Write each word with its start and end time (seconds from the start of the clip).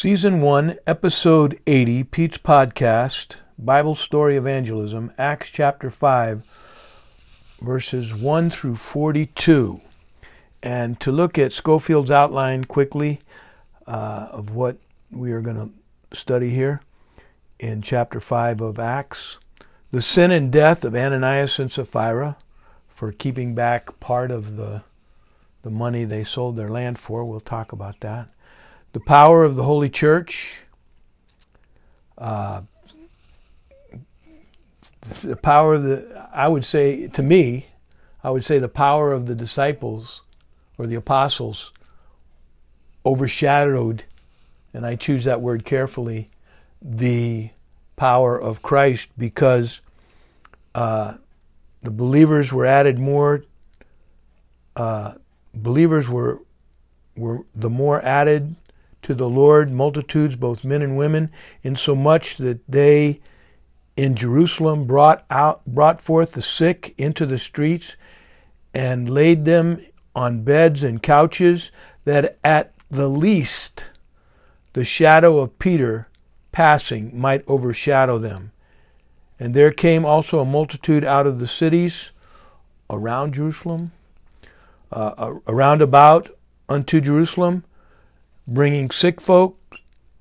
Season 0.00 0.40
1, 0.40 0.78
Episode 0.86 1.60
80, 1.66 2.04
Pete's 2.04 2.38
Podcast, 2.38 3.36
Bible 3.58 3.94
Story 3.94 4.38
Evangelism, 4.38 5.12
Acts 5.18 5.50
chapter 5.50 5.90
5, 5.90 6.42
verses 7.60 8.14
1 8.14 8.48
through 8.48 8.76
42. 8.76 9.82
And 10.62 10.98
to 11.00 11.12
look 11.12 11.38
at 11.38 11.52
Scofield's 11.52 12.10
outline 12.10 12.64
quickly 12.64 13.20
uh, 13.86 14.28
of 14.30 14.54
what 14.54 14.78
we 15.10 15.32
are 15.32 15.42
going 15.42 15.56
to 16.10 16.16
study 16.16 16.48
here 16.48 16.80
in 17.58 17.82
chapter 17.82 18.20
5 18.20 18.62
of 18.62 18.78
Acts. 18.78 19.36
The 19.90 20.00
sin 20.00 20.30
and 20.30 20.50
death 20.50 20.82
of 20.82 20.96
Ananias 20.96 21.58
and 21.58 21.70
Sapphira 21.70 22.38
for 22.88 23.12
keeping 23.12 23.54
back 23.54 24.00
part 24.00 24.30
of 24.30 24.56
the, 24.56 24.82
the 25.60 25.70
money 25.70 26.06
they 26.06 26.24
sold 26.24 26.56
their 26.56 26.70
land 26.70 26.98
for. 26.98 27.22
We'll 27.22 27.40
talk 27.40 27.72
about 27.72 28.00
that 28.00 28.30
the 28.92 29.00
power 29.00 29.44
of 29.44 29.54
the 29.54 29.62
Holy 29.62 29.88
Church, 29.88 30.54
uh, 32.18 32.62
the 35.22 35.36
power 35.36 35.74
of 35.74 35.84
the, 35.84 36.28
I 36.32 36.48
would 36.48 36.64
say, 36.64 37.08
to 37.08 37.22
me, 37.22 37.66
I 38.22 38.30
would 38.30 38.44
say 38.44 38.58
the 38.58 38.68
power 38.68 39.12
of 39.12 39.26
the 39.26 39.34
disciples 39.34 40.22
or 40.76 40.86
the 40.86 40.96
apostles 40.96 41.72
overshadowed, 43.04 44.04
and 44.74 44.84
I 44.84 44.96
choose 44.96 45.24
that 45.24 45.40
word 45.40 45.64
carefully, 45.64 46.28
the 46.82 47.50
power 47.96 48.40
of 48.40 48.62
Christ 48.62 49.10
because 49.16 49.80
uh, 50.74 51.14
the 51.82 51.90
believers 51.90 52.52
were 52.52 52.66
added 52.66 52.98
more. 52.98 53.44
Uh, 54.76 55.14
believers 55.54 56.08
were 56.08 56.40
were 57.16 57.44
the 57.54 57.68
more 57.68 58.02
added 58.04 58.54
to 59.10 59.14
the 59.16 59.28
Lord 59.28 59.72
multitudes, 59.72 60.36
both 60.36 60.62
men 60.62 60.82
and 60.82 60.96
women, 60.96 61.32
insomuch 61.64 62.36
that 62.36 62.60
they 62.68 63.20
in 63.96 64.14
Jerusalem 64.14 64.86
brought 64.86 65.24
out 65.28 65.66
brought 65.66 66.00
forth 66.00 66.30
the 66.30 66.42
sick 66.42 66.94
into 66.96 67.26
the 67.26 67.36
streets 67.36 67.96
and 68.72 69.10
laid 69.10 69.46
them 69.46 69.84
on 70.14 70.44
beds 70.44 70.84
and 70.84 71.02
couches, 71.02 71.72
that 72.04 72.38
at 72.44 72.72
the 72.88 73.08
least 73.08 73.86
the 74.74 74.84
shadow 74.84 75.40
of 75.40 75.58
Peter 75.58 76.06
passing 76.52 77.10
might 77.12 77.42
overshadow 77.48 78.16
them. 78.16 78.52
And 79.40 79.54
there 79.54 79.72
came 79.72 80.04
also 80.04 80.38
a 80.38 80.44
multitude 80.44 81.04
out 81.04 81.26
of 81.26 81.40
the 81.40 81.48
cities 81.48 82.12
around 82.88 83.34
Jerusalem, 83.34 83.90
uh, 84.92 85.34
around 85.48 85.82
about 85.82 86.30
unto 86.68 87.00
Jerusalem, 87.00 87.64
bringing 88.50 88.90
sick 88.90 89.20
folk 89.20 89.58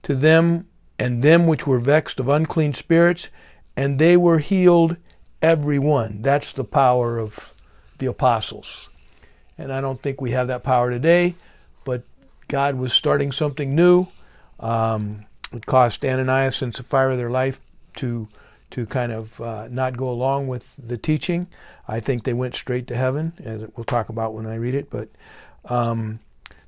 to 0.04 0.16
them 0.16 0.68
and 0.98 1.24
them 1.24 1.48
which 1.48 1.66
were 1.66 1.80
vexed 1.80 2.20
of 2.20 2.30
unclean 2.30 2.74
spirits, 2.74 3.30
and 3.76 4.00
they 4.00 4.16
were 4.16 4.40
healed 4.40 4.98
every 5.42 5.80
one. 5.80 6.22
That's 6.22 6.54
the 6.54 6.64
power 6.64 7.18
of 7.18 7.54
the 7.98 8.06
apostles. 8.06 8.90
And 9.58 9.74
I 9.74 9.82
don't 9.82 10.02
think 10.02 10.22
we 10.22 10.32
have 10.32 10.48
that 10.48 10.64
power 10.64 10.92
today, 10.92 11.36
but 11.86 12.04
God 12.48 12.76
was 12.76 12.94
starting 12.94 13.32
something 13.32 13.76
new. 13.76 14.08
Um, 14.60 15.26
it 15.52 15.66
cost 15.66 16.06
Ananias 16.06 16.62
and 16.62 16.76
Sapphira 16.76 17.18
their 17.18 17.30
life 17.30 17.60
to 17.96 18.28
to 18.72 18.86
kind 18.86 19.12
of 19.12 19.42
uh, 19.42 19.68
not 19.72 19.98
go 19.98 20.10
along 20.10 20.48
with 20.48 20.64
the 20.78 20.98
teaching. 20.98 21.48
I 21.88 22.00
think 22.00 22.24
they 22.24 22.34
went 22.34 22.54
straight 22.54 22.86
to 22.88 22.96
heaven, 22.96 23.34
as 23.44 23.68
we'll 23.76 23.84
talk 23.84 24.10
about 24.10 24.36
when 24.36 24.46
I 24.46 24.56
read 24.56 24.76
it. 24.76 24.92
But 24.92 25.10
um, 25.66 26.20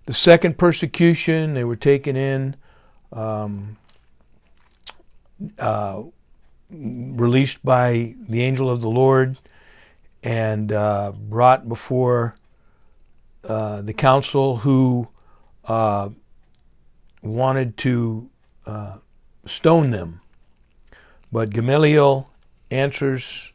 the 0.05 0.13
second 0.13 0.57
persecution, 0.57 1.53
they 1.53 1.63
were 1.63 1.75
taken 1.75 2.15
in, 2.15 2.55
um, 3.13 3.77
uh, 5.59 6.03
released 6.69 7.63
by 7.63 8.15
the 8.29 8.41
angel 8.43 8.69
of 8.69 8.81
the 8.81 8.89
Lord, 8.89 9.37
and 10.23 10.71
uh, 10.71 11.11
brought 11.11 11.67
before 11.67 12.35
uh, 13.43 13.81
the 13.81 13.93
council 13.93 14.57
who 14.57 15.07
uh, 15.65 16.09
wanted 17.21 17.77
to 17.77 18.29
uh, 18.65 18.97
stone 19.45 19.91
them. 19.91 20.21
But 21.31 21.49
Gamaliel 21.51 22.29
answers, 22.69 23.51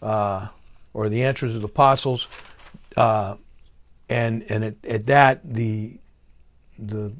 uh, 0.00 0.48
or 0.92 1.08
the 1.08 1.22
answers 1.22 1.54
of 1.54 1.60
the 1.60 1.68
apostles, 1.68 2.28
and 4.08 4.44
and 4.48 4.64
at, 4.64 4.74
at 4.84 5.06
that 5.06 5.40
the 5.54 5.98
the 6.78 7.12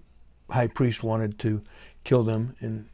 high 0.51 0.67
priest 0.67 1.03
wanted 1.03 1.39
to 1.41 1.63
kill 2.03 2.23
them. 2.23 2.55
And 2.61 2.87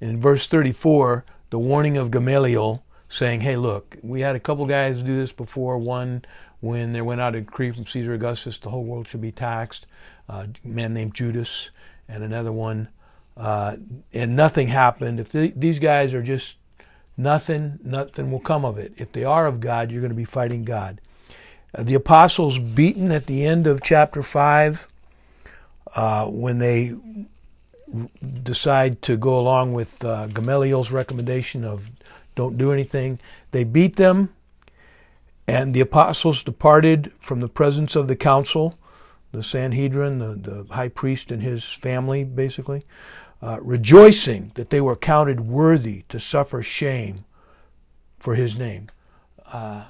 in 0.00 0.20
verse 0.20 0.48
34, 0.48 1.24
the 1.50 1.58
warning 1.58 1.96
of 1.96 2.10
Gamaliel 2.10 2.82
saying, 3.08 3.42
"Hey, 3.42 3.56
look, 3.56 3.96
we 4.02 4.20
had 4.20 4.36
a 4.36 4.40
couple 4.40 4.66
guys 4.66 4.96
do 4.98 5.16
this 5.16 5.32
before. 5.32 5.78
One 5.78 6.24
when 6.60 6.92
there 6.92 7.04
went 7.04 7.20
out 7.20 7.34
a 7.34 7.40
decree 7.40 7.72
from 7.72 7.86
Caesar 7.86 8.14
Augustus, 8.14 8.58
the 8.58 8.70
whole 8.70 8.84
world 8.84 9.08
should 9.08 9.20
be 9.20 9.32
taxed. 9.32 9.86
Uh, 10.28 10.46
a 10.64 10.68
man 10.68 10.94
named 10.94 11.14
Judas, 11.14 11.70
and 12.08 12.22
another 12.22 12.52
one, 12.52 12.88
uh, 13.36 13.76
and 14.12 14.36
nothing 14.36 14.68
happened. 14.68 15.18
If 15.18 15.30
the, 15.30 15.52
these 15.56 15.80
guys 15.80 16.14
are 16.14 16.22
just 16.22 16.58
nothing, 17.16 17.80
nothing 17.82 18.30
will 18.30 18.40
come 18.40 18.64
of 18.64 18.78
it. 18.78 18.92
If 18.96 19.10
they 19.12 19.24
are 19.24 19.46
of 19.46 19.58
God, 19.60 19.90
you're 19.90 20.00
going 20.00 20.10
to 20.10 20.16
be 20.16 20.24
fighting 20.24 20.64
God." 20.64 21.00
The 21.78 21.94
apostles 21.94 22.58
beaten 22.58 23.10
at 23.10 23.26
the 23.26 23.46
end 23.46 23.66
of 23.66 23.82
chapter 23.82 24.22
5 24.22 24.86
uh, 25.94 26.26
when 26.26 26.58
they 26.58 26.94
decide 28.42 29.02
to 29.02 29.16
go 29.16 29.38
along 29.38 29.72
with 29.72 30.02
uh, 30.04 30.26
Gamaliel's 30.28 30.90
recommendation 30.90 31.64
of 31.64 31.88
don't 32.34 32.56
do 32.56 32.72
anything. 32.72 33.18
They 33.50 33.64
beat 33.64 33.96
them, 33.96 34.30
and 35.46 35.74
the 35.74 35.80
apostles 35.80 36.42
departed 36.42 37.12
from 37.20 37.40
the 37.40 37.48
presence 37.48 37.94
of 37.94 38.06
the 38.06 38.16
council, 38.16 38.78
the 39.32 39.42
Sanhedrin, 39.42 40.18
the, 40.18 40.34
the 40.34 40.74
high 40.74 40.88
priest 40.88 41.30
and 41.30 41.42
his 41.42 41.64
family, 41.64 42.24
basically, 42.24 42.84
uh, 43.42 43.58
rejoicing 43.60 44.52
that 44.54 44.70
they 44.70 44.80
were 44.80 44.96
counted 44.96 45.40
worthy 45.40 46.04
to 46.08 46.20
suffer 46.20 46.62
shame 46.62 47.24
for 48.18 48.34
his 48.34 48.56
name. 48.56 48.86
Uh, 49.46 49.84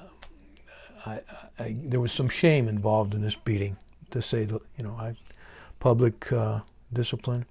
I, 1.05 1.19
I, 1.59 1.75
there 1.83 1.99
was 1.99 2.11
some 2.11 2.29
shame 2.29 2.67
involved 2.67 3.13
in 3.13 3.21
this 3.21 3.35
beating, 3.35 3.77
to 4.11 4.21
say 4.21 4.45
the 4.45 4.59
you 4.77 4.83
know 4.83 4.95
I, 4.99 5.15
public 5.79 6.31
uh, 6.31 6.61
discipline. 6.91 7.45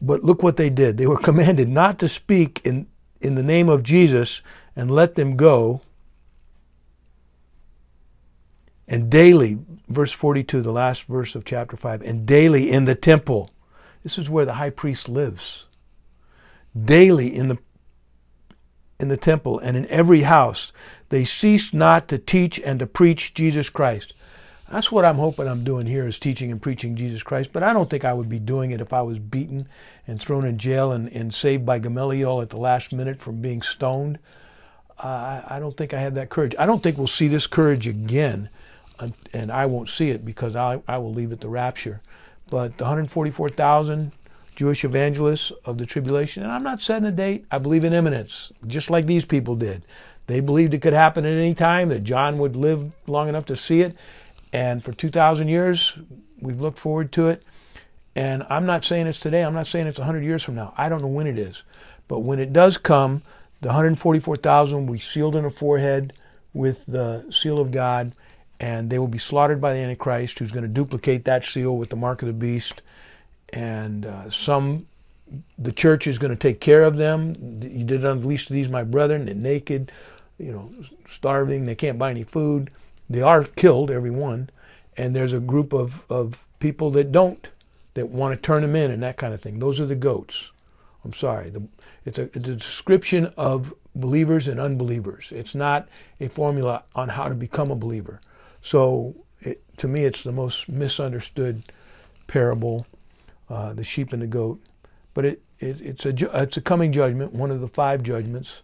But 0.00 0.24
look 0.24 0.42
what 0.42 0.56
they 0.56 0.70
did. 0.70 0.98
They 0.98 1.06
were 1.06 1.18
commanded 1.30 1.68
not 1.68 1.98
to 2.00 2.08
speak 2.08 2.60
in 2.64 2.86
in 3.20 3.34
the 3.34 3.42
name 3.42 3.68
of 3.68 3.82
Jesus 3.82 4.42
and 4.74 4.90
let 4.90 5.14
them 5.14 5.36
go. 5.36 5.82
And 8.88 9.08
daily, 9.08 9.58
verse 9.88 10.12
42, 10.12 10.60
the 10.60 10.72
last 10.72 11.04
verse 11.04 11.34
of 11.34 11.44
chapter 11.44 11.76
5, 11.76 12.02
and 12.02 12.26
daily 12.26 12.70
in 12.70 12.84
the 12.84 12.94
temple. 12.94 13.50
This 14.02 14.18
is 14.18 14.28
where 14.28 14.44
the 14.44 14.54
high 14.54 14.70
priest 14.70 15.08
lives. 15.08 15.66
Daily 16.78 17.34
in 17.34 17.48
the 17.48 17.58
in 19.02 19.08
the 19.08 19.16
temple 19.16 19.58
and 19.58 19.76
in 19.76 19.86
every 19.88 20.22
house. 20.22 20.72
They 21.08 21.24
ceased 21.24 21.74
not 21.74 22.08
to 22.08 22.18
teach 22.18 22.58
and 22.60 22.78
to 22.78 22.86
preach 22.86 23.34
Jesus 23.34 23.68
Christ. 23.68 24.14
That's 24.70 24.90
what 24.90 25.04
I'm 25.04 25.18
hoping 25.18 25.46
I'm 25.46 25.64
doing 25.64 25.86
here 25.86 26.06
is 26.06 26.18
teaching 26.18 26.50
and 26.50 26.62
preaching 26.62 26.96
Jesus 26.96 27.22
Christ. 27.22 27.50
But 27.52 27.62
I 27.62 27.74
don't 27.74 27.90
think 27.90 28.06
I 28.06 28.14
would 28.14 28.30
be 28.30 28.38
doing 28.38 28.70
it 28.70 28.80
if 28.80 28.94
I 28.94 29.02
was 29.02 29.18
beaten 29.18 29.68
and 30.06 30.18
thrown 30.18 30.46
in 30.46 30.56
jail 30.56 30.92
and, 30.92 31.08
and 31.12 31.34
saved 31.34 31.66
by 31.66 31.78
Gamaliel 31.78 32.40
at 32.40 32.48
the 32.48 32.56
last 32.56 32.90
minute 32.90 33.20
from 33.20 33.42
being 33.42 33.60
stoned. 33.60 34.18
Uh, 34.98 35.42
I 35.46 35.58
don't 35.58 35.76
think 35.76 35.92
I 35.92 36.00
have 36.00 36.14
that 36.14 36.30
courage. 36.30 36.54
I 36.58 36.64
don't 36.64 36.82
think 36.82 36.96
we'll 36.96 37.06
see 37.06 37.28
this 37.28 37.46
courage 37.46 37.86
again, 37.86 38.48
and 39.34 39.52
I 39.52 39.66
won't 39.66 39.90
see 39.90 40.10
it 40.10 40.24
because 40.24 40.56
I, 40.56 40.80
I 40.88 40.96
will 40.98 41.12
leave 41.12 41.32
at 41.32 41.40
the 41.40 41.48
rapture. 41.48 42.00
But 42.48 42.78
the 42.78 42.84
144,000 42.84 44.12
Jewish 44.56 44.84
evangelists 44.84 45.52
of 45.64 45.78
the 45.78 45.86
tribulation. 45.86 46.42
And 46.42 46.52
I'm 46.52 46.62
not 46.62 46.80
setting 46.80 47.06
a 47.06 47.12
date. 47.12 47.46
I 47.50 47.58
believe 47.58 47.84
in 47.84 47.92
imminence, 47.92 48.52
just 48.66 48.90
like 48.90 49.06
these 49.06 49.24
people 49.24 49.56
did. 49.56 49.84
They 50.26 50.40
believed 50.40 50.74
it 50.74 50.82
could 50.82 50.92
happen 50.92 51.24
at 51.24 51.32
any 51.32 51.54
time, 51.54 51.88
that 51.88 52.04
John 52.04 52.38
would 52.38 52.54
live 52.54 52.92
long 53.06 53.28
enough 53.28 53.46
to 53.46 53.56
see 53.56 53.80
it. 53.80 53.96
And 54.52 54.84
for 54.84 54.92
2,000 54.92 55.48
years, 55.48 55.98
we've 56.40 56.60
looked 56.60 56.78
forward 56.78 57.12
to 57.12 57.28
it. 57.28 57.42
And 58.14 58.44
I'm 58.50 58.66
not 58.66 58.84
saying 58.84 59.06
it's 59.06 59.20
today. 59.20 59.42
I'm 59.42 59.54
not 59.54 59.66
saying 59.66 59.86
it's 59.86 59.98
100 59.98 60.22
years 60.22 60.42
from 60.42 60.54
now. 60.54 60.74
I 60.76 60.88
don't 60.88 61.00
know 61.00 61.08
when 61.08 61.26
it 61.26 61.38
is. 61.38 61.62
But 62.08 62.20
when 62.20 62.38
it 62.38 62.52
does 62.52 62.76
come, 62.76 63.22
the 63.62 63.68
144,000 63.68 64.86
will 64.86 64.92
be 64.92 65.00
sealed 65.00 65.34
in 65.34 65.44
a 65.44 65.50
forehead 65.50 66.12
with 66.52 66.84
the 66.86 67.26
seal 67.30 67.58
of 67.58 67.70
God, 67.70 68.12
and 68.60 68.90
they 68.90 68.98
will 68.98 69.08
be 69.08 69.18
slaughtered 69.18 69.60
by 69.60 69.72
the 69.72 69.78
Antichrist, 69.78 70.38
who's 70.38 70.52
going 70.52 70.62
to 70.64 70.68
duplicate 70.68 71.24
that 71.24 71.44
seal 71.44 71.76
with 71.76 71.88
the 71.88 71.96
mark 71.96 72.20
of 72.22 72.26
the 72.26 72.34
beast 72.34 72.82
and 73.52 74.06
uh, 74.06 74.30
some 74.30 74.86
the 75.58 75.72
church 75.72 76.06
is 76.06 76.18
going 76.18 76.30
to 76.30 76.36
take 76.36 76.60
care 76.60 76.82
of 76.82 76.96
them. 76.96 77.34
You 77.62 77.84
did 77.84 78.04
of 78.04 78.22
these, 78.22 78.68
my 78.68 78.82
brethren. 78.82 79.26
They're 79.26 79.34
naked, 79.34 79.90
you 80.38 80.52
know, 80.52 80.70
starving. 81.08 81.64
They 81.64 81.74
can't 81.74 81.98
buy 81.98 82.10
any 82.10 82.24
food. 82.24 82.70
They 83.08 83.22
are 83.22 83.44
killed, 83.44 83.90
every 83.90 84.10
one. 84.10 84.50
And 84.96 85.16
there's 85.16 85.32
a 85.32 85.40
group 85.40 85.72
of, 85.72 86.02
of 86.10 86.38
people 86.60 86.90
that 86.92 87.12
don't 87.12 87.48
that 87.94 88.08
want 88.08 88.34
to 88.34 88.40
turn 88.40 88.62
them 88.62 88.76
in 88.76 88.90
and 88.90 89.02
that 89.02 89.16
kind 89.16 89.34
of 89.34 89.40
thing. 89.40 89.58
Those 89.58 89.80
are 89.80 89.86
the 89.86 89.94
goats. 89.94 90.50
I'm 91.04 91.12
sorry. 91.12 91.50
The, 91.50 91.62
it's, 92.04 92.18
a, 92.18 92.22
it's 92.22 92.36
a 92.36 92.56
description 92.56 93.32
of 93.36 93.74
believers 93.94 94.48
and 94.48 94.58
unbelievers. 94.58 95.32
It's 95.34 95.54
not 95.54 95.88
a 96.20 96.28
formula 96.28 96.84
on 96.94 97.10
how 97.10 97.28
to 97.28 97.34
become 97.34 97.70
a 97.70 97.76
believer. 97.76 98.20
So 98.62 99.14
it, 99.40 99.62
to 99.78 99.88
me, 99.88 100.04
it's 100.04 100.22
the 100.22 100.32
most 100.32 100.68
misunderstood 100.68 101.64
parable, 102.28 102.86
uh, 103.52 103.74
the 103.74 103.84
sheep 103.84 104.12
and 104.12 104.22
the 104.22 104.26
goat. 104.26 104.58
But 105.14 105.24
it, 105.24 105.42
it, 105.58 105.80
it's 105.80 106.06
a 106.06 106.42
it's 106.42 106.56
a 106.56 106.62
coming 106.62 106.92
judgment, 106.92 107.32
one 107.32 107.50
of 107.50 107.60
the 107.60 107.68
five 107.68 108.02
judgments. 108.02 108.62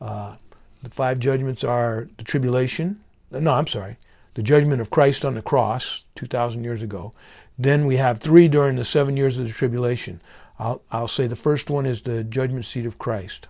Uh, 0.00 0.36
the 0.82 0.90
five 0.90 1.18
judgments 1.18 1.64
are 1.64 2.08
the 2.18 2.24
tribulation. 2.24 3.00
No, 3.30 3.54
I'm 3.54 3.66
sorry, 3.66 3.96
the 4.34 4.42
judgment 4.42 4.80
of 4.80 4.90
Christ 4.90 5.24
on 5.24 5.34
the 5.34 5.42
cross, 5.42 6.04
two 6.14 6.26
thousand 6.26 6.64
years 6.64 6.82
ago. 6.82 7.12
Then 7.58 7.86
we 7.86 7.96
have 7.96 8.18
three 8.18 8.48
during 8.48 8.76
the 8.76 8.84
seven 8.84 9.16
years 9.16 9.38
of 9.38 9.46
the 9.46 9.52
tribulation. 9.52 10.20
I'll, 10.58 10.82
I'll 10.90 11.08
say 11.08 11.26
the 11.26 11.36
first 11.36 11.70
one 11.70 11.86
is 11.86 12.02
the 12.02 12.24
judgment 12.24 12.66
seat 12.66 12.86
of 12.86 12.98
Christ, 12.98 13.48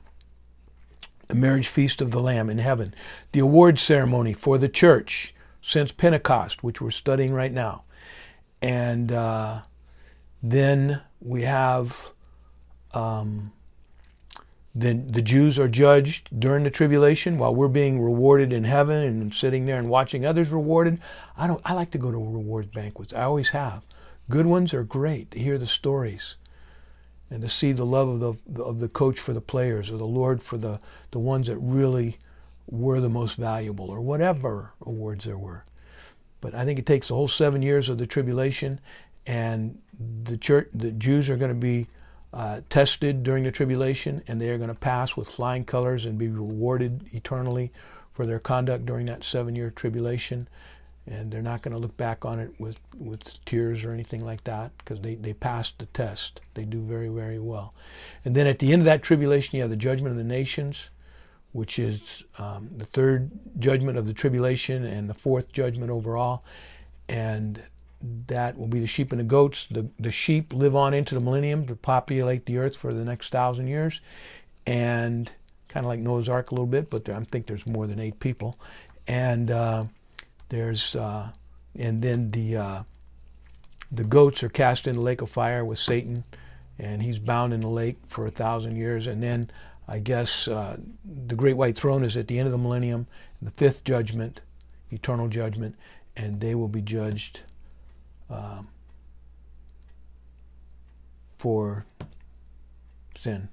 the 1.28 1.34
marriage 1.34 1.68
feast 1.68 2.00
of 2.00 2.10
the 2.10 2.20
Lamb 2.20 2.50
in 2.50 2.58
heaven, 2.58 2.94
the 3.32 3.40
award 3.40 3.78
ceremony 3.78 4.32
for 4.32 4.58
the 4.58 4.68
church 4.68 5.34
since 5.60 5.90
Pentecost, 5.92 6.62
which 6.62 6.80
we're 6.80 6.92
studying 6.92 7.32
right 7.32 7.52
now. 7.52 7.82
And 8.62 9.10
uh, 9.10 9.62
then 10.50 11.00
we 11.20 11.42
have 11.42 12.10
um, 12.92 13.52
the, 14.74 14.92
the 14.92 15.22
Jews 15.22 15.58
are 15.58 15.68
judged 15.68 16.28
during 16.38 16.64
the 16.64 16.70
tribulation 16.70 17.38
while 17.38 17.54
we're 17.54 17.68
being 17.68 18.00
rewarded 18.00 18.52
in 18.52 18.64
heaven 18.64 19.02
and 19.02 19.34
sitting 19.34 19.64
there 19.64 19.78
and 19.78 19.88
watching 19.88 20.26
others 20.26 20.50
rewarded. 20.50 21.00
I 21.36 21.46
don't. 21.46 21.62
I 21.64 21.72
like 21.72 21.90
to 21.92 21.98
go 21.98 22.12
to 22.12 22.18
reward 22.18 22.72
banquets. 22.72 23.14
I 23.14 23.22
always 23.22 23.50
have. 23.50 23.82
Good 24.28 24.46
ones 24.46 24.74
are 24.74 24.84
great 24.84 25.30
to 25.30 25.38
hear 25.38 25.56
the 25.56 25.66
stories 25.66 26.36
and 27.30 27.40
to 27.42 27.48
see 27.48 27.72
the 27.72 27.86
love 27.86 28.08
of 28.08 28.20
the 28.20 28.62
of 28.62 28.80
the 28.80 28.88
coach 28.88 29.18
for 29.18 29.32
the 29.32 29.40
players 29.40 29.90
or 29.90 29.96
the 29.96 30.04
Lord 30.04 30.42
for 30.42 30.58
the 30.58 30.78
the 31.10 31.18
ones 31.18 31.46
that 31.46 31.56
really 31.56 32.18
were 32.68 33.00
the 33.00 33.08
most 33.08 33.36
valuable 33.36 33.88
or 33.88 34.00
whatever 34.00 34.72
awards 34.84 35.24
there 35.24 35.38
were. 35.38 35.64
But 36.40 36.54
I 36.54 36.64
think 36.64 36.78
it 36.78 36.86
takes 36.86 37.08
the 37.08 37.14
whole 37.14 37.28
seven 37.28 37.62
years 37.62 37.88
of 37.88 37.98
the 37.98 38.06
tribulation, 38.06 38.78
and 39.26 39.80
the 40.24 40.36
church, 40.36 40.68
the 40.74 40.92
Jews 40.92 41.28
are 41.28 41.36
going 41.36 41.50
to 41.50 41.54
be 41.54 41.86
uh, 42.32 42.60
tested 42.70 43.22
during 43.22 43.44
the 43.44 43.50
tribulation, 43.50 44.22
and 44.28 44.40
they 44.40 44.50
are 44.50 44.58
going 44.58 44.68
to 44.68 44.74
pass 44.74 45.16
with 45.16 45.28
flying 45.28 45.64
colors 45.64 46.04
and 46.04 46.18
be 46.18 46.28
rewarded 46.28 47.08
eternally 47.12 47.72
for 48.12 48.26
their 48.26 48.38
conduct 48.38 48.86
during 48.86 49.06
that 49.06 49.24
seven-year 49.24 49.70
tribulation 49.70 50.48
and 51.08 51.30
they're 51.30 51.42
not 51.42 51.62
going 51.62 51.72
to 51.72 51.78
look 51.78 51.96
back 51.96 52.24
on 52.24 52.40
it 52.40 52.52
with, 52.58 52.76
with 52.98 53.22
tears 53.44 53.84
or 53.84 53.92
anything 53.92 54.24
like 54.24 54.42
that 54.44 54.76
because 54.78 55.00
they, 55.00 55.14
they 55.14 55.32
passed 55.32 55.78
the 55.78 55.86
test. 55.86 56.40
They 56.54 56.64
do 56.64 56.80
very, 56.80 57.08
very 57.08 57.38
well. 57.38 57.74
And 58.24 58.34
then 58.34 58.46
at 58.46 58.58
the 58.58 58.72
end 58.72 58.82
of 58.82 58.86
that 58.86 59.02
tribulation, 59.02 59.56
you 59.56 59.62
have 59.62 59.70
the 59.70 59.76
judgment 59.76 60.12
of 60.12 60.16
the 60.16 60.24
nations, 60.24 60.90
which 61.52 61.78
is 61.78 62.24
um, 62.38 62.70
the 62.76 62.86
third 62.86 63.30
judgment 63.58 63.98
of 63.98 64.06
the 64.06 64.12
tribulation 64.12 64.84
and 64.84 65.08
the 65.08 65.14
fourth 65.14 65.52
judgment 65.52 65.90
overall. 65.92 66.42
And 67.08 67.62
that 68.26 68.58
will 68.58 68.66
be 68.66 68.80
the 68.80 68.86
sheep 68.86 69.12
and 69.12 69.20
the 69.20 69.24
goats. 69.24 69.66
The, 69.70 69.88
the 69.98 70.10
sheep 70.10 70.52
live 70.52 70.76
on 70.76 70.94
into 70.94 71.14
the 71.14 71.20
millennium 71.20 71.66
to 71.66 71.76
populate 71.76 72.46
the 72.46 72.58
earth 72.58 72.76
for 72.76 72.92
the 72.92 73.04
next 73.04 73.30
thousand 73.30 73.68
years. 73.68 74.00
And 74.66 75.30
kind 75.68 75.84
of 75.84 75.88
like 75.88 76.00
Noah's 76.00 76.28
Ark 76.28 76.50
a 76.50 76.54
little 76.54 76.66
bit, 76.66 76.90
but 76.90 77.04
there, 77.04 77.14
I 77.14 77.22
think 77.24 77.46
there's 77.46 77.66
more 77.66 77.86
than 77.86 78.00
eight 78.00 78.18
people. 78.18 78.58
And 79.06 79.50
uh, 79.50 79.84
there's 80.48 80.96
uh, 80.96 81.28
and 81.78 82.02
then 82.02 82.30
the 82.30 82.56
uh, 82.56 82.82
the 83.92 84.04
goats 84.04 84.42
are 84.42 84.48
cast 84.48 84.86
in 84.86 84.94
the 84.94 85.00
lake 85.00 85.22
of 85.22 85.30
fire 85.30 85.64
with 85.64 85.78
Satan, 85.78 86.24
and 86.78 87.02
he's 87.02 87.18
bound 87.18 87.52
in 87.52 87.60
the 87.60 87.68
lake 87.68 87.98
for 88.08 88.26
a 88.26 88.30
thousand 88.30 88.76
years. 88.76 89.06
And 89.06 89.22
then 89.22 89.50
I 89.86 89.98
guess 89.98 90.48
uh, 90.48 90.78
the 91.04 91.36
great 91.36 91.56
white 91.56 91.76
throne 91.76 92.04
is 92.04 92.16
at 92.16 92.26
the 92.26 92.38
end 92.38 92.46
of 92.46 92.52
the 92.52 92.58
millennium, 92.58 93.06
the 93.40 93.52
fifth 93.52 93.84
judgment, 93.84 94.40
eternal 94.90 95.28
judgment, 95.28 95.76
and 96.16 96.40
they 96.40 96.54
will 96.54 96.68
be 96.68 96.82
judged 96.82 97.40
um, 98.30 98.68
for 101.38 101.84
sin. 103.18 103.48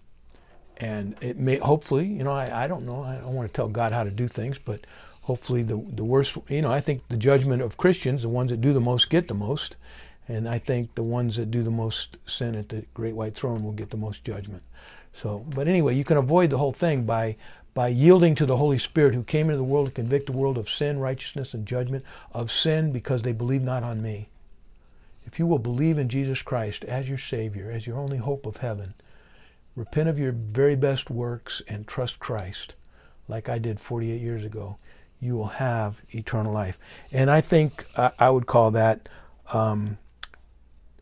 And 0.77 1.15
it 1.21 1.37
may 1.37 1.57
hopefully, 1.57 2.05
you 2.05 2.23
know, 2.23 2.31
I, 2.31 2.65
I 2.65 2.67
don't 2.67 2.85
know, 2.85 3.03
I 3.03 3.15
don't 3.15 3.33
want 3.33 3.47
to 3.47 3.53
tell 3.55 3.67
God 3.67 3.93
how 3.93 4.03
to 4.03 4.11
do 4.11 4.27
things, 4.27 4.57
but 4.57 4.81
hopefully 5.23 5.63
the 5.63 5.81
the 5.93 6.03
worst 6.03 6.37
you 6.49 6.61
know 6.61 6.71
i 6.71 6.79
think 6.79 7.01
the 7.07 7.17
judgment 7.17 7.61
of 7.61 7.77
christians 7.77 8.21
the 8.21 8.29
ones 8.29 8.51
that 8.51 8.61
do 8.61 8.73
the 8.73 8.79
most 8.79 9.09
get 9.09 9.27
the 9.27 9.33
most. 9.33 9.75
And 10.29 10.47
i 10.47 10.57
think 10.57 10.95
the 10.95 11.03
ones 11.03 11.35
that 11.35 11.51
do 11.51 11.63
the 11.63 11.71
most 11.71 12.15
sin 12.25 12.55
at 12.55 12.69
the 12.69 12.85
great 12.93 13.15
white 13.15 13.35
throne 13.35 13.63
will 13.63 13.73
get 13.73 13.89
the 13.89 13.97
most 13.97 14.23
judgment. 14.23 14.63
So 15.13 15.45
but 15.49 15.67
anyway 15.67 15.95
you 15.95 16.05
can 16.05 16.17
avoid 16.17 16.49
the 16.49 16.57
whole 16.57 16.71
thing 16.71 17.03
by 17.03 17.35
by 17.73 17.87
yielding 17.89 18.35
to 18.35 18.45
the 18.45 18.57
holy 18.57 18.79
spirit 18.79 19.15
who 19.15 19.23
came 19.23 19.47
into 19.47 19.57
the 19.57 19.63
world 19.63 19.87
to 19.87 19.91
convict 19.91 20.27
the 20.27 20.31
world 20.31 20.57
of 20.57 20.69
sin 20.69 20.99
righteousness 20.99 21.53
and 21.53 21.65
judgment 21.65 22.05
of 22.31 22.51
sin 22.51 22.91
because 22.91 23.21
they 23.21 23.33
believe 23.33 23.63
not 23.63 23.83
on 23.83 24.01
me 24.01 24.29
if 25.25 25.39
you 25.39 25.47
will 25.47 25.59
believe 25.59 25.97
in 25.97 26.09
jesus 26.09 26.41
christ 26.41 26.83
as 26.85 27.09
your 27.09 27.17
savior 27.17 27.71
as 27.71 27.87
your 27.87 27.97
only 27.97 28.17
hope 28.17 28.45
of 28.45 28.57
heaven 28.57 28.93
repent 29.75 30.07
of 30.07 30.19
your 30.19 30.31
very 30.31 30.75
best 30.75 31.09
works 31.09 31.61
and 31.67 31.87
trust 31.87 32.19
christ 32.19 32.75
like 33.27 33.49
i 33.49 33.57
did 33.57 33.79
48 33.79 34.21
years 34.21 34.43
ago 34.43 34.77
you 35.23 35.35
will 35.35 35.47
have 35.47 35.95
eternal 36.11 36.51
life. 36.51 36.77
And 37.11 37.31
I 37.31 37.41
think 37.41 37.85
I 37.95 38.29
would 38.29 38.45
call 38.45 38.71
that 38.71 39.07
um, 39.53 39.97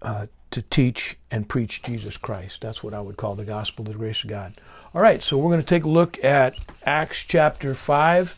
uh, 0.01 0.27
to 0.51 0.61
teach 0.61 1.17
and 1.31 1.49
preach 1.49 1.81
Jesus 1.81 2.17
Christ. 2.17 2.61
That's 2.61 2.83
what 2.83 2.93
I 2.93 3.01
would 3.01 3.17
call 3.17 3.35
the 3.35 3.45
gospel 3.45 3.83
of 3.83 3.91
the 3.91 3.97
grace 3.97 4.23
of 4.23 4.29
God. 4.29 4.61
All 4.93 5.01
right, 5.01 5.23
so 5.23 5.37
we're 5.37 5.49
going 5.49 5.61
to 5.61 5.65
take 5.65 5.85
a 5.85 5.89
look 5.89 6.23
at 6.23 6.55
Acts 6.83 7.23
chapter 7.23 7.73
5. 7.73 8.35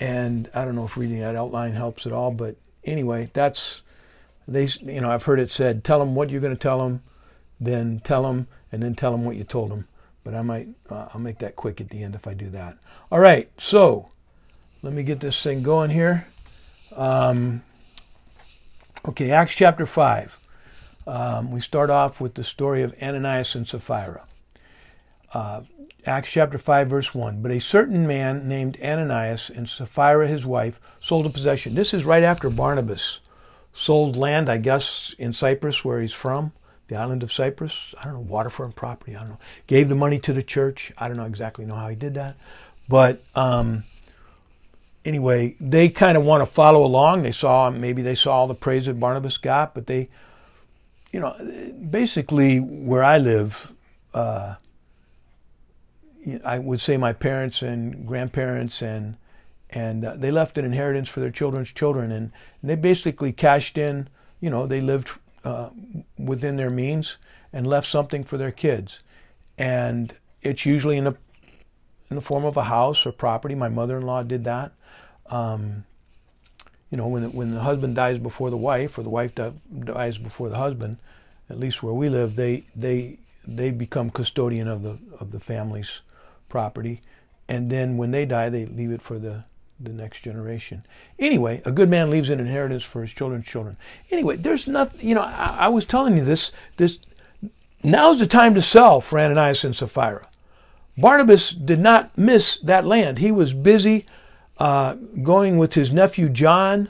And 0.00 0.50
I 0.54 0.64
don't 0.64 0.74
know 0.74 0.84
if 0.84 0.96
reading 0.96 1.20
that 1.20 1.36
outline 1.36 1.72
helps 1.72 2.04
at 2.04 2.12
all, 2.12 2.30
but 2.30 2.56
anyway, 2.84 3.30
that's 3.32 3.80
they. 4.48 4.66
You 4.82 5.00
know, 5.00 5.10
I've 5.10 5.24
heard 5.24 5.40
it 5.40 5.50
said, 5.50 5.84
"Tell 5.84 5.98
them 5.98 6.14
what 6.14 6.30
you're 6.30 6.40
going 6.40 6.56
to 6.56 6.60
tell 6.60 6.78
them, 6.78 7.02
then 7.60 8.00
tell 8.04 8.22
them, 8.22 8.48
and 8.72 8.82
then 8.82 8.94
tell 8.94 9.12
them 9.12 9.24
what 9.24 9.36
you 9.36 9.44
told 9.44 9.70
them." 9.70 9.86
But 10.24 10.34
I 10.34 10.42
might, 10.42 10.68
uh, 10.90 11.06
I'll 11.14 11.20
make 11.20 11.38
that 11.38 11.54
quick 11.54 11.80
at 11.80 11.90
the 11.90 12.02
end 12.02 12.16
if 12.16 12.26
I 12.26 12.34
do 12.34 12.50
that. 12.50 12.78
All 13.12 13.20
right, 13.20 13.48
so 13.58 14.10
let 14.82 14.92
me 14.92 15.04
get 15.04 15.20
this 15.20 15.40
thing 15.40 15.62
going 15.62 15.90
here. 15.90 16.26
Um, 16.96 17.62
okay, 19.06 19.30
Acts 19.30 19.54
chapter 19.54 19.86
5. 19.86 20.36
Um, 21.06 21.52
we 21.52 21.60
start 21.60 21.90
off 21.90 22.20
with 22.20 22.34
the 22.34 22.42
story 22.42 22.82
of 22.82 22.92
Ananias 23.00 23.54
and 23.54 23.68
Sapphira. 23.68 24.24
Uh, 25.32 25.60
Acts 26.04 26.30
chapter 26.30 26.58
5, 26.58 26.88
verse 26.88 27.14
1. 27.14 27.40
But 27.40 27.52
a 27.52 27.60
certain 27.60 28.06
man 28.06 28.48
named 28.48 28.78
Ananias 28.82 29.50
and 29.50 29.68
Sapphira 29.68 30.26
his 30.26 30.44
wife 30.44 30.80
sold 31.00 31.26
a 31.26 31.30
possession. 31.30 31.74
This 31.74 31.94
is 31.94 32.04
right 32.04 32.24
after 32.24 32.50
Barnabas 32.50 33.20
sold 33.76 34.16
land, 34.16 34.48
I 34.48 34.56
guess, 34.56 35.14
in 35.18 35.34
Cyprus, 35.34 35.84
where 35.84 36.00
he's 36.00 36.12
from, 36.12 36.52
the 36.88 36.96
island 36.96 37.22
of 37.22 37.32
Cyprus. 37.32 37.94
I 38.00 38.04
don't 38.04 38.14
know, 38.14 38.20
waterfront 38.20 38.74
property, 38.74 39.14
I 39.14 39.20
don't 39.20 39.28
know. 39.28 39.38
Gave 39.66 39.90
the 39.90 39.94
money 39.94 40.18
to 40.20 40.32
the 40.32 40.42
church. 40.42 40.92
I 40.96 41.08
don't 41.08 41.18
know 41.18 41.26
exactly 41.26 41.66
know 41.66 41.74
how 41.74 41.88
he 41.88 41.94
did 41.94 42.14
that. 42.14 42.36
But 42.88 43.22
um, 43.34 43.84
anyway, 45.04 45.56
they 45.60 45.90
kind 45.90 46.16
of 46.16 46.24
want 46.24 46.44
to 46.44 46.50
follow 46.50 46.84
along. 46.84 47.22
They 47.22 47.32
saw 47.32 47.70
maybe 47.70 48.00
they 48.00 48.14
saw 48.14 48.38
all 48.38 48.46
the 48.46 48.54
praise 48.54 48.86
that 48.86 48.98
Barnabas 48.98 49.36
got, 49.36 49.74
but 49.74 49.86
they, 49.86 50.08
you 51.12 51.20
know, 51.20 51.36
basically 51.90 52.58
where 52.58 53.04
I 53.04 53.18
live, 53.18 53.72
uh, 54.14 54.54
I 56.44 56.58
would 56.58 56.80
say 56.80 56.96
my 56.96 57.12
parents 57.12 57.60
and 57.60 58.06
grandparents 58.06 58.80
and 58.80 59.16
and 59.70 60.04
uh, 60.04 60.14
they 60.16 60.30
left 60.30 60.58
an 60.58 60.64
inheritance 60.64 61.08
for 61.08 61.20
their 61.20 61.30
children's 61.30 61.70
children, 61.70 62.12
and, 62.12 62.32
and 62.60 62.70
they 62.70 62.76
basically 62.76 63.32
cashed 63.32 63.76
in. 63.76 64.08
You 64.40 64.50
know, 64.50 64.66
they 64.66 64.80
lived 64.80 65.10
uh, 65.44 65.70
within 66.18 66.56
their 66.56 66.70
means 66.70 67.16
and 67.52 67.66
left 67.66 67.90
something 67.90 68.24
for 68.24 68.36
their 68.36 68.52
kids, 68.52 69.00
and 69.58 70.14
it's 70.42 70.66
usually 70.66 70.96
in 70.96 71.04
the 71.04 71.16
in 72.10 72.16
the 72.16 72.22
form 72.22 72.44
of 72.44 72.56
a 72.56 72.64
house 72.64 73.04
or 73.04 73.12
property. 73.12 73.54
My 73.54 73.68
mother-in-law 73.68 74.24
did 74.24 74.44
that 74.44 74.72
um, 75.30 75.84
you 76.90 76.98
know, 76.98 77.08
when 77.08 77.22
the, 77.22 77.28
when 77.30 77.54
the 77.54 77.60
husband 77.60 77.96
dies 77.96 78.18
before 78.18 78.50
the 78.50 78.56
wife, 78.56 78.98
or 78.98 79.02
the 79.02 79.10
wife 79.10 79.32
dies 79.34 80.18
before 80.18 80.48
the 80.48 80.56
husband, 80.56 80.98
at 81.50 81.58
least 81.58 81.82
where 81.82 81.94
we 81.94 82.08
live, 82.08 82.36
they 82.36 82.64
they 82.74 83.18
they 83.46 83.70
become 83.70 84.10
custodian 84.10 84.68
of 84.68 84.82
the 84.82 84.98
of 85.18 85.32
the 85.32 85.40
family's 85.40 86.00
property, 86.48 87.02
and 87.48 87.70
then 87.70 87.96
when 87.96 88.12
they 88.12 88.24
die, 88.24 88.48
they 88.48 88.66
leave 88.66 88.92
it 88.92 89.02
for 89.02 89.18
the 89.18 89.44
the 89.78 89.92
next 89.92 90.22
generation. 90.22 90.84
Anyway, 91.18 91.62
a 91.64 91.72
good 91.72 91.88
man 91.88 92.10
leaves 92.10 92.30
an 92.30 92.40
inheritance 92.40 92.82
for 92.82 93.02
his 93.02 93.12
children's 93.12 93.46
children. 93.46 93.76
Anyway, 94.10 94.36
there's 94.36 94.66
nothing. 94.66 95.06
You 95.08 95.14
know, 95.14 95.22
I, 95.22 95.56
I 95.60 95.68
was 95.68 95.84
telling 95.84 96.16
you 96.16 96.24
this. 96.24 96.52
This 96.76 96.98
now's 97.82 98.18
the 98.18 98.26
time 98.26 98.54
to 98.54 98.62
sell 98.62 99.00
for 99.00 99.18
Ananias 99.18 99.64
and 99.64 99.76
Sapphira. 99.76 100.26
Barnabas 100.98 101.50
did 101.50 101.78
not 101.78 102.16
miss 102.16 102.58
that 102.60 102.86
land. 102.86 103.18
He 103.18 103.30
was 103.30 103.52
busy 103.52 104.06
uh, 104.58 104.94
going 105.22 105.58
with 105.58 105.74
his 105.74 105.92
nephew 105.92 106.30
John, 106.30 106.88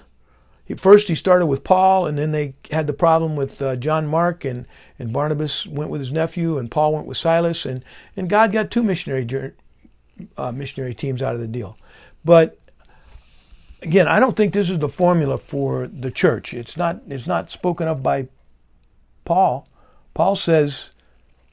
first 0.75 1.07
he 1.07 1.15
started 1.15 1.47
with 1.47 1.63
Paul, 1.63 2.07
and 2.07 2.19
then 2.19 2.33
they 2.33 2.55
had 2.73 2.89
the 2.89 2.93
problem 2.93 3.37
with 3.37 3.63
uh, 3.63 3.77
John 3.77 4.07
Mark, 4.07 4.45
and, 4.45 4.67
and 4.99 5.13
Barnabas 5.13 5.67
went 5.67 5.91
with 5.91 6.01
his 6.01 6.11
nephew, 6.11 6.59
and 6.59 6.71
Paul 6.71 6.95
went 6.95 7.07
with 7.07 7.17
Silas, 7.17 7.67
and, 7.67 7.85
and 8.17 8.29
God 8.29 8.51
got 8.51 8.71
two 8.71 8.83
missionary 8.83 9.53
uh, 10.37 10.51
missionary 10.51 10.95
teams 10.95 11.23
out 11.23 11.35
of 11.35 11.41
the 11.41 11.47
deal. 11.47 11.79
But 12.25 12.59
again, 13.87 14.09
I 14.09 14.19
don't 14.19 14.37
think 14.37 14.53
this 14.53 14.69
is 14.69 14.81
the 14.81 14.89
formula 14.89 15.39
for 15.39 15.87
the 15.87 16.11
church. 16.11 16.53
It's 16.53 16.77
not 16.77 17.01
it's 17.09 17.27
not 17.27 17.51
spoken 17.51 17.89
of 17.89 18.03
by 18.03 18.29
Paul. 19.25 19.69
Paul 20.13 20.37
says 20.37 20.91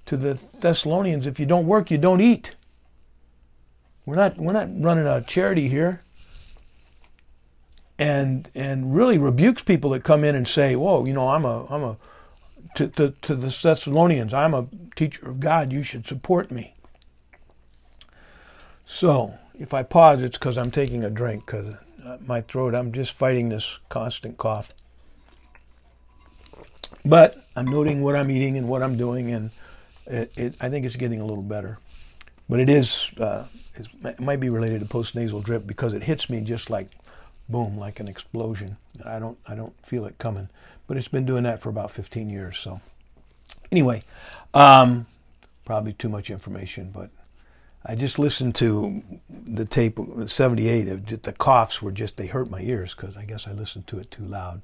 to 0.07 0.17
the 0.17 0.39
Thessalonians, 0.59 1.27
if 1.27 1.39
you 1.39 1.45
don't 1.45 1.67
work, 1.67 1.91
you 1.91 1.97
don't 1.97 2.21
eat. 2.21 2.55
We're 4.05 4.15
not 4.15 4.37
we're 4.37 4.53
not 4.53 4.69
running 4.81 5.05
a 5.05 5.21
charity 5.21 5.69
here 5.69 6.01
and 7.99 8.49
and 8.55 8.95
really 8.95 9.17
rebukes 9.17 9.61
people 9.61 9.91
that 9.91 10.03
come 10.03 10.23
in 10.23 10.35
and 10.35 10.47
say, 10.47 10.75
"Whoa, 10.75 11.05
you 11.05 11.13
know, 11.13 11.29
I'm 11.29 11.45
a 11.45 11.65
I'm 11.67 11.83
a 11.83 11.97
to, 12.75 12.87
to, 12.87 13.11
to 13.21 13.35
the 13.35 13.55
Thessalonians, 13.61 14.33
I'm 14.33 14.55
a 14.55 14.65
teacher 14.95 15.29
of 15.29 15.39
God. 15.39 15.71
You 15.71 15.83
should 15.83 16.07
support 16.07 16.51
me." 16.51 16.73
So, 18.85 19.35
if 19.57 19.73
I 19.73 19.83
pause, 19.83 20.21
it's 20.21 20.37
because 20.37 20.57
I'm 20.57 20.71
taking 20.71 21.03
a 21.03 21.09
drink 21.09 21.45
because 21.45 21.75
my 22.25 22.41
throat. 22.41 22.75
I'm 22.75 22.91
just 22.91 23.13
fighting 23.13 23.49
this 23.49 23.79
constant 23.89 24.37
cough. 24.37 24.69
But 27.05 27.45
I'm 27.55 27.65
noting 27.65 28.01
what 28.01 28.15
I'm 28.15 28.31
eating 28.31 28.57
and 28.57 28.67
what 28.67 28.81
I'm 28.81 28.97
doing, 28.97 29.31
and 29.31 29.51
it, 30.05 30.31
it, 30.35 30.55
I 30.61 30.69
think 30.69 30.85
it's 30.85 30.95
getting 30.95 31.19
a 31.19 31.25
little 31.25 31.43
better. 31.43 31.79
But 32.49 32.59
it 32.59 32.69
is, 32.69 33.09
uh, 33.19 33.45
it 33.75 34.19
might 34.19 34.39
be 34.39 34.49
related 34.49 34.79
to 34.81 34.85
postnasal 34.85 35.43
drip 35.43 35.65
because 35.67 35.93
it 35.93 36.03
hits 36.03 36.29
me 36.29 36.41
just 36.41 36.69
like 36.69 36.89
boom, 37.49 37.77
like 37.77 37.99
an 37.99 38.07
explosion. 38.07 38.77
I 39.05 39.19
don't 39.19 39.37
I 39.47 39.55
don't 39.55 39.73
feel 39.85 40.05
it 40.05 40.17
coming, 40.17 40.49
but 40.87 40.97
it's 40.97 41.07
been 41.07 41.25
doing 41.25 41.43
that 41.43 41.61
for 41.61 41.69
about 41.69 41.91
15 41.91 42.29
years. 42.29 42.57
So 42.57 42.81
anyway, 43.71 44.03
um, 44.53 45.07
probably 45.65 45.93
too 45.93 46.09
much 46.09 46.29
information, 46.29 46.91
but 46.93 47.09
I 47.85 47.95
just 47.95 48.17
listened 48.17 48.55
to 48.55 49.03
the 49.29 49.65
tape 49.65 49.99
78. 50.25 51.23
The 51.23 51.33
coughs 51.33 51.81
were 51.81 51.91
just 51.91 52.17
they 52.17 52.27
hurt 52.27 52.49
my 52.49 52.61
ears 52.61 52.95
because 52.95 53.17
I 53.17 53.25
guess 53.25 53.47
I 53.47 53.51
listened 53.51 53.87
to 53.87 53.99
it 53.99 54.09
too 54.09 54.23
loud. 54.23 54.61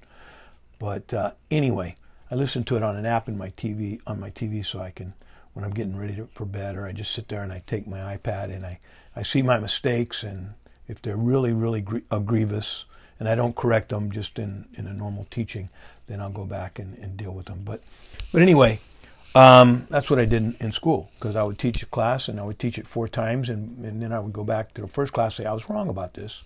But 0.80 1.14
uh, 1.14 1.32
anyway, 1.52 1.98
I 2.32 2.36
listened 2.36 2.68
to 2.68 2.78
it 2.78 2.84
on 2.84 2.96
an 2.96 3.06
app 3.06 3.28
in 3.28 3.38
my 3.38 3.50
TV 3.50 4.00
on 4.08 4.20
my 4.20 4.30
TV 4.30 4.66
so 4.66 4.80
I 4.80 4.92
can 4.92 5.14
when 5.54 5.66
I'm 5.66 5.74
getting 5.74 5.98
ready 5.98 6.16
to, 6.16 6.30
for 6.34 6.46
bed 6.46 6.78
or 6.78 6.86
I 6.86 6.94
just 6.94 7.12
sit 7.12 7.28
there 7.28 7.44
and 7.44 7.52
I 7.52 7.64
take 7.68 7.88
my 7.88 8.16
iPad 8.16 8.56
and 8.56 8.66
I 8.66 8.80
I 9.16 9.24
see 9.24 9.42
my 9.42 9.58
mistakes 9.58 10.24
and 10.24 10.54
if 10.90 11.02
they're 11.02 11.16
really, 11.16 11.54
really 11.54 11.82
grievous, 11.82 12.84
and 13.20 13.30
I 13.30 13.36
don't 13.36 13.56
correct 13.56 13.90
them 13.90 14.12
just 14.12 14.40
in, 14.40 14.68
in 14.74 14.88
a 14.88 14.94
normal 14.94 15.28
teaching, 15.30 15.70
then 16.08 16.20
I'll 16.20 16.32
go 16.32 16.46
back 16.46 16.80
and, 16.80 16.98
and 16.98 17.16
deal 17.16 17.32
with 17.32 17.46
them. 17.46 17.62
But, 17.64 17.84
but 18.34 18.42
anyway, 18.42 18.80
um, 19.36 19.88
that's 19.90 20.10
what 20.10 20.20
I 20.20 20.26
did 20.26 20.42
in, 20.44 20.58
in 20.60 20.72
school 20.72 21.12
because 21.20 21.36
I 21.36 21.44
would 21.44 21.60
teach 21.60 21.84
a 21.84 21.86
class 21.86 22.28
and 22.28 22.40
I 22.40 22.44
would 22.44 22.60
teach 22.60 22.78
it 22.78 22.88
four 22.88 23.08
times, 23.08 23.50
and, 23.50 23.84
and 23.86 24.02
then 24.02 24.12
I 24.12 24.20
would 24.20 24.34
go 24.34 24.44
back 24.44 24.74
to 24.74 24.82
the 24.82 24.88
first 24.88 25.14
class 25.14 25.38
and 25.38 25.46
say 25.46 25.50
I 25.50 25.54
was 25.54 25.70
wrong 25.70 25.90
about 25.90 26.14
this. 26.14 26.44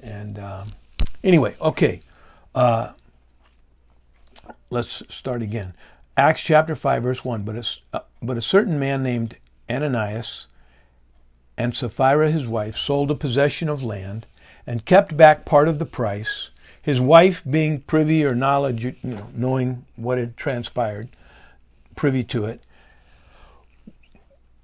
And 0.00 0.38
um, 0.38 0.72
anyway, 1.22 1.56
okay, 1.60 2.00
uh, 2.54 2.92
let's 4.70 5.02
start 5.08 5.42
again. 5.42 5.74
Acts 6.16 6.42
chapter 6.42 6.74
five, 6.74 7.02
verse 7.02 7.24
one. 7.24 7.42
But 7.42 7.56
a, 7.56 7.64
uh, 7.96 8.00
but 8.22 8.36
a 8.36 8.42
certain 8.42 8.78
man 8.78 9.02
named 9.02 9.36
Ananias 9.68 10.46
and 11.56 11.76
Sapphira 11.76 12.30
his 12.30 12.46
wife 12.46 12.76
sold 12.76 13.10
a 13.10 13.14
possession 13.14 13.68
of 13.68 13.82
land 13.82 14.26
and 14.66 14.84
kept 14.84 15.16
back 15.16 15.44
part 15.44 15.68
of 15.68 15.78
the 15.78 15.86
price, 15.86 16.50
his 16.80 17.00
wife 17.00 17.42
being 17.48 17.80
privy 17.80 18.24
or 18.24 18.34
knowledge, 18.34 18.84
you 18.84 18.96
know, 19.02 19.28
knowing 19.34 19.84
what 19.96 20.18
had 20.18 20.36
transpired, 20.36 21.08
privy 21.94 22.24
to 22.24 22.44
it, 22.44 22.62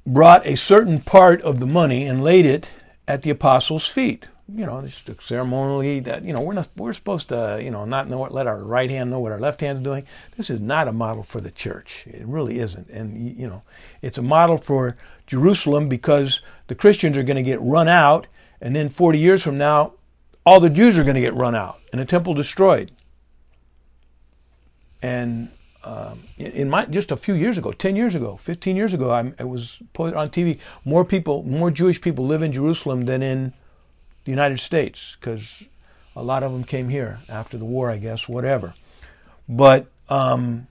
brought 0.07 0.47
a 0.47 0.57
certain 0.57 1.01
part 1.01 1.41
of 1.43 1.61
the 1.61 1.67
money 1.67 2.07
and 2.07 2.23
laid 2.23 2.47
it 2.47 2.69
at 3.07 3.23
the 3.23 3.31
apostles' 3.31 3.87
feet. 3.87 4.27
You 4.53 4.67
know, 4.67 4.83
just 4.83 5.09
ceremonially 5.23 6.01
that 6.01 6.25
you 6.25 6.33
know 6.33 6.43
we're 6.43 6.55
not 6.55 6.69
we're 6.77 6.93
supposed 6.93 7.29
to 7.29 7.61
you 7.63 7.71
know 7.71 7.85
not 7.85 8.09
know 8.09 8.19
what 8.19 8.35
let 8.35 8.49
our 8.49 8.59
right 8.59 8.91
hand 8.91 9.11
know 9.11 9.21
what 9.21 9.31
our 9.31 9.39
left 9.39 9.61
hand's 9.61 9.85
doing. 9.85 10.05
This 10.37 10.51
is 10.51 10.59
not 10.59 10.89
a 10.89 10.93
model 10.93 11.23
for 11.23 11.41
the 11.41 11.53
church. 11.53 12.05
It 12.07 12.27
really 12.27 12.59
isn't, 12.59 12.89
and 12.89 13.39
you 13.39 13.47
know, 13.47 13.63
it's 14.03 14.19
a 14.19 14.23
model 14.23 14.59
for 14.59 14.97
Jerusalem 15.29 15.89
because 15.89 16.41
the 16.67 16.75
Christians 16.75 17.17
are 17.17 17.23
going 17.23 17.37
to 17.37 17.45
get 17.45 17.61
run 17.61 17.89
out, 17.89 18.27
and 18.61 18.75
then 18.75 18.89
40 18.89 19.21
years 19.21 19.41
from 19.41 19.57
now, 19.57 19.93
all 20.45 20.59
the 20.59 20.69
Jews 20.69 20.99
are 20.99 21.05
going 21.05 21.15
to 21.15 21.21
get 21.21 21.35
run 21.35 21.55
out 21.55 21.81
and 21.93 22.01
the 22.01 22.05
temple 22.05 22.35
destroyed. 22.35 22.93
And 25.03 25.51
um, 25.85 26.25
in 26.37 26.69
my 26.69 26.85
just 26.85 27.11
a 27.11 27.17
few 27.17 27.35
years 27.35 27.57
ago, 27.57 27.73
10 27.73 27.97
years 27.97 28.15
ago, 28.15 28.39
15 28.43 28.77
years 28.77 28.93
ago, 28.93 29.11
I, 29.11 29.45
was 29.45 29.79
put 29.95 30.15
on 30.15 30.29
TV. 30.29 30.59
More 30.85 31.05
people, 31.05 31.43
more 31.45 31.71
Jewish 31.71 32.01
people 32.01 32.27
live 32.27 32.43
in 32.43 32.53
Jerusalem 32.53 33.07
than 33.07 33.23
in 33.23 33.55
the 34.25 34.31
United 34.31 34.61
States 34.61 35.17
because 35.19 35.65
a 36.15 36.23
lot 36.23 36.43
of 36.43 36.53
them 36.53 36.65
came 36.65 36.91
here 36.91 37.21
after 37.29 37.57
the 37.57 37.65
war, 37.65 37.91
I 37.91 37.97
guess, 37.97 38.29
whatever. 38.29 38.75
But 39.49 39.87
um, 40.11 40.67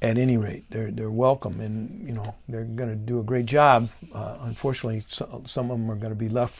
at 0.00 0.18
any 0.18 0.36
rate, 0.36 0.64
they're 0.70 0.90
they're 0.90 1.10
welcome, 1.10 1.60
and 1.60 2.06
you 2.06 2.14
know 2.14 2.34
they're 2.48 2.64
going 2.64 2.90
to 2.90 2.96
do 2.96 3.20
a 3.20 3.22
great 3.22 3.46
job. 3.46 3.88
Uh, 4.12 4.38
unfortunately, 4.40 5.04
so, 5.08 5.44
some 5.46 5.70
of 5.70 5.78
them 5.78 5.90
are 5.90 5.96
going 5.96 6.12
to 6.12 6.18
be 6.18 6.28
left 6.28 6.56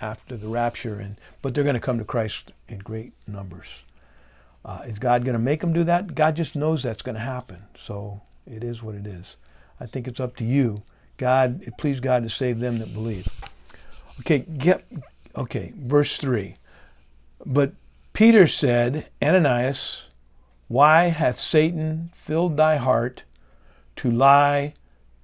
after 0.00 0.36
the 0.36 0.48
rapture, 0.48 0.98
and 0.98 1.16
but 1.40 1.54
they're 1.54 1.64
going 1.64 1.74
to 1.74 1.80
come 1.80 1.98
to 1.98 2.04
Christ 2.04 2.50
in 2.68 2.78
great 2.78 3.12
numbers. 3.28 3.68
Uh, 4.64 4.82
is 4.86 4.98
God 4.98 5.24
going 5.24 5.34
to 5.34 5.42
make 5.42 5.60
them 5.60 5.72
do 5.72 5.84
that? 5.84 6.14
God 6.14 6.36
just 6.36 6.56
knows 6.56 6.82
that's 6.82 7.02
going 7.02 7.14
to 7.14 7.20
happen. 7.20 7.58
So 7.84 8.20
it 8.46 8.64
is 8.64 8.82
what 8.82 8.94
it 8.94 9.06
is. 9.06 9.36
I 9.80 9.86
think 9.86 10.08
it's 10.08 10.20
up 10.20 10.36
to 10.36 10.44
you. 10.44 10.82
God, 11.16 11.62
it 11.62 11.78
please 11.78 12.00
God 12.00 12.22
to 12.22 12.30
save 12.30 12.58
them 12.58 12.78
that 12.78 12.92
believe. 12.92 13.28
Okay, 14.20 14.40
get 14.40 14.84
okay. 15.36 15.72
Verse 15.76 16.16
three. 16.16 16.56
But 17.46 17.72
Peter 18.12 18.46
said, 18.46 19.08
Ananias 19.22 20.02
why 20.68 21.04
hath 21.04 21.40
Satan 21.40 22.10
filled 22.14 22.58
thy 22.58 22.76
heart 22.76 23.22
to 23.96 24.10
lie 24.10 24.74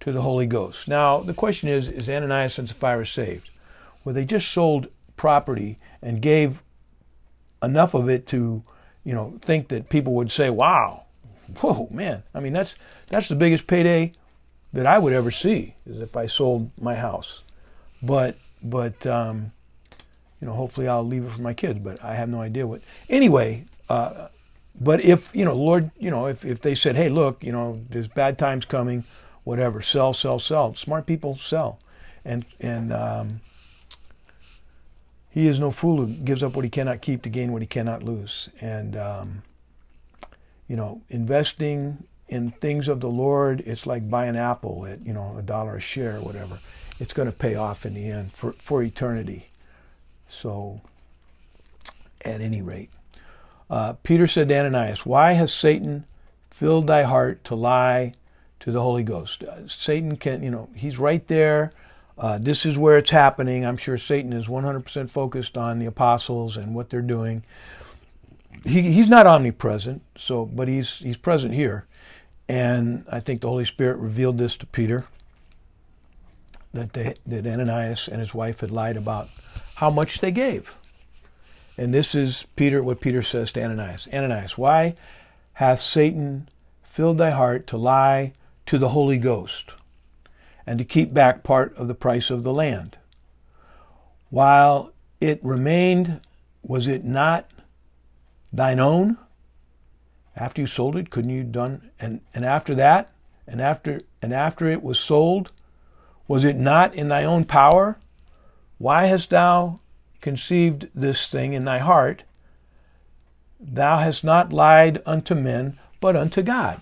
to 0.01 0.11
the 0.11 0.23
Holy 0.23 0.47
Ghost? 0.47 0.89
Now, 0.89 1.21
the 1.21 1.35
question 1.35 1.69
is 1.69 1.89
Is 1.89 2.09
Ananias 2.09 2.59
and 2.59 2.69
Sapphira 2.69 3.07
saved? 3.07 3.51
Well, 4.03 4.15
they 4.15 4.25
just 4.25 4.51
sold 4.51 4.89
property 5.17 5.79
and 6.03 6.23
gave 6.23 6.63
enough 7.63 7.95
of 7.95 8.09
it 8.09 8.27
to, 8.29 8.63
you 9.05 9.13
know, 9.13 9.39
think 9.43 9.69
that 9.69 9.89
people 9.89 10.15
would 10.15 10.33
say, 10.33 10.51
wow, 10.51 11.05
whoa, 11.61 11.89
man. 11.91 12.23
I 12.35 12.41
mean, 12.41 12.53
that's, 12.53 12.75
that's 13.09 13.29
the 13.29 13.37
biggest 13.37 13.67
payday 13.67 14.13
that 14.73 14.87
I 14.87 14.99
would 14.99 15.13
ever 15.13 15.31
see 15.31 15.75
is 15.87 16.01
if 16.01 16.17
I 16.17 16.27
sold 16.27 16.71
my 16.81 16.97
house. 16.97 17.43
But, 18.03 18.37
but, 18.63 19.07
um, 19.07 19.53
you 20.41 20.47
know, 20.49 20.55
hopefully 20.55 20.89
I'll 20.89 21.07
leave 21.07 21.25
it 21.25 21.33
for 21.33 21.43
my 21.43 21.55
kids, 21.55 21.79
but 21.79 22.03
I 22.03 22.15
have 22.15 22.29
no 22.29 22.41
idea 22.41 22.67
what. 22.67 22.83
Anyway, 23.09 23.67
uh, 23.89 24.29
but 24.79 25.01
if, 25.05 25.31
you 25.35 25.45
know, 25.45 25.55
Lord, 25.55 25.91
you 25.99 26.11
know, 26.11 26.27
if, 26.27 26.45
if 26.45 26.61
they 26.61 26.75
said, 26.75 26.97
hey, 26.97 27.09
look, 27.09 27.45
you 27.45 27.53
know, 27.53 27.81
there's 27.91 28.09
bad 28.09 28.39
times 28.39 28.65
coming, 28.65 29.05
whatever, 29.45 29.83
sell, 29.83 30.13
sell, 30.13 30.39
sell. 30.39 30.75
Smart 30.75 31.07
people 31.07 31.39
sell. 31.39 31.79
And, 32.25 32.45
and 32.61 32.93
um, 32.93 33.41
he 35.35 35.49
is 35.49 35.59
no 35.59 35.73
fool 35.73 35.97
who 35.97 36.07
gives 36.07 36.45
up 36.45 36.55
what 36.55 36.65
he 36.65 36.71
cannot 36.71 37.03
keep 37.03 37.23
to 37.23 37.29
gain 37.29 37.51
what 37.51 37.61
he 37.61 37.67
cannot 37.67 38.05
lose. 38.05 38.49
And, 38.61 38.97
um, 38.97 39.43
you 40.69 40.77
know, 40.77 41.03
investing 41.11 42.05
in 42.29 42.53
things 42.53 42.87
of 42.87 43.01
the 43.01 43.09
Lord, 43.09 43.61
it's 43.67 43.85
like 43.85 44.09
buying 44.09 44.31
an 44.31 44.37
apple 44.37 44.87
at, 44.87 45.05
you 45.05 45.13
know, 45.13 45.35
a 45.37 45.43
dollar 45.43 45.75
a 45.75 45.81
share 45.81 46.19
or 46.19 46.21
whatever. 46.21 46.61
It's 47.01 47.13
going 47.13 47.27
to 47.27 47.37
pay 47.37 47.57
off 47.57 47.85
in 47.85 47.95
the 47.95 48.07
end 48.07 48.33
for, 48.33 48.53
for 48.61 48.81
eternity. 48.81 49.49
So, 50.31 50.81
at 52.25 52.41
any 52.41 52.63
rate. 52.63 52.91
Uh, 53.69 53.95
Peter 54.05 54.29
said 54.29 54.49
to 54.49 54.57
Ananias, 54.57 55.05
Why 55.05 55.33
has 55.33 55.53
Satan 55.53 56.05
filled 56.53 56.87
thy 56.87 57.03
heart 57.03 57.43
to 57.47 57.57
lie 57.57 58.15
to 58.61 58.71
the 58.71 58.81
Holy 58.81 59.03
Ghost? 59.03 59.43
Uh, 59.43 59.67
Satan 59.67 60.17
can, 60.17 60.45
you 60.45 60.51
know, 60.51 60.69
he's 60.77 60.97
right 60.97 61.27
there. 61.27 61.73
Uh, 62.17 62.39
this 62.39 62.65
is 62.65 62.79
where 62.79 62.97
it's 62.97 63.11
happening. 63.11 63.65
I'm 63.65 63.77
sure 63.77 63.99
Satan 63.99 64.33
is 64.33 64.47
100% 64.47 65.11
focused 65.11 65.59
on 65.59 65.79
the 65.79 65.87
apostles 65.87 66.57
and 66.57 66.75
what 66.75 66.91
they're 66.91 67.03
doing. 67.03 67.45
He, 68.65 68.93
he's 68.93 69.09
not 69.09 69.27
omnipresent, 69.27 70.03
so 70.17 70.47
but 70.47 70.69
he's 70.69 70.99
he's 70.99 71.17
present 71.17 71.55
here, 71.55 71.87
and 72.49 73.05
I 73.11 73.21
think 73.21 73.41
the 73.41 73.49
Holy 73.49 73.65
Spirit 73.65 73.99
revealed 73.99 74.39
this 74.39 74.57
to 74.59 74.67
Peter 74.67 75.07
that 76.73 76.93
they, 76.93 77.15
that 77.27 77.47
Ananias 77.47 78.09
and 78.09 78.21
his 78.21 78.33
wife 78.33 78.61
had 78.61 78.71
lied 78.71 78.97
about 78.97 79.29
how 79.77 79.91
much 79.91 80.21
they 80.21 80.31
gave. 80.31 80.73
And 81.77 81.93
this 81.93 82.15
is 82.15 82.47
Peter, 82.55 82.83
what 82.83 83.01
Peter 83.01 83.23
says 83.23 83.51
to 83.53 83.63
Ananias 83.63 84.09
Ananias, 84.13 84.57
why 84.57 84.95
hath 85.55 85.81
Satan 85.81 86.49
filled 86.85 87.19
thy 87.19 87.31
heart 87.31 87.67
to 87.67 87.77
lie 87.77 88.33
to 88.67 88.79
the 88.79 88.91
Holy 88.91 89.19
Ghost 89.19 89.73
and 90.67 90.79
to 90.79 90.85
keep 90.85 91.13
back 91.13 91.43
part 91.43 91.75
of 91.77 91.89
the 91.89 91.95
price 91.95 92.31
of 92.31 92.43
the 92.43 92.53
land? 92.53 92.97
While 94.31 94.93
it 95.21 95.41
remained 95.43 96.21
was 96.63 96.89
it 96.89 97.05
not 97.05 97.51
thine 98.53 98.81
own? 98.81 99.19
After 100.37 100.63
you 100.63 100.67
sold 100.67 100.97
it, 100.97 101.11
couldn't 101.11 101.31
you 101.31 101.45
done 101.45 101.91
and, 102.01 102.21
and 102.35 102.45
after 102.45 102.75
that, 102.75 103.13
and 103.47 103.61
after 103.61 104.01
and 104.23 104.33
after 104.33 104.69
it 104.69 104.83
was 104.83 104.99
sold, 104.99 105.53
was 106.27 106.45
it 106.45 106.57
not 106.57 106.95
in 106.95 107.09
thy 107.09 107.25
own 107.25 107.45
power? 107.45 107.99
Why 108.79 109.07
hast 109.07 109.31
thou 109.31 109.81
conceived 110.21 110.89
this 110.95 111.29
thing 111.29 111.53
in 111.53 111.65
thy 111.65 111.79
heart? 111.79 112.23
Thou 113.61 113.99
hast 113.99 114.25
not 114.25 114.53
lied 114.53 115.03
unto 115.07 115.35
men, 115.35 115.79
but 116.01 116.17
unto 116.17 116.43
God. 116.43 116.81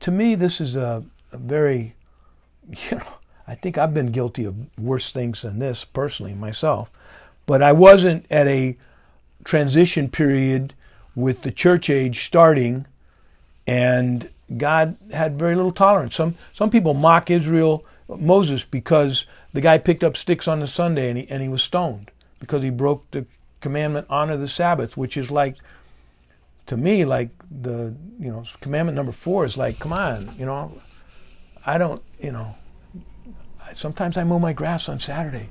To 0.00 0.10
me, 0.10 0.34
this 0.34 0.60
is 0.60 0.76
a, 0.76 1.04
a 1.32 1.36
very, 1.36 1.94
you 2.90 2.98
know, 2.98 3.14
I 3.46 3.54
think 3.54 3.78
I've 3.78 3.94
been 3.94 4.12
guilty 4.12 4.44
of 4.44 4.54
worse 4.78 5.12
things 5.12 5.42
than 5.42 5.58
this 5.58 5.84
personally 5.84 6.34
myself, 6.34 6.90
but 7.46 7.62
I 7.62 7.72
wasn't 7.72 8.26
at 8.30 8.46
a 8.46 8.76
transition 9.44 10.08
period 10.08 10.74
with 11.14 11.42
the 11.42 11.50
church 11.50 11.90
age 11.90 12.24
starting, 12.24 12.86
and 13.66 14.30
God 14.56 14.96
had 15.12 15.38
very 15.38 15.56
little 15.56 15.72
tolerance. 15.72 16.14
Some 16.14 16.36
some 16.52 16.70
people 16.70 16.94
mock 16.94 17.30
Israel 17.30 17.84
Moses 18.08 18.64
because 18.64 19.26
the 19.52 19.60
guy 19.60 19.78
picked 19.78 20.04
up 20.04 20.16
sticks 20.16 20.48
on 20.48 20.60
the 20.60 20.66
Sunday 20.66 21.08
and 21.08 21.18
he 21.18 21.28
and 21.28 21.42
he 21.42 21.48
was 21.48 21.62
stoned 21.62 22.10
because 22.38 22.62
he 22.62 22.70
broke 22.70 23.10
the 23.10 23.26
commandment 23.60 24.06
honor 24.08 24.36
the 24.36 24.48
Sabbath, 24.48 24.96
which 24.96 25.16
is 25.16 25.30
like 25.30 25.56
to 26.66 26.76
me 26.76 27.04
like 27.04 27.30
the 27.50 27.94
you 28.18 28.30
know 28.30 28.44
commandment 28.60 28.96
number 28.96 29.12
four 29.12 29.44
is 29.44 29.56
like 29.56 29.78
come 29.78 29.92
on 29.92 30.34
you 30.38 30.46
know 30.46 30.80
I 31.66 31.78
don't 31.78 32.02
you 32.20 32.30
know 32.32 32.54
sometimes 33.76 34.16
I 34.16 34.24
mow 34.24 34.38
my 34.38 34.52
grass 34.52 34.88
on 34.88 35.00
Saturday. 35.00 35.48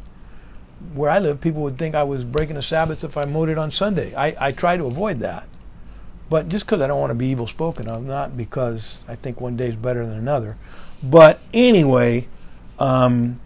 Where 0.93 1.09
I 1.09 1.19
live, 1.19 1.41
people 1.41 1.61
would 1.63 1.77
think 1.77 1.93
I 1.93 2.03
was 2.03 2.23
breaking 2.23 2.55
the 2.55 2.61
Sabbath 2.61 3.03
if 3.03 3.17
I 3.17 3.25
mowed 3.25 3.49
it 3.49 3.57
on 3.57 3.71
Sunday. 3.71 4.15
I, 4.15 4.47
I 4.47 4.51
try 4.51 4.77
to 4.77 4.85
avoid 4.85 5.19
that. 5.19 5.47
But 6.29 6.47
just 6.47 6.65
because 6.65 6.79
I 6.79 6.87
don't 6.87 6.99
want 6.99 7.11
to 7.11 7.15
be 7.15 7.27
evil 7.27 7.47
spoken 7.47 7.87
of, 7.87 8.05
not 8.05 8.37
because 8.37 8.99
I 9.07 9.15
think 9.15 9.41
one 9.41 9.57
day 9.57 9.67
is 9.69 9.75
better 9.75 10.05
than 10.05 10.17
another. 10.17 10.57
But 11.01 11.39
anyway, 11.53 12.27
um, 12.77 13.39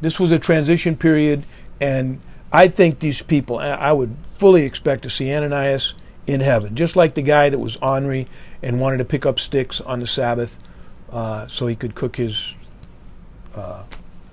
this 0.00 0.18
was 0.18 0.32
a 0.32 0.38
transition 0.38 0.96
period, 0.96 1.46
and 1.80 2.20
I 2.52 2.68
think 2.68 2.98
these 2.98 3.22
people, 3.22 3.58
I 3.58 3.92
would 3.92 4.16
fully 4.36 4.64
expect 4.64 5.04
to 5.04 5.10
see 5.10 5.32
Ananias 5.32 5.94
in 6.26 6.40
heaven, 6.40 6.74
just 6.74 6.96
like 6.96 7.14
the 7.14 7.22
guy 7.22 7.50
that 7.50 7.58
was 7.58 7.76
ornery 7.76 8.28
and 8.62 8.80
wanted 8.80 8.98
to 8.98 9.04
pick 9.04 9.24
up 9.26 9.38
sticks 9.38 9.80
on 9.80 10.00
the 10.00 10.06
Sabbath 10.06 10.58
uh, 11.10 11.46
so 11.46 11.66
he 11.66 11.76
could 11.76 11.94
cook 11.94 12.16
his 12.16 12.54
uh, 13.54 13.84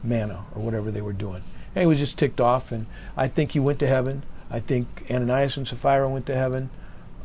manna 0.03 0.45
or 0.55 0.61
whatever 0.61 0.91
they 0.91 1.01
were 1.01 1.13
doing. 1.13 1.43
And 1.75 1.81
he 1.81 1.85
was 1.85 1.99
just 1.99 2.17
ticked 2.17 2.41
off, 2.41 2.71
and 2.71 2.85
I 3.15 3.27
think 3.27 3.51
he 3.51 3.59
went 3.59 3.79
to 3.79 3.87
heaven. 3.87 4.23
I 4.49 4.59
think 4.59 5.05
Ananias 5.09 5.57
and 5.57 5.67
Sapphira 5.67 6.09
went 6.09 6.25
to 6.25 6.35
heaven. 6.35 6.69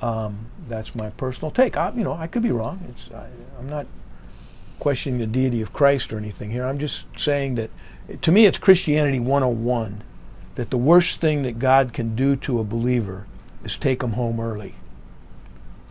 Um, 0.01 0.47
that's 0.69 0.95
my 0.95 1.11
personal 1.11 1.51
take. 1.51 1.77
I, 1.77 1.91
you 1.93 2.05
know, 2.05 2.13
I 2.13 2.27
could 2.27 2.43
be 2.43 2.53
wrong. 2.53 2.85
It's, 2.91 3.11
I, 3.13 3.27
I'm 3.59 3.69
not 3.69 3.87
questioning 4.79 5.19
the 5.19 5.27
deity 5.27 5.63
of 5.63 5.73
Christ 5.73 6.13
or 6.13 6.19
anything 6.19 6.51
here. 6.51 6.67
I'm 6.67 6.79
just 6.79 7.07
saying 7.17 7.57
that, 7.57 7.71
to 8.23 8.31
me, 8.31 8.47
it's 8.47 8.59
Christianity 8.59 9.19
101. 9.19 10.03
That 10.55 10.71
the 10.71 10.79
worst 10.79 11.21
thing 11.21 11.43
that 11.43 11.59
God 11.59 11.93
can 11.93 12.17
do 12.17 12.35
to 12.37 12.61
a 12.61 12.65
believer 12.65 13.27
is 13.63 13.77
take 13.77 14.01
them 14.01 14.13
home 14.13 14.41
early, 14.41 14.75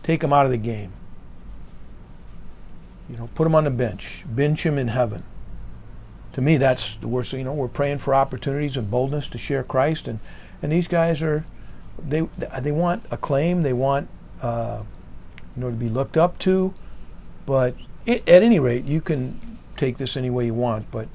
take 0.02 0.22
them 0.22 0.32
out 0.32 0.44
of 0.44 0.50
the 0.50 0.56
game. 0.56 0.92
You 3.08 3.16
know, 3.16 3.28
put 3.36 3.44
them 3.44 3.54
on 3.54 3.64
the 3.64 3.70
bench, 3.70 4.24
bench 4.26 4.64
them 4.64 4.78
in 4.78 4.88
heaven. 4.88 5.22
To 6.36 6.42
me, 6.42 6.58
that's 6.58 6.96
the 7.00 7.08
worst. 7.08 7.32
You 7.32 7.44
know, 7.44 7.54
we're 7.54 7.66
praying 7.66 7.96
for 8.00 8.14
opportunities 8.14 8.76
and 8.76 8.90
boldness 8.90 9.30
to 9.30 9.38
share 9.38 9.62
Christ, 9.64 10.06
and 10.06 10.20
and 10.60 10.70
these 10.70 10.86
guys 10.86 11.22
are 11.22 11.46
they 11.98 12.28
they 12.60 12.72
want 12.72 13.06
acclaim, 13.10 13.62
they 13.62 13.72
want 13.72 14.10
uh, 14.42 14.82
you 15.56 15.62
know 15.62 15.70
to 15.70 15.76
be 15.76 15.88
looked 15.88 16.18
up 16.18 16.38
to, 16.40 16.74
but 17.46 17.74
it, 18.04 18.28
at 18.28 18.42
any 18.42 18.58
rate, 18.58 18.84
you 18.84 19.00
can 19.00 19.58
take 19.78 19.96
this 19.96 20.14
any 20.14 20.28
way 20.28 20.44
you 20.44 20.52
want. 20.52 20.90
But 20.90 21.08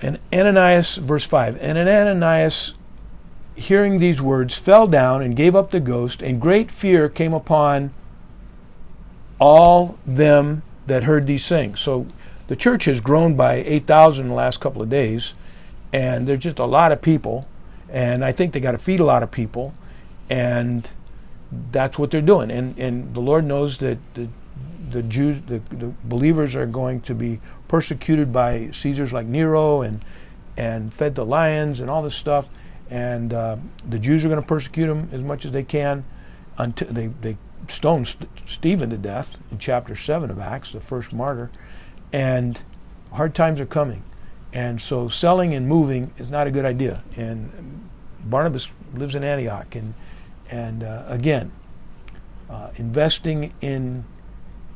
and 0.00 0.20
Ananias, 0.32 0.94
verse 0.94 1.24
five, 1.24 1.58
and 1.60 1.76
Ananias, 1.76 2.74
hearing 3.56 3.98
these 3.98 4.22
words, 4.22 4.54
fell 4.54 4.86
down 4.86 5.20
and 5.20 5.34
gave 5.34 5.56
up 5.56 5.72
the 5.72 5.80
ghost, 5.80 6.22
and 6.22 6.40
great 6.40 6.70
fear 6.70 7.08
came 7.08 7.34
upon 7.34 7.92
all 9.40 9.98
them 10.06 10.62
that 10.86 11.02
heard 11.02 11.26
these 11.26 11.48
things. 11.48 11.80
So 11.80 12.06
the 12.48 12.56
church 12.56 12.86
has 12.86 13.00
grown 13.00 13.36
by 13.36 13.56
8,000 13.56 14.24
in 14.24 14.28
the 14.28 14.34
last 14.34 14.60
couple 14.60 14.82
of 14.82 14.90
days, 14.90 15.34
and 15.92 16.26
there's 16.26 16.40
just 16.40 16.58
a 16.58 16.66
lot 16.66 16.92
of 16.92 17.00
people 17.00 17.46
and 17.88 18.24
I 18.24 18.32
think 18.32 18.52
they 18.52 18.60
got 18.60 18.72
to 18.72 18.78
feed 18.78 19.00
a 19.00 19.04
lot 19.04 19.22
of 19.22 19.30
people, 19.30 19.72
and 20.28 20.88
that's 21.72 21.98
what 21.98 22.10
they're 22.10 22.20
doing. 22.20 22.50
And 22.50 22.78
and 22.78 23.14
the 23.14 23.20
Lord 23.20 23.44
knows 23.44 23.78
that 23.78 23.98
the 24.14 24.28
the 24.90 25.02
Jews, 25.02 25.42
the, 25.46 25.60
the 25.70 25.92
believers, 26.04 26.54
are 26.54 26.66
going 26.66 27.00
to 27.02 27.14
be 27.14 27.40
persecuted 27.66 28.32
by 28.32 28.70
Caesars 28.72 29.12
like 29.12 29.26
Nero 29.26 29.82
and 29.82 30.04
and 30.56 30.92
fed 30.92 31.14
to 31.16 31.22
lions 31.22 31.80
and 31.80 31.88
all 31.88 32.02
this 32.02 32.14
stuff. 32.14 32.48
And 32.90 33.34
uh, 33.34 33.56
the 33.86 33.98
Jews 33.98 34.24
are 34.24 34.28
going 34.28 34.40
to 34.40 34.46
persecute 34.46 34.86
them 34.86 35.10
as 35.12 35.20
much 35.20 35.44
as 35.44 35.52
they 35.52 35.64
can 35.64 36.04
until 36.58 36.88
they 36.88 37.06
they 37.06 37.38
stoned 37.68 38.14
Stephen 38.46 38.90
to 38.90 38.98
death 38.98 39.36
in 39.50 39.58
chapter 39.58 39.96
seven 39.96 40.30
of 40.30 40.38
Acts, 40.38 40.72
the 40.72 40.80
first 40.80 41.12
martyr. 41.12 41.50
And 42.12 42.60
hard 43.12 43.34
times 43.34 43.60
are 43.60 43.66
coming. 43.66 44.02
And 44.52 44.80
so 44.80 45.08
selling 45.08 45.54
and 45.54 45.68
moving 45.68 46.12
is 46.16 46.28
not 46.28 46.46
a 46.46 46.50
good 46.50 46.64
idea. 46.64 47.02
And 47.16 47.88
Barnabas 48.24 48.68
lives 48.94 49.14
in 49.14 49.22
Antioch. 49.22 49.74
And, 49.74 49.94
and 50.50 50.82
uh, 50.82 51.04
again, 51.06 51.52
uh, 52.48 52.70
investing 52.76 53.52
in 53.60 54.04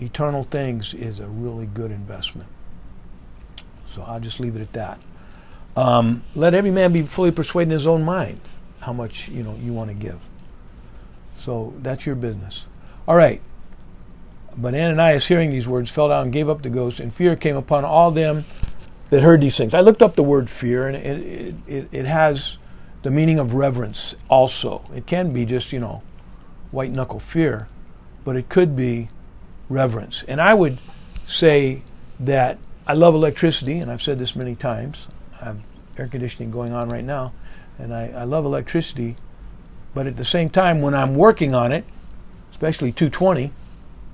eternal 0.01 0.45
things 0.45 0.92
is 0.95 1.21
a 1.21 1.27
really 1.27 1.66
good 1.66 1.90
investment. 1.90 2.49
So 3.87 4.03
I'll 4.03 4.21
just 4.21 4.40
leave 4.40 4.57
it 4.57 4.62
at 4.62 4.73
that. 4.73 5.01
Um, 5.77 6.23
let 6.35 6.55
every 6.55 6.71
man 6.71 6.92
be 6.92 7.03
fully 7.03 7.31
persuaded 7.31 7.73
in 7.73 7.79
his 7.79 7.87
own 7.87 8.03
mind 8.03 8.40
how 8.83 8.92
much 8.92 9.29
you 9.29 9.42
know 9.42 9.55
you 9.55 9.73
want 9.73 9.88
to 9.88 9.95
give. 9.95 10.21
So 11.38 11.73
that's 11.79 12.05
your 12.05 12.14
business. 12.14 12.66
All 13.09 13.16
right. 13.16 13.40
But 14.57 14.75
Ananias, 14.75 15.27
hearing 15.27 15.51
these 15.51 15.67
words, 15.67 15.91
fell 15.91 16.09
down 16.09 16.25
and 16.25 16.33
gave 16.33 16.49
up 16.49 16.62
the 16.62 16.71
ghost, 16.71 17.01
and 17.01 17.12
fear 17.12 17.37
came 17.37 17.57
upon 17.57 17.85
all 17.85 18.11
them 18.11 18.45
that 19.11 19.23
heard 19.23 19.41
these 19.41 19.57
things. 19.57 19.75
I 19.75 19.81
looked 19.81 20.03
up 20.03 20.17
the 20.17 20.23
word 20.23 20.51
fear, 20.51 20.88
and 20.88 20.97
it, 20.97 21.55
it, 21.67 21.88
it 21.93 22.07
has 22.07 22.57
the 23.03 23.11
meaning 23.11 23.38
of 23.38 23.55
reverence 23.55 24.15
also. 24.29 24.88
It 24.95 25.07
can 25.07 25.33
be 25.33 25.45
just, 25.45 25.73
you 25.73 25.81
know, 25.81 26.03
white 26.71 26.93
knuckle 26.93 27.21
fear, 27.21 27.69
but 28.25 28.37
it 28.37 28.49
could 28.49 28.77
be 28.77 29.09
reverence. 29.69 30.25
And 30.29 30.41
I 30.41 30.55
would 30.55 30.79
say 31.27 31.83
that 32.21 32.59
I 32.87 32.95
love 32.95 33.15
electricity, 33.15 33.79
and 33.79 33.91
I've 33.91 34.03
said 34.03 34.19
this 34.19 34.37
many 34.37 34.55
times. 34.55 35.07
I 35.41 35.47
have 35.47 35.59
air 35.97 36.09
conditioning 36.09 36.51
going 36.51 36.73
on 36.73 36.88
right 36.88 37.05
now, 37.05 37.33
and 37.79 37.95
I, 37.95 38.09
I 38.09 38.25
love 38.25 38.45
electricity, 38.45 39.17
but 39.95 40.07
at 40.07 40.17
the 40.17 40.25
same 40.25 40.51
time, 40.51 40.81
when 40.81 40.95
I'm 40.95 41.15
working 41.15 41.55
on 41.55 41.73
it, 41.73 41.85
especially 42.51 42.93
220, 42.93 43.53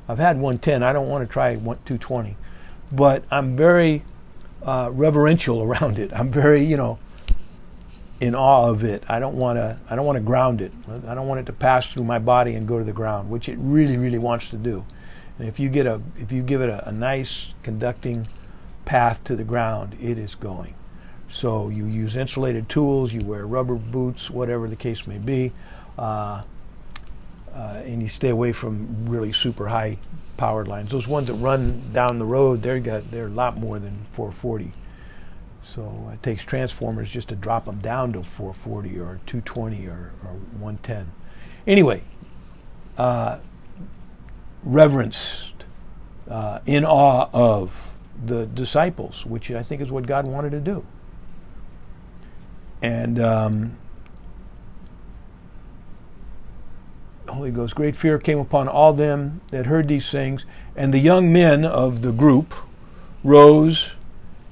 I've 0.09 0.18
had 0.18 0.37
110. 0.37 0.83
I 0.83 0.92
don't 0.92 1.09
want 1.09 1.27
to 1.27 1.33
try 1.33 1.55
220, 1.55 2.37
but 2.90 3.25
I'm 3.31 3.57
very 3.57 4.03
uh, 4.62 4.90
reverential 4.92 5.62
around 5.68 5.99
it. 5.99 6.12
I'm 6.12 6.31
very, 6.31 6.64
you 6.64 6.77
know, 6.77 6.99
in 8.21 8.35
awe 8.35 8.68
of 8.68 8.83
it. 8.83 9.05
I 9.09 9.21
don't 9.21 9.37
want 9.37 9.59
to. 9.59 9.79
I 9.88 9.97
don't 9.97 10.07
want 10.07 10.16
to 10.16 10.23
ground 10.23 10.61
it. 10.61 10.73
I 11.07 11.14
don't 11.14 11.29
want 11.29 11.40
it 11.40 11.47
to 11.47 11.53
pass 11.53 11.87
through 11.87 12.05
my 12.05 12.18
body 12.18 12.55
and 12.55 12.66
go 12.66 12.79
to 12.79 12.85
the 12.85 12.92
ground, 12.92 13.31
which 13.31 13.49
it 13.49 13.59
really, 13.61 13.97
really 13.97 14.18
wants 14.18 14.51
to 14.51 14.57
do. 14.57 14.85
And 15.38 15.47
if 15.47 15.61
you 15.61 15.68
get 15.68 15.87
a, 15.87 16.01
if 16.16 16.33
you 16.33 16.42
give 16.42 16.61
it 16.61 16.68
a, 16.68 16.88
a 16.88 16.92
nice 16.92 17.55
conducting 17.62 18.29
path 18.85 19.23
to 19.25 19.37
the 19.37 19.44
ground, 19.44 19.97
it 20.01 20.18
is 20.18 20.35
going. 20.35 20.75
So 21.31 21.68
you 21.68 21.85
use 21.87 22.16
insulated 22.16 22.68
tools, 22.68 23.12
you 23.12 23.23
wear 23.23 23.47
rubber 23.47 23.75
boots, 23.75 24.31
whatever 24.31 24.66
the 24.66 24.77
case 24.77 25.07
may 25.07 25.18
be, 25.18 25.53
uh, 25.99 26.42
uh, 27.59 27.83
and 27.85 28.01
you 28.01 28.09
stay 28.09 28.29
away 28.29 28.53
from 28.53 29.07
really 29.07 29.33
super 29.33 29.66
high 29.66 29.99
powered 30.37 30.68
lines. 30.68 30.92
Those 30.92 31.09
ones 31.09 31.27
that 31.27 31.35
run 31.35 31.90
down 31.92 32.21
the 32.21 32.25
road, 32.25 32.62
they're 32.62 32.79
got 32.79 33.11
they're 33.11 33.27
a 33.27 33.31
lot 33.31 33.59
more 33.59 33.81
than 33.81 34.07
440. 34.12 34.73
So 35.64 36.11
it 36.14 36.23
takes 36.23 36.44
transformers 36.44 37.11
just 37.11 37.29
to 37.29 37.35
drop 37.35 37.64
them 37.64 37.81
down 37.81 38.12
to 38.12 38.23
440 38.23 39.01
or 39.01 39.21
220 39.27 39.87
or, 39.87 40.12
or 40.25 40.35
110. 40.59 41.12
Anyway, 41.66 42.05
uh, 42.97 43.38
reverenced, 44.62 45.64
uh, 46.31 46.61
in 46.64 46.85
awe 46.85 47.29
of 47.33 47.90
the 48.25 48.47
disciples, 48.47 49.27
which 49.27 49.51
I 49.51 49.62
think 49.62 49.83
is 49.83 49.90
what 49.90 50.07
God 50.07 50.27
wanted 50.27 50.51
to 50.51 50.61
do. 50.61 50.87
And 52.81 53.21
um, 53.21 53.77
Holy 57.28 57.50
Ghost, 57.50 57.74
great 57.74 57.96
fear 57.96 58.18
came 58.18 58.38
upon 58.38 58.68
all 58.68 58.92
them 58.92 59.40
that 59.50 59.66
heard 59.66 59.88
these 59.88 60.10
things, 60.10 60.44
and 60.76 60.92
the 60.92 60.98
young 60.98 61.32
men 61.32 61.64
of 61.64 62.02
the 62.02 62.12
group 62.12 62.54
rose 63.22 63.90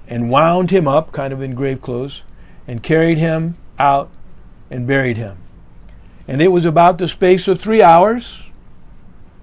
and 0.09 0.31
wound 0.31 0.71
him 0.71 0.87
up, 0.87 1.13
kind 1.13 1.33
of 1.33 1.43
in 1.43 1.55
grave 1.55 1.83
clothes, 1.83 2.23
and 2.67 2.83
carried 2.83 3.19
him 3.19 3.57
out 3.79 4.11
and 4.71 4.87
buried 4.87 5.17
him. 5.17 5.39
And 6.29 6.43
it 6.43 6.49
was 6.49 6.65
about 6.65 6.99
the 6.99 7.09
space 7.09 7.49
of 7.49 7.61
three 7.61 7.83
hours 7.83 8.43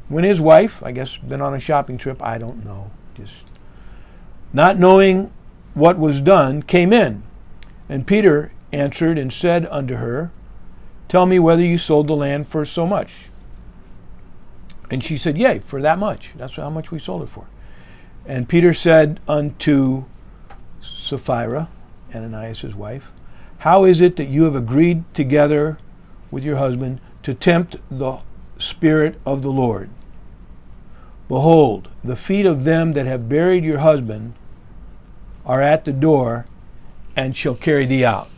when 0.09 0.23
his 0.23 0.39
wife, 0.39 0.83
I 0.83 0.91
guess, 0.91 1.17
been 1.17 1.41
on 1.41 1.53
a 1.53 1.59
shopping 1.59 1.97
trip, 1.97 2.21
I 2.21 2.37
don't 2.37 2.65
know, 2.65 2.91
just 3.15 3.33
not 4.51 4.77
knowing 4.77 5.31
what 5.73 5.97
was 5.97 6.21
done, 6.21 6.61
came 6.61 6.93
in. 6.93 7.23
And 7.89 8.05
Peter 8.05 8.51
answered 8.71 9.17
and 9.17 9.31
said 9.31 9.65
unto 9.67 9.95
her, 9.95 10.31
Tell 11.13 11.27
me 11.27 11.37
whether 11.37 11.61
you 11.61 11.77
sold 11.77 12.07
the 12.07 12.15
land 12.15 12.47
for 12.47 12.65
so 12.65 12.87
much. 12.87 13.29
And 14.89 15.03
she 15.03 15.15
said, 15.15 15.37
Yea, 15.37 15.59
for 15.59 15.79
that 15.79 15.99
much. 15.99 16.31
That's 16.35 16.55
how 16.55 16.71
much 16.71 16.89
we 16.89 16.97
sold 16.97 17.21
it 17.21 17.29
for. 17.29 17.45
And 18.25 18.49
Peter 18.49 18.73
said 18.73 19.19
unto 19.27 20.05
Sapphira, 20.81 21.69
Ananias' 22.15 22.73
wife, 22.73 23.11
How 23.59 23.83
is 23.83 24.01
it 24.01 24.15
that 24.15 24.27
you 24.27 24.45
have 24.45 24.55
agreed 24.55 25.03
together 25.13 25.77
with 26.31 26.43
your 26.43 26.57
husband 26.57 26.99
to 27.21 27.35
tempt 27.35 27.75
the 27.91 28.17
Spirit 28.57 29.21
of 29.23 29.43
the 29.43 29.51
Lord? 29.51 29.91
Behold, 31.27 31.89
the 32.03 32.15
feet 32.15 32.47
of 32.47 32.63
them 32.63 32.93
that 32.93 33.05
have 33.05 33.29
buried 33.29 33.63
your 33.63 33.81
husband 33.81 34.33
are 35.45 35.61
at 35.61 35.85
the 35.85 35.93
door 35.93 36.47
and 37.15 37.37
shall 37.37 37.53
carry 37.53 37.85
thee 37.85 38.03
out. 38.03 38.29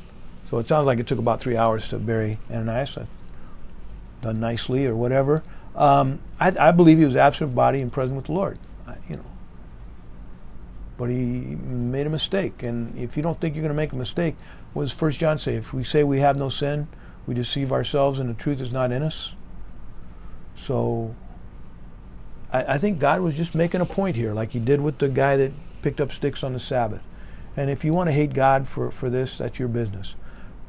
So 0.49 0.59
it 0.59 0.67
sounds 0.67 0.85
like 0.85 0.99
it 0.99 1.07
took 1.07 1.19
about 1.19 1.39
three 1.39 1.57
hours 1.57 1.89
to 1.89 1.97
bury 1.97 2.39
Ananias. 2.51 2.97
Done 4.21 4.39
nicely 4.39 4.85
or 4.85 4.95
whatever. 4.95 5.43
Um, 5.75 6.19
I, 6.39 6.53
I, 6.57 6.71
believe 6.71 6.97
he 6.97 7.05
was 7.05 7.15
absent 7.15 7.53
body 7.53 7.81
and 7.81 7.91
present 7.91 8.15
with 8.15 8.27
the 8.27 8.31
Lord. 8.31 8.57
I, 8.87 8.95
you 9.09 9.17
know, 9.17 9.25
but 10.97 11.09
he 11.09 11.15
made 11.15 12.07
a 12.07 12.09
mistake. 12.09 12.63
And 12.63 12.97
if 12.97 13.17
you 13.17 13.23
don't 13.23 13.39
think 13.41 13.55
you're 13.55 13.61
going 13.61 13.73
to 13.73 13.75
make 13.75 13.91
a 13.91 13.97
mistake, 13.97 14.35
what 14.73 14.83
does 14.83 14.93
First 14.93 15.19
John 15.19 15.37
say? 15.37 15.55
If 15.55 15.73
we 15.73 15.83
say 15.83 16.03
we 16.03 16.21
have 16.21 16.37
no 16.37 16.47
sin, 16.47 16.87
we 17.27 17.33
deceive 17.33 17.73
ourselves, 17.73 18.19
and 18.19 18.29
the 18.29 18.33
truth 18.33 18.61
is 18.61 18.71
not 18.71 18.91
in 18.91 19.03
us. 19.03 19.33
So, 20.57 21.13
I, 22.53 22.75
I 22.75 22.77
think 22.77 22.99
God 22.99 23.21
was 23.21 23.35
just 23.35 23.53
making 23.53 23.81
a 23.81 23.85
point 23.85 24.15
here, 24.15 24.33
like 24.33 24.51
He 24.51 24.59
did 24.59 24.79
with 24.79 24.99
the 24.99 25.09
guy 25.09 25.35
that 25.37 25.51
picked 25.81 25.99
up 25.99 26.11
sticks 26.11 26.43
on 26.43 26.53
the 26.53 26.59
Sabbath. 26.59 27.01
And 27.57 27.69
if 27.69 27.83
you 27.83 27.93
want 27.93 28.07
to 28.07 28.13
hate 28.13 28.33
God 28.33 28.67
for, 28.67 28.91
for 28.91 29.09
this, 29.09 29.37
that's 29.37 29.59
your 29.59 29.67
business. 29.67 30.15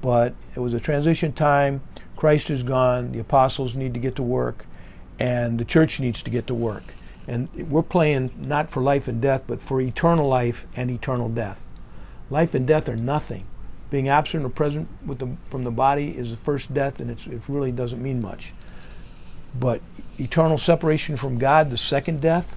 But 0.01 0.35
it 0.55 0.61
was 0.61 0.75
a 0.75 0.81
transition 0.81 1.33
time. 1.33 1.83
Christ 2.17 2.51
is 2.51 2.63
gone. 2.63 3.13
The 3.13 3.19
apostles 3.19 3.75
need 3.75 3.95
to 3.95 4.01
get 4.01 4.17
to 4.17 4.23
work, 4.23 4.67
and 5.19 5.59
the 5.59 5.65
church 5.65 6.01
needs 6.01 6.23
to 6.23 6.31
get 6.31 6.47
to 6.47 6.55
work. 6.55 6.95
And 7.29 7.49
we're 7.71 7.83
playing 7.83 8.31
not 8.39 8.71
for 8.71 8.83
life 8.83 9.09
and 9.09 9.21
death, 9.21 9.43
but 9.47 9.61
for 9.61 9.81
eternal 9.81 10.29
life 10.29 10.67
and 10.77 10.91
eternal 10.91 11.29
death. 11.29 11.67
Life 12.31 12.55
and 12.55 12.67
death 12.67 12.89
are 12.89 12.97
nothing. 12.97 13.47
Being 13.91 14.09
absent 14.09 14.45
or 14.45 14.49
present 14.49 14.89
the, 15.19 15.37
from 15.51 15.65
the 15.65 15.71
body 15.71 16.17
is 16.17 16.31
the 16.31 16.37
first 16.37 16.73
death, 16.73 17.01
and 17.01 17.11
it 17.11 17.41
really 17.49 17.73
doesn't 17.73 18.03
mean 18.03 18.21
much. 18.21 18.53
But 19.59 19.81
eternal 20.19 20.59
separation 20.59 21.17
from 21.17 21.39
God, 21.39 21.71
the 21.71 21.77
second 21.77 22.21
death, 22.21 22.55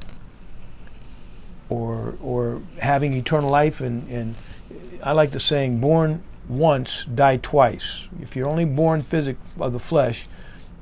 or 1.69 2.17
or 2.21 2.61
having 2.79 3.13
eternal 3.13 3.49
life, 3.49 3.79
and, 3.79 4.07
and 4.09 4.35
I 5.03 5.13
like 5.13 5.31
the 5.31 5.39
saying, 5.39 5.79
born 5.79 6.23
once, 6.49 7.05
die 7.05 7.37
twice. 7.37 8.07
If 8.21 8.35
you're 8.35 8.49
only 8.49 8.65
born 8.65 9.03
physic 9.03 9.37
of 9.59 9.71
the 9.71 9.79
flesh, 9.79 10.27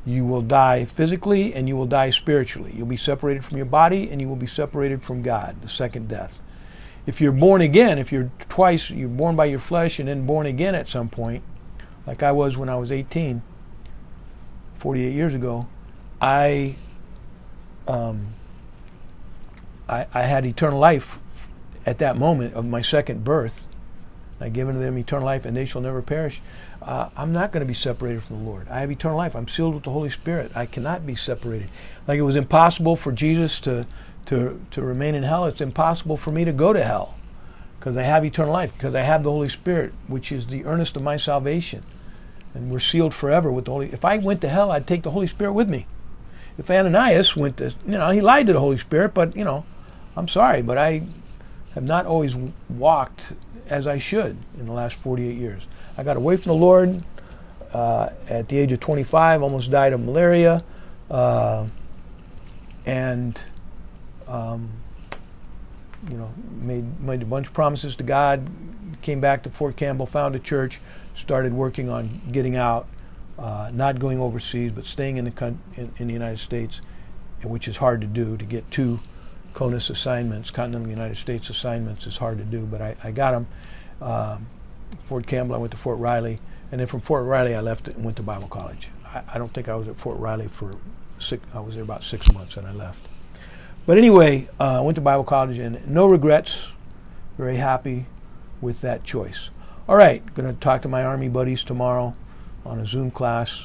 you 0.06 0.26
will 0.26 0.42
die 0.42 0.86
physically 0.86 1.54
and 1.54 1.68
you 1.68 1.76
will 1.76 1.86
die 1.86 2.10
spiritually. 2.10 2.74
You'll 2.76 2.88
be 2.88 2.98
separated 2.98 3.44
from 3.44 3.58
your 3.58 3.66
body 3.66 4.10
and 4.10 4.22
you 4.22 4.30
will 4.30 4.38
be 4.38 4.48
separated 4.48 5.04
from 5.04 5.22
God, 5.22 5.62
the 5.62 5.68
second 5.68 6.08
death. 6.08 6.40
If 7.06 7.20
you're 7.20 7.34
born 7.34 7.62
again, 7.62 8.00
if 8.00 8.12
you're 8.12 8.32
twice, 8.48 8.90
you're 8.90 9.10
born 9.10 9.36
by 9.36 9.46
your 9.46 9.60
flesh 9.60 10.00
and 10.00 10.08
then 10.08 10.26
born 10.26 10.46
again 10.46 10.76
at 10.76 10.90
some 10.90 11.10
point, 11.10 11.44
like 12.06 12.24
I 12.24 12.32
was 12.32 12.58
when 12.58 12.70
I 12.70 12.76
was 12.76 12.92
18, 12.92 13.42
48 14.80 15.14
years 15.14 15.34
ago, 15.34 15.68
I, 16.22 16.76
um, 17.88 18.28
I, 19.90 20.08
I 20.14 20.22
had 20.24 20.46
eternal 20.46 20.80
life 20.80 21.20
at 21.86 22.00
that 22.00 22.18
moment 22.18 22.54
of 22.54 22.66
my 22.66 22.82
second 22.82 23.24
birth. 23.26 23.67
I 24.40 24.50
give 24.50 24.68
unto 24.68 24.80
them 24.80 24.98
eternal 24.98 25.26
life, 25.26 25.46
and 25.46 25.58
they 25.58 25.66
shall 25.66 25.82
never 25.82 26.02
perish 26.02 26.42
uh, 26.88 27.10
I'm 27.18 27.34
not 27.34 27.52
going 27.52 27.62
to 27.62 27.68
be 27.68 27.74
separated 27.74 28.24
from 28.24 28.38
the 28.38 28.50
Lord. 28.50 28.68
I 28.70 28.80
have 28.80 28.90
eternal 28.90 29.18
life. 29.18 29.36
I'm 29.36 29.48
sealed 29.48 29.76
with 29.76 29.84
the 29.84 29.92
Holy 29.92 30.10
Spirit. 30.10 30.52
I 30.56 30.66
cannot 30.66 31.06
be 31.06 31.16
separated. 31.16 31.70
Like 32.08 32.18
it 32.18 32.24
was 32.24 32.38
impossible 32.38 32.96
for 32.96 33.12
Jesus 33.12 33.60
to, 33.62 33.86
to, 34.28 34.62
to 34.72 34.82
remain 34.82 35.14
in 35.14 35.24
hell, 35.24 35.46
it's 35.46 35.62
impossible 35.62 36.16
for 36.16 36.32
me 36.32 36.46
to 36.46 36.54
go 36.54 36.72
to 36.72 36.84
hell 36.84 37.16
because 37.78 37.98
I 37.98 38.04
have 38.04 38.24
eternal 38.24 38.54
life, 38.54 38.74
because 38.74 38.96
I 38.96 39.02
have 39.02 39.24
the 39.24 39.32
Holy 39.32 39.50
Spirit, 39.50 39.94
which 40.08 40.32
is 40.32 40.48
the 40.48 40.66
earnest 40.66 40.96
of 40.96 41.04
my 41.04 41.18
salvation. 41.18 41.84
And 42.54 42.72
we're 42.72 42.80
sealed 42.80 43.14
forever 43.14 43.52
with 43.52 43.66
the 43.66 43.72
Holy 43.72 43.92
If 43.92 44.06
I 44.06 44.18
went 44.18 44.42
to 44.42 44.50
hell, 44.50 44.72
I'd 44.72 44.88
take 44.88 45.04
the 45.04 45.12
Holy 45.12 45.28
Spirit 45.28 45.54
with 45.54 45.70
me. 45.70 45.86
If 46.58 46.72
Ananias 46.72 47.36
went 47.36 47.58
to, 47.58 47.76
you 47.86 47.98
know, 47.98 48.10
he 48.10 48.22
lied 48.22 48.48
to 48.48 48.54
the 48.54 48.60
Holy 48.60 48.80
Spirit, 48.80 49.14
but, 49.14 49.36
you 49.36 49.44
know, 49.44 49.66
I'm 50.16 50.28
sorry, 50.28 50.62
but 50.62 50.78
I 50.78 51.04
have 51.78 51.84
not 51.84 52.08
always 52.08 52.36
walked 52.70 53.22
as 53.70 53.86
I 53.86 54.00
should 54.00 54.36
in 54.60 54.66
the 54.66 54.72
last 54.72 54.96
48 54.96 55.38
years. 55.38 55.68
I 55.96 56.04
got 56.04 56.18
away 56.18 56.36
from 56.36 56.50
the 56.50 56.56
Lord 56.56 57.04
uh, 57.72 58.10
at 58.28 58.50
the 58.50 58.58
age 58.58 58.72
of 58.72 58.80
25, 58.80 59.44
almost 59.44 59.70
died 59.70 59.94
of 59.94 60.02
malaria, 60.02 60.64
uh, 61.12 61.68
and 62.88 63.40
um, 64.28 64.72
you 66.10 66.18
know 66.18 66.34
made 66.60 67.00
made 67.00 67.22
a 67.22 67.26
bunch 67.26 67.46
of 67.46 67.54
promises 67.54 67.96
to 67.98 68.04
God. 68.04 68.50
Came 69.04 69.20
back 69.20 69.44
to 69.44 69.52
Fort 69.52 69.76
Campbell, 69.76 70.08
found 70.08 70.36
a 70.36 70.40
church, 70.40 70.82
started 71.16 71.54
working 71.54 71.90
on 71.90 72.24
getting 72.32 72.56
out, 72.56 72.88
uh, 73.38 73.70
not 73.72 74.00
going 74.00 74.20
overseas, 74.20 74.72
but 74.72 74.88
staying 74.88 75.18
in 75.18 75.26
the 75.26 75.56
in, 75.76 75.94
in, 75.98 76.08
the 76.08 76.14
United 76.14 76.40
States, 76.40 76.82
which 77.44 77.68
is 77.68 77.78
hard 77.78 78.02
to 78.02 78.08
do. 78.08 78.36
To 78.36 78.46
get 78.46 78.72
two 78.72 79.00
CONUS 79.58 79.90
assignments, 79.90 80.52
Continental 80.52 80.88
United 80.88 81.18
States 81.18 81.50
assignments, 81.50 82.06
is 82.06 82.18
hard 82.18 82.38
to 82.38 82.44
do, 82.44 82.60
but 82.60 82.80
I, 82.80 82.96
I 83.04 83.10
got 83.10 83.32
them. 83.32 83.48
Um, 84.00 84.46
Fort 85.08 85.26
Campbell, 85.26 85.56
I 85.56 85.58
went 85.58 85.72
to 85.72 85.80
Fort 85.80 85.98
Riley, 85.98 86.40
and 86.72 86.80
then 86.80 86.86
from 86.86 87.02
Fort 87.02 87.26
Riley, 87.26 87.56
I 87.56 87.62
left 87.62 87.88
and 87.88 88.06
went 88.06 88.18
to 88.18 88.24
Bible 88.24 88.48
college. 88.48 88.90
I, 89.04 89.24
I 89.34 89.38
don't 89.40 89.52
think 89.52 89.68
I 89.68 89.74
was 89.74 89.88
at 89.88 90.00
Fort 90.00 90.20
Riley 90.20 90.48
for 90.48 90.76
six. 91.18 91.44
I 91.56 91.60
was 91.60 91.74
there 91.74 91.84
about 91.84 92.04
six 92.04 92.32
months, 92.32 92.56
and 92.56 92.68
I 92.68 92.72
left. 92.72 93.00
But 93.88 93.98
anyway, 93.98 94.48
uh, 94.60 94.78
I 94.78 94.82
went 94.82 94.94
to 94.94 95.02
Bible 95.02 95.24
college, 95.24 95.58
and 95.58 95.88
no 95.88 96.06
regrets. 96.06 96.68
Very 97.40 97.58
happy 97.58 98.06
with 98.62 98.82
that 98.82 99.04
choice. 99.04 99.50
All 99.90 99.96
right, 99.96 100.24
going 100.36 100.54
to 100.54 100.60
talk 100.60 100.84
to 100.84 100.88
my 100.88 101.04
Army 101.04 101.30
buddies 101.30 101.64
tomorrow 101.64 102.16
on 102.64 102.80
a 102.80 102.86
Zoom 102.86 103.10
class 103.10 103.60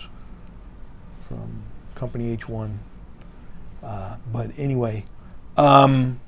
from 1.29 1.65
Company 1.97 2.35
H1. 2.35 2.79
Uh, 3.83 4.17
but 4.33 4.53
anyway, 4.57 5.05
um, 5.57 6.21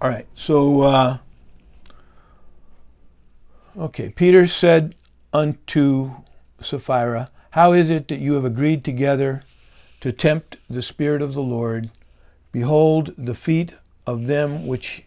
all 0.00 0.08
right, 0.08 0.26
so. 0.34 0.82
Uh, 0.82 1.18
Okay, 3.80 4.10
Peter 4.10 4.48
said 4.48 4.96
unto 5.32 6.10
Sapphira, 6.60 7.30
How 7.52 7.72
is 7.72 7.88
it 7.88 8.08
that 8.08 8.18
you 8.18 8.32
have 8.32 8.44
agreed 8.44 8.84
together 8.84 9.44
to 10.00 10.10
tempt 10.10 10.56
the 10.68 10.82
Spirit 10.82 11.22
of 11.22 11.34
the 11.34 11.42
Lord? 11.42 11.90
Behold, 12.50 13.14
the 13.16 13.34
feet 13.34 13.72
of 14.08 14.26
them 14.26 14.66
which 14.66 15.04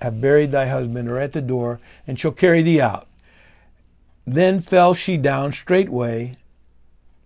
have 0.00 0.20
buried 0.20 0.52
thy 0.52 0.66
husband 0.68 1.08
are 1.08 1.18
at 1.18 1.32
the 1.32 1.40
door, 1.40 1.80
and 2.06 2.18
shall 2.18 2.30
carry 2.30 2.62
thee 2.62 2.80
out. 2.80 3.08
Then 4.24 4.60
fell 4.60 4.94
she 4.94 5.16
down 5.16 5.52
straightway 5.52 6.38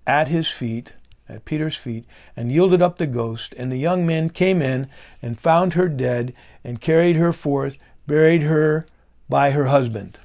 at 0.06 0.28
his 0.28 0.48
feet, 0.48 0.94
at 1.30 1.44
Peter's 1.44 1.76
feet, 1.76 2.04
and 2.36 2.52
yielded 2.52 2.82
up 2.82 2.98
the 2.98 3.06
ghost. 3.06 3.54
And 3.56 3.70
the 3.70 3.78
young 3.78 4.06
men 4.06 4.30
came 4.30 4.60
in 4.60 4.88
and 5.22 5.40
found 5.40 5.74
her 5.74 5.88
dead, 5.88 6.34
and 6.64 6.80
carried 6.80 7.16
her 7.16 7.32
forth, 7.32 7.76
buried 8.06 8.42
her 8.42 8.86
by 9.28 9.52
her 9.52 9.66
husband 9.66 10.18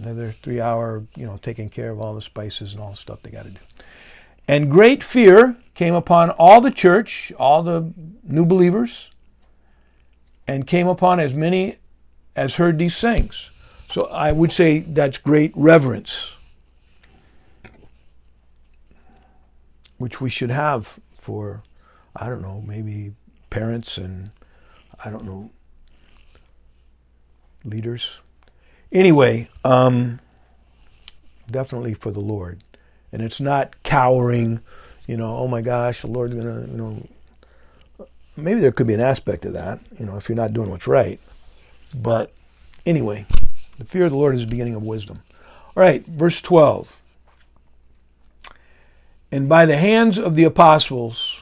another 0.00 0.34
three 0.42 0.60
hour, 0.60 1.06
you 1.16 1.26
know, 1.26 1.38
taking 1.42 1.68
care 1.68 1.90
of 1.90 2.00
all 2.00 2.14
the 2.14 2.22
spices 2.22 2.72
and 2.72 2.80
all 2.80 2.90
the 2.90 2.96
stuff 2.96 3.20
they 3.22 3.30
got 3.30 3.44
to 3.44 3.50
do. 3.50 3.60
And 4.48 4.70
great 4.70 5.04
fear 5.04 5.56
came 5.74 5.94
upon 5.94 6.30
all 6.30 6.60
the 6.60 6.70
church, 6.70 7.32
all 7.38 7.62
the 7.62 7.92
new 8.24 8.44
believers, 8.44 9.10
and 10.46 10.66
came 10.66 10.88
upon 10.88 11.20
as 11.20 11.34
many 11.34 11.76
as 12.34 12.54
heard 12.54 12.78
these 12.78 12.98
things. 12.98 13.50
So 13.90 14.06
I 14.06 14.32
would 14.32 14.52
say 14.52 14.80
that's 14.80 15.18
great 15.18 15.52
reverence, 15.54 16.30
which 20.00 20.18
we 20.18 20.30
should 20.30 20.50
have 20.50 20.98
for, 21.18 21.62
I 22.16 22.30
don't 22.30 22.40
know, 22.40 22.62
maybe 22.66 23.12
parents 23.50 23.98
and, 23.98 24.30
I 25.04 25.10
don't 25.10 25.26
know, 25.26 25.50
leaders. 27.66 28.12
Anyway, 28.90 29.50
um, 29.62 30.18
definitely 31.50 31.92
for 31.92 32.10
the 32.10 32.20
Lord. 32.20 32.62
And 33.12 33.20
it's 33.20 33.40
not 33.40 33.74
cowering, 33.82 34.60
you 35.06 35.18
know, 35.18 35.36
oh 35.36 35.46
my 35.46 35.60
gosh, 35.60 36.00
the 36.00 36.06
Lord's 36.06 36.32
going 36.32 36.46
to, 36.46 36.70
you 36.70 36.78
know, 36.78 37.06
maybe 38.38 38.60
there 38.60 38.72
could 38.72 38.86
be 38.86 38.94
an 38.94 39.00
aspect 39.00 39.44
of 39.44 39.52
that, 39.52 39.80
you 39.98 40.06
know, 40.06 40.16
if 40.16 40.30
you're 40.30 40.34
not 40.34 40.54
doing 40.54 40.70
what's 40.70 40.86
right. 40.86 41.20
But 41.94 42.32
anyway, 42.86 43.26
the 43.76 43.84
fear 43.84 44.06
of 44.06 44.12
the 44.12 44.16
Lord 44.16 44.34
is 44.34 44.40
the 44.40 44.46
beginning 44.46 44.76
of 44.76 44.82
wisdom. 44.82 45.20
All 45.76 45.82
right, 45.82 46.06
verse 46.06 46.40
12. 46.40 46.99
And 49.32 49.48
by 49.48 49.66
the 49.66 49.76
hands 49.76 50.18
of 50.18 50.34
the 50.34 50.44
apostles 50.44 51.38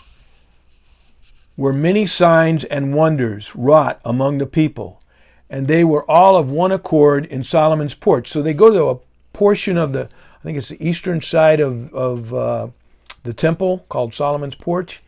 were 1.57 1.73
many 1.73 2.07
signs 2.07 2.65
and 2.65 2.95
wonders 2.95 3.55
wrought 3.57 4.01
among 4.05 4.39
the 4.39 4.47
people, 4.47 5.03
and 5.51 5.67
they 5.67 5.83
were 5.83 6.09
all 6.09 6.37
of 6.37 6.51
one 6.51 6.71
accord 6.71 7.27
in 7.27 7.43
Solomon's 7.43 7.95
porch. 7.95 8.29
So 8.31 8.43
they 8.43 8.55
go 8.55 8.71
to 8.71 8.89
a 8.89 8.99
portion 9.37 9.77
of 9.77 9.93
the, 9.93 10.09
I 10.41 10.43
think 10.43 10.59
it's 10.59 10.69
the 10.69 10.87
eastern 10.87 11.21
side 11.21 11.61
of, 11.61 11.93
of 11.95 12.35
uh, 12.35 12.69
the 13.25 13.33
temple 13.33 13.85
called 13.89 14.15
Solomon's 14.15 14.55
porch, 14.55 15.03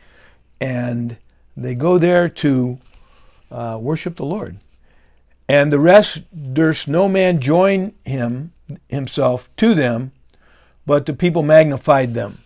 and 0.61 1.17
they 1.57 1.75
go 1.75 1.99
there 1.99 2.29
to 2.29 2.79
uh, 3.51 3.79
worship 3.81 4.17
the 4.17 4.25
Lord. 4.25 4.59
And 5.49 5.73
the 5.73 5.81
rest 5.81 6.23
durst 6.55 6.89
no 6.89 7.09
man 7.09 7.41
join 7.41 7.93
him 8.05 8.53
himself 8.89 9.51
to 9.57 9.75
them, 9.75 10.13
but 10.87 11.07
the 11.07 11.13
people 11.13 11.43
magnified 11.43 12.15
them, 12.15 12.40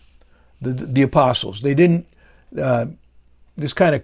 the 0.64 0.86
the 0.86 1.02
apostles. 1.02 1.60
They 1.60 1.74
didn't. 1.74 2.06
Uh, 2.60 2.86
this 3.56 3.72
kind 3.72 3.94
of 3.94 4.02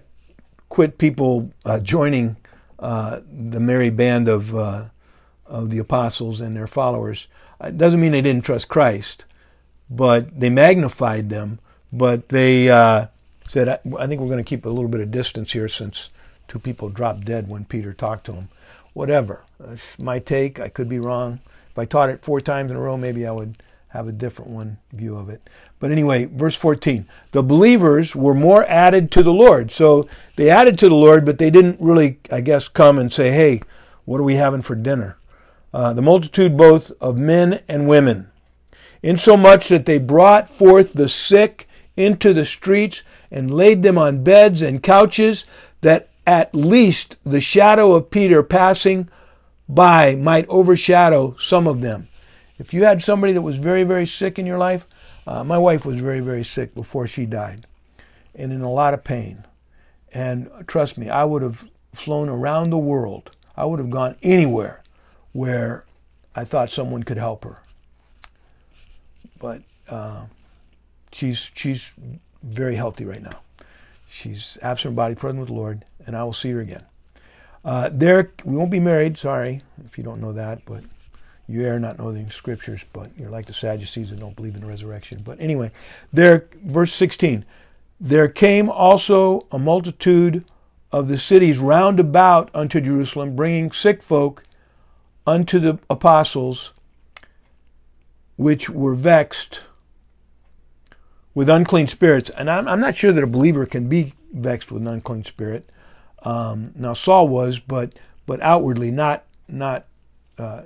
quit 0.69 0.97
people 0.97 1.51
uh, 1.65 1.79
joining 1.79 2.37
uh, 2.79 3.19
the 3.31 3.59
merry 3.59 3.89
band 3.89 4.27
of 4.27 4.55
uh, 4.55 4.85
of 5.45 5.69
the 5.69 5.79
apostles 5.79 6.41
and 6.41 6.55
their 6.55 6.67
followers. 6.67 7.27
It 7.63 7.77
doesn't 7.77 7.99
mean 7.99 8.11
they 8.11 8.21
didn't 8.21 8.45
trust 8.45 8.69
Christ, 8.69 9.25
but 9.89 10.39
they 10.39 10.49
magnified 10.49 11.29
them. 11.29 11.59
But 11.93 12.29
they 12.29 12.69
uh, 12.69 13.07
said, 13.49 13.67
I, 13.67 13.79
I 13.99 14.07
think 14.07 14.21
we're 14.21 14.27
going 14.27 14.37
to 14.37 14.43
keep 14.43 14.65
a 14.65 14.69
little 14.69 14.87
bit 14.87 15.01
of 15.01 15.11
distance 15.11 15.51
here 15.51 15.67
since 15.67 16.09
two 16.47 16.57
people 16.57 16.89
dropped 16.89 17.25
dead 17.25 17.49
when 17.49 17.65
Peter 17.65 17.93
talked 17.93 18.25
to 18.27 18.31
them 18.31 18.49
whatever. 18.93 19.43
That's 19.59 19.97
my 19.99 20.19
take. 20.19 20.59
I 20.59 20.69
could 20.69 20.89
be 20.89 20.99
wrong. 20.99 21.39
If 21.69 21.79
I 21.79 21.85
taught 21.85 22.09
it 22.09 22.23
four 22.23 22.41
times 22.41 22.71
in 22.71 22.77
a 22.77 22.81
row, 22.81 22.97
maybe 22.97 23.25
I 23.25 23.31
would 23.31 23.61
have 23.89 24.07
a 24.07 24.11
different 24.11 24.51
one 24.51 24.77
view 24.91 25.17
of 25.17 25.29
it. 25.29 25.49
But 25.81 25.91
anyway, 25.91 26.25
verse 26.25 26.55
14. 26.55 27.07
The 27.31 27.41
believers 27.41 28.15
were 28.15 28.35
more 28.35 28.65
added 28.67 29.11
to 29.11 29.23
the 29.23 29.33
Lord. 29.33 29.71
So 29.71 30.07
they 30.35 30.49
added 30.49 30.77
to 30.79 30.87
the 30.87 30.95
Lord, 30.95 31.25
but 31.25 31.39
they 31.39 31.49
didn't 31.49 31.81
really, 31.81 32.19
I 32.31 32.41
guess, 32.41 32.67
come 32.67 32.99
and 32.99 33.11
say, 33.11 33.31
hey, 33.31 33.61
what 34.05 34.19
are 34.19 34.23
we 34.23 34.35
having 34.35 34.61
for 34.61 34.75
dinner? 34.75 35.17
Uh, 35.73 35.91
the 35.93 36.03
multitude 36.03 36.55
both 36.55 36.91
of 37.01 37.17
men 37.17 37.63
and 37.67 37.87
women, 37.87 38.29
insomuch 39.01 39.69
that 39.69 39.87
they 39.87 39.97
brought 39.97 40.49
forth 40.49 40.93
the 40.93 41.09
sick 41.09 41.67
into 41.97 42.31
the 42.31 42.45
streets 42.45 43.01
and 43.31 43.49
laid 43.49 43.81
them 43.81 43.97
on 43.97 44.23
beds 44.23 44.61
and 44.61 44.83
couches, 44.83 45.45
that 45.81 46.09
at 46.27 46.53
least 46.53 47.15
the 47.25 47.41
shadow 47.41 47.93
of 47.93 48.11
Peter 48.11 48.43
passing 48.43 49.09
by 49.67 50.13
might 50.13 50.47
overshadow 50.47 51.35
some 51.39 51.67
of 51.67 51.81
them. 51.81 52.07
If 52.59 52.71
you 52.71 52.83
had 52.83 53.01
somebody 53.01 53.33
that 53.33 53.41
was 53.41 53.57
very, 53.57 53.83
very 53.83 54.05
sick 54.05 54.37
in 54.37 54.45
your 54.45 54.59
life, 54.59 54.85
uh, 55.27 55.43
my 55.43 55.57
wife 55.57 55.85
was 55.85 55.99
very, 55.99 56.19
very 56.19 56.43
sick 56.43 56.73
before 56.73 57.07
she 57.07 57.25
died 57.25 57.67
and 58.33 58.51
in 58.51 58.61
a 58.61 58.71
lot 58.71 58.93
of 58.93 59.03
pain. 59.03 59.45
And 60.13 60.49
trust 60.67 60.97
me, 60.97 61.09
I 61.09 61.23
would 61.23 61.41
have 61.41 61.69
flown 61.93 62.29
around 62.29 62.69
the 62.69 62.77
world. 62.77 63.31
I 63.55 63.65
would 63.65 63.79
have 63.79 63.89
gone 63.89 64.15
anywhere 64.21 64.83
where 65.31 65.85
I 66.35 66.45
thought 66.45 66.69
someone 66.69 67.03
could 67.03 67.17
help 67.17 67.43
her. 67.43 67.59
But 69.39 69.63
uh, 69.89 70.25
she's 71.11 71.51
she's 71.55 71.91
very 72.43 72.75
healthy 72.75 73.05
right 73.05 73.21
now. 73.21 73.41
She's 74.09 74.57
absent 74.61 74.95
body, 74.95 75.15
present 75.15 75.39
with 75.39 75.47
the 75.47 75.55
Lord, 75.55 75.85
and 76.05 76.15
I 76.15 76.23
will 76.23 76.33
see 76.33 76.51
her 76.51 76.59
again. 76.59 76.83
Uh, 77.63 77.89
there, 77.91 78.31
we 78.43 78.55
won't 78.55 78.71
be 78.71 78.79
married. 78.79 79.17
Sorry 79.17 79.61
if 79.85 79.97
you 79.97 80.03
don't 80.03 80.19
know 80.19 80.33
that, 80.33 80.65
but 80.65 80.83
you 81.51 81.67
are 81.67 81.79
not 81.79 81.99
knowing 81.99 82.25
the 82.25 82.31
scriptures, 82.31 82.85
but 82.93 83.09
you're 83.17 83.29
like 83.29 83.45
the 83.45 83.53
Sadducees 83.53 84.09
that 84.09 84.19
don't 84.19 84.35
believe 84.35 84.55
in 84.55 84.61
the 84.61 84.67
resurrection. 84.67 85.21
But 85.23 85.39
anyway, 85.39 85.71
there, 86.13 86.47
verse 86.63 86.93
16. 86.93 87.45
There 87.99 88.27
came 88.27 88.69
also 88.69 89.45
a 89.51 89.59
multitude 89.59 90.45
of 90.91 91.07
the 91.07 91.19
cities 91.19 91.57
round 91.57 91.99
about 91.99 92.49
unto 92.53 92.81
Jerusalem, 92.81 93.35
bringing 93.35 93.71
sick 93.71 94.01
folk 94.01 94.43
unto 95.27 95.59
the 95.59 95.79
apostles, 95.89 96.73
which 98.37 98.69
were 98.69 98.95
vexed 98.95 99.61
with 101.33 101.49
unclean 101.49 101.87
spirits. 101.87 102.29
And 102.31 102.49
I'm, 102.49 102.67
I'm 102.67 102.81
not 102.81 102.95
sure 102.95 103.11
that 103.11 103.23
a 103.23 103.27
believer 103.27 103.65
can 103.65 103.87
be 103.87 104.13
vexed 104.33 104.71
with 104.71 104.81
an 104.81 104.87
unclean 104.87 105.25
spirit. 105.25 105.69
Um, 106.23 106.71
now 106.75 106.93
Saul 106.93 107.27
was, 107.27 107.59
but 107.59 107.93
but 108.25 108.41
outwardly 108.41 108.91
not 108.91 109.25
not. 109.47 109.85
Uh, 110.37 110.63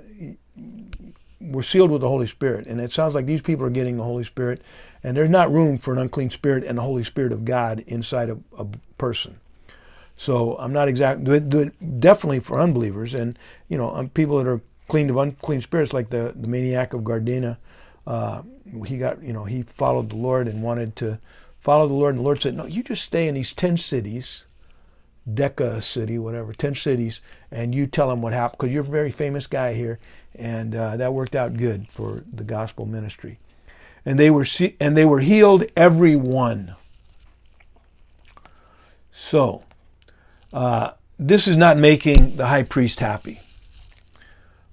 we're 1.40 1.62
sealed 1.62 1.90
with 1.90 2.00
the 2.00 2.08
Holy 2.08 2.26
Spirit, 2.26 2.66
and 2.66 2.80
it 2.80 2.92
sounds 2.92 3.14
like 3.14 3.26
these 3.26 3.42
people 3.42 3.64
are 3.66 3.70
getting 3.70 3.96
the 3.96 4.02
Holy 4.02 4.24
Spirit, 4.24 4.62
and 5.02 5.16
there's 5.16 5.30
not 5.30 5.52
room 5.52 5.78
for 5.78 5.92
an 5.92 5.98
unclean 5.98 6.30
spirit 6.30 6.64
and 6.64 6.78
the 6.78 6.82
Holy 6.82 7.04
Spirit 7.04 7.32
of 7.32 7.44
God 7.44 7.80
inside 7.86 8.30
of 8.30 8.42
a 8.58 8.66
person. 8.98 9.38
So 10.16 10.56
I'm 10.58 10.72
not 10.72 10.88
exactly 10.88 11.40
definitely 11.98 12.40
for 12.40 12.60
unbelievers, 12.60 13.14
and 13.14 13.38
you 13.68 13.76
know 13.76 13.94
um, 13.94 14.08
people 14.08 14.38
that 14.38 14.50
are 14.50 14.62
clean 14.88 15.10
of 15.10 15.16
unclean 15.16 15.60
spirits, 15.60 15.92
like 15.92 16.10
the 16.10 16.32
the 16.34 16.48
maniac 16.48 16.94
of 16.94 17.04
Gadara. 17.04 17.58
Uh, 18.06 18.42
he 18.86 18.98
got 18.98 19.22
you 19.22 19.32
know 19.32 19.44
he 19.44 19.62
followed 19.62 20.10
the 20.10 20.16
Lord 20.16 20.48
and 20.48 20.62
wanted 20.62 20.96
to 20.96 21.18
follow 21.60 21.86
the 21.86 21.94
Lord, 21.94 22.14
and 22.14 22.20
the 22.20 22.24
Lord 22.24 22.40
said, 22.40 22.56
"No, 22.56 22.64
you 22.64 22.82
just 22.82 23.04
stay 23.04 23.28
in 23.28 23.34
these 23.34 23.52
ten 23.52 23.76
cities." 23.76 24.46
Deca 25.28 25.82
city, 25.82 26.18
whatever, 26.18 26.52
10 26.52 26.76
cities, 26.76 27.20
and 27.50 27.74
you 27.74 27.88
tell 27.88 28.08
them 28.08 28.22
what 28.22 28.32
happened 28.32 28.58
because 28.58 28.72
you're 28.72 28.84
a 28.84 28.86
very 28.86 29.10
famous 29.10 29.48
guy 29.48 29.74
here, 29.74 29.98
and 30.38 30.74
uh, 30.74 30.96
that 30.96 31.12
worked 31.12 31.34
out 31.34 31.56
good 31.56 31.88
for 31.88 32.24
the 32.32 32.44
gospel 32.44 32.86
ministry. 32.86 33.38
And 34.04 34.18
they 34.18 34.30
were 34.30 34.46
and 34.80 34.96
they 34.96 35.04
were 35.04 35.20
healed 35.20 35.64
every 35.76 36.16
one. 36.16 36.76
So, 39.10 39.64
uh, 40.52 40.92
this 41.18 41.48
is 41.48 41.56
not 41.56 41.78
making 41.78 42.36
the 42.36 42.46
high 42.46 42.62
priest 42.62 43.00
happy. 43.00 43.40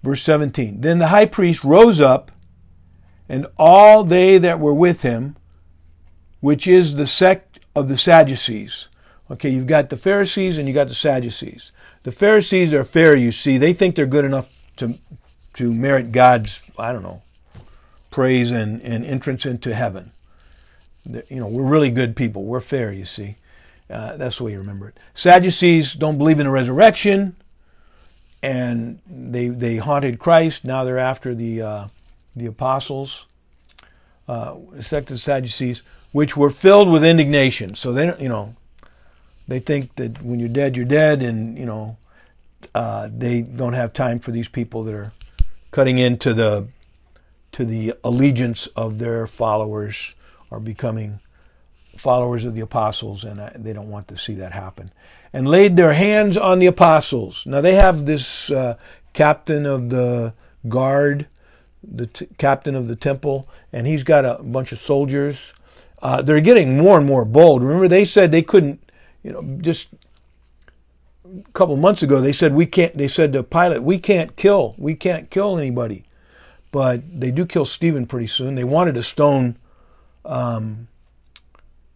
Verse 0.03 0.21
17. 0.21 0.81
Then 0.81 0.99
the 0.99 1.07
high 1.07 1.25
priest 1.25 1.63
rose 1.63 2.01
up, 2.01 2.31
and 3.29 3.47
all 3.57 4.03
they 4.03 4.37
that 4.37 4.59
were 4.59 4.73
with 4.73 5.01
him, 5.01 5.37
which 6.41 6.67
is 6.67 6.95
the 6.95 7.07
sect 7.07 7.59
of 7.73 7.87
the 7.87 7.97
Sadducees, 7.97 8.87
Okay, 9.33 9.49
you've 9.49 9.67
got 9.67 9.89
the 9.89 9.97
Pharisees 9.97 10.57
and 10.57 10.67
you 10.67 10.73
got 10.73 10.89
the 10.89 10.93
Sadducees. 10.93 11.71
The 12.03 12.11
Pharisees 12.11 12.73
are 12.73 12.83
fair, 12.83 13.15
you 13.15 13.31
see. 13.31 13.57
They 13.57 13.73
think 13.73 13.95
they're 13.95 14.05
good 14.05 14.25
enough 14.25 14.47
to 14.77 14.99
to 15.53 15.73
merit 15.73 16.11
God's, 16.11 16.61
I 16.77 16.93
don't 16.93 17.03
know, 17.03 17.21
praise 18.11 18.51
and, 18.51 18.81
and 18.81 19.05
entrance 19.05 19.45
into 19.45 19.73
heaven. 19.73 20.11
You 21.05 21.39
know, 21.39 21.47
we're 21.47 21.63
really 21.63 21.91
good 21.91 22.15
people. 22.15 22.43
We're 22.43 22.61
fair, 22.61 22.91
you 22.91 23.05
see. 23.05 23.37
Uh, 23.89 24.15
that's 24.17 24.37
the 24.37 24.45
way 24.45 24.51
you 24.53 24.59
remember 24.59 24.87
it. 24.87 24.97
Sadducees 25.13 25.93
don't 25.93 26.17
believe 26.17 26.39
in 26.39 26.45
the 26.45 26.51
resurrection, 26.51 27.35
and 28.41 28.99
they 29.07 29.49
they 29.49 29.77
haunted 29.77 30.19
Christ. 30.19 30.63
Now 30.63 30.83
they're 30.83 30.97
after 30.97 31.35
the 31.35 31.61
uh, 31.61 31.87
the 32.35 32.45
apostles. 32.45 33.25
Uh, 34.25 34.55
sect 34.79 35.11
of 35.11 35.19
Sadducees, 35.19 35.81
which 36.13 36.37
were 36.37 36.49
filled 36.49 36.89
with 36.89 37.03
indignation. 37.03 37.75
So 37.75 37.91
they, 37.91 38.05
you 38.17 38.29
know, 38.29 38.55
they 39.49 39.59
think 39.59 39.93
that 39.97 40.23
when 40.23 40.39
you're 40.39 40.47
dead, 40.47 40.77
you're 40.77 40.85
dead, 40.85 41.21
and 41.21 41.57
you 41.57 41.65
know 41.65 41.97
uh, 42.73 43.09
they 43.11 43.41
don't 43.41 43.73
have 43.73 43.91
time 43.91 44.19
for 44.19 44.31
these 44.31 44.47
people 44.47 44.83
that 44.85 44.93
are 44.93 45.11
cutting 45.73 45.97
into 45.97 46.33
the 46.33 46.67
to 47.51 47.65
the 47.65 47.93
allegiance 48.03 48.67
of 48.67 48.99
their 48.99 49.27
followers 49.27 50.13
or 50.49 50.59
becoming 50.59 51.19
followers 51.97 52.45
of 52.45 52.55
the 52.55 52.61
apostles, 52.61 53.23
and 53.23 53.39
they 53.63 53.73
don't 53.73 53.91
want 53.91 54.07
to 54.07 54.17
see 54.17 54.33
that 54.35 54.53
happen. 54.53 54.91
And 55.33 55.47
laid 55.47 55.75
their 55.75 55.93
hands 55.93 56.37
on 56.37 56.59
the 56.59 56.67
apostles. 56.67 57.43
Now 57.45 57.61
they 57.61 57.75
have 57.75 58.05
this 58.05 58.49
uh, 58.49 58.77
captain 59.13 59.65
of 59.65 59.89
the 59.89 60.33
guard, 60.67 61.27
the 61.83 62.07
t- 62.07 62.27
captain 62.37 62.75
of 62.75 62.87
the 62.87 62.95
temple, 62.95 63.47
and 63.71 63.85
he's 63.85 64.03
got 64.03 64.25
a 64.25 64.41
bunch 64.41 64.71
of 64.71 64.79
soldiers. 64.79 65.53
Uh, 66.01 66.21
they're 66.21 66.41
getting 66.41 66.77
more 66.77 66.97
and 66.97 67.07
more 67.07 67.25
bold. 67.25 67.63
Remember, 67.63 67.87
they 67.87 68.05
said 68.05 68.31
they 68.31 68.41
couldn't 68.41 68.79
you 69.23 69.31
know, 69.31 69.41
just 69.61 69.89
couple 71.53 71.75
months 71.77 72.03
ago, 72.03 72.21
they 72.21 72.33
said 72.33 72.53
we 72.53 72.65
can't. 72.65 72.97
They 72.97 73.07
said 73.07 73.33
to 73.33 73.43
Pilate, 73.43 73.83
we 73.83 73.99
can't 73.99 74.35
kill. 74.35 74.75
We 74.77 74.95
can't 74.95 75.29
kill 75.29 75.57
anybody, 75.57 76.05
but 76.71 77.01
they 77.19 77.31
do 77.31 77.45
kill 77.45 77.65
Stephen 77.65 78.05
pretty 78.05 78.27
soon. 78.27 78.55
They 78.55 78.63
wanted 78.63 78.95
to 78.95 79.03
stone 79.03 79.57
um, 80.25 80.87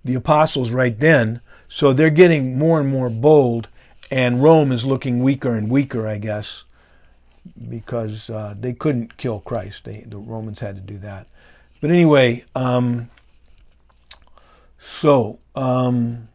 the 0.04 0.16
apostles 0.16 0.72
right 0.72 0.98
then, 1.00 1.42
so 1.68 1.94
they're 1.94 2.10
getting 2.10 2.58
more 2.58 2.80
and 2.80 2.90
more 2.90 3.10
bold, 3.10 3.68
and 4.12 4.42
Rome 4.42 4.72
is 4.72 4.86
looking 4.86 5.22
weaker 5.22 5.56
and 5.56 5.70
weaker, 5.70 6.08
I 6.08 6.18
guess, 6.18 6.64
because 7.70 8.30
uh, 8.30 8.56
they 8.60 8.74
couldn't 8.74 9.18
kill 9.18 9.40
Christ. 9.42 9.86
They, 9.86 10.04
the 10.08 10.18
Romans 10.18 10.60
had 10.60 10.76
to 10.76 10.82
do 10.82 10.98
that. 11.00 11.28
But 11.82 11.92
anyway, 11.92 12.46
um, 12.56 13.10
so. 14.80 15.40
Um, 15.56 16.30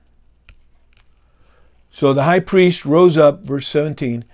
so 1.92 2.12
the 2.12 2.24
high 2.24 2.40
priest 2.40 2.84
rose 2.86 3.18
up, 3.18 3.42
verse 3.42 3.68
17, 3.68 4.24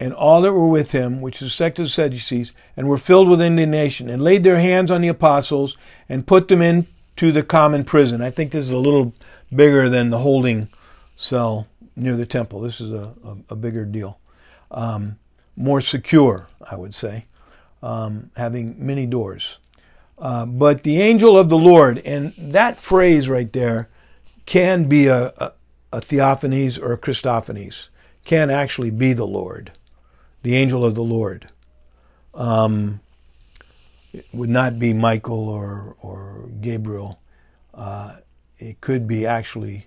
and 0.00 0.12
all 0.12 0.42
that 0.42 0.52
were 0.52 0.66
with 0.66 0.90
him, 0.90 1.20
which 1.20 1.40
is 1.40 1.48
the 1.48 1.50
sect 1.50 1.78
of 1.78 1.86
the 1.86 1.90
Sadducees, 1.90 2.52
and 2.76 2.88
were 2.88 2.98
filled 2.98 3.28
with 3.28 3.40
indignation, 3.40 4.10
and 4.10 4.20
laid 4.20 4.42
their 4.42 4.60
hands 4.60 4.90
on 4.90 5.00
the 5.00 5.08
apostles, 5.08 5.76
and 6.08 6.26
put 6.26 6.48
them 6.48 6.60
into 6.60 7.30
the 7.30 7.44
common 7.44 7.84
prison. 7.84 8.20
I 8.20 8.30
think 8.30 8.50
this 8.50 8.66
is 8.66 8.72
a 8.72 8.76
little 8.76 9.14
bigger 9.54 9.88
than 9.88 10.10
the 10.10 10.18
holding 10.18 10.68
cell 11.16 11.68
near 11.94 12.16
the 12.16 12.26
temple. 12.26 12.60
This 12.60 12.80
is 12.80 12.92
a, 12.92 13.14
a, 13.24 13.36
a 13.50 13.56
bigger 13.56 13.84
deal. 13.84 14.18
Um, 14.72 15.16
more 15.56 15.80
secure, 15.80 16.48
I 16.68 16.74
would 16.74 16.96
say, 16.96 17.26
um, 17.80 18.32
having 18.36 18.84
many 18.84 19.06
doors. 19.06 19.58
Uh, 20.18 20.46
but 20.46 20.82
the 20.82 21.00
angel 21.00 21.38
of 21.38 21.48
the 21.48 21.56
Lord, 21.56 21.98
and 21.98 22.34
that 22.36 22.80
phrase 22.80 23.28
right 23.28 23.52
there 23.52 23.88
can 24.46 24.84
be 24.88 25.06
a, 25.06 25.32
a, 25.38 25.52
a 25.94 26.00
theophanies 26.00 26.76
or 26.76 26.92
a 26.92 26.98
Christophanies, 26.98 27.88
can 28.24 28.50
actually 28.50 28.90
be 28.90 29.12
the 29.12 29.26
Lord, 29.26 29.70
the 30.42 30.56
angel 30.56 30.84
of 30.84 30.94
the 30.94 31.04
Lord. 31.04 31.46
Um, 32.34 33.00
it 34.12 34.26
would 34.32 34.48
not 34.50 34.78
be 34.78 34.92
Michael 34.92 35.48
or, 35.48 35.96
or 36.00 36.48
Gabriel. 36.60 37.20
Uh, 37.72 38.16
it 38.58 38.80
could 38.80 39.06
be 39.06 39.24
actually, 39.24 39.86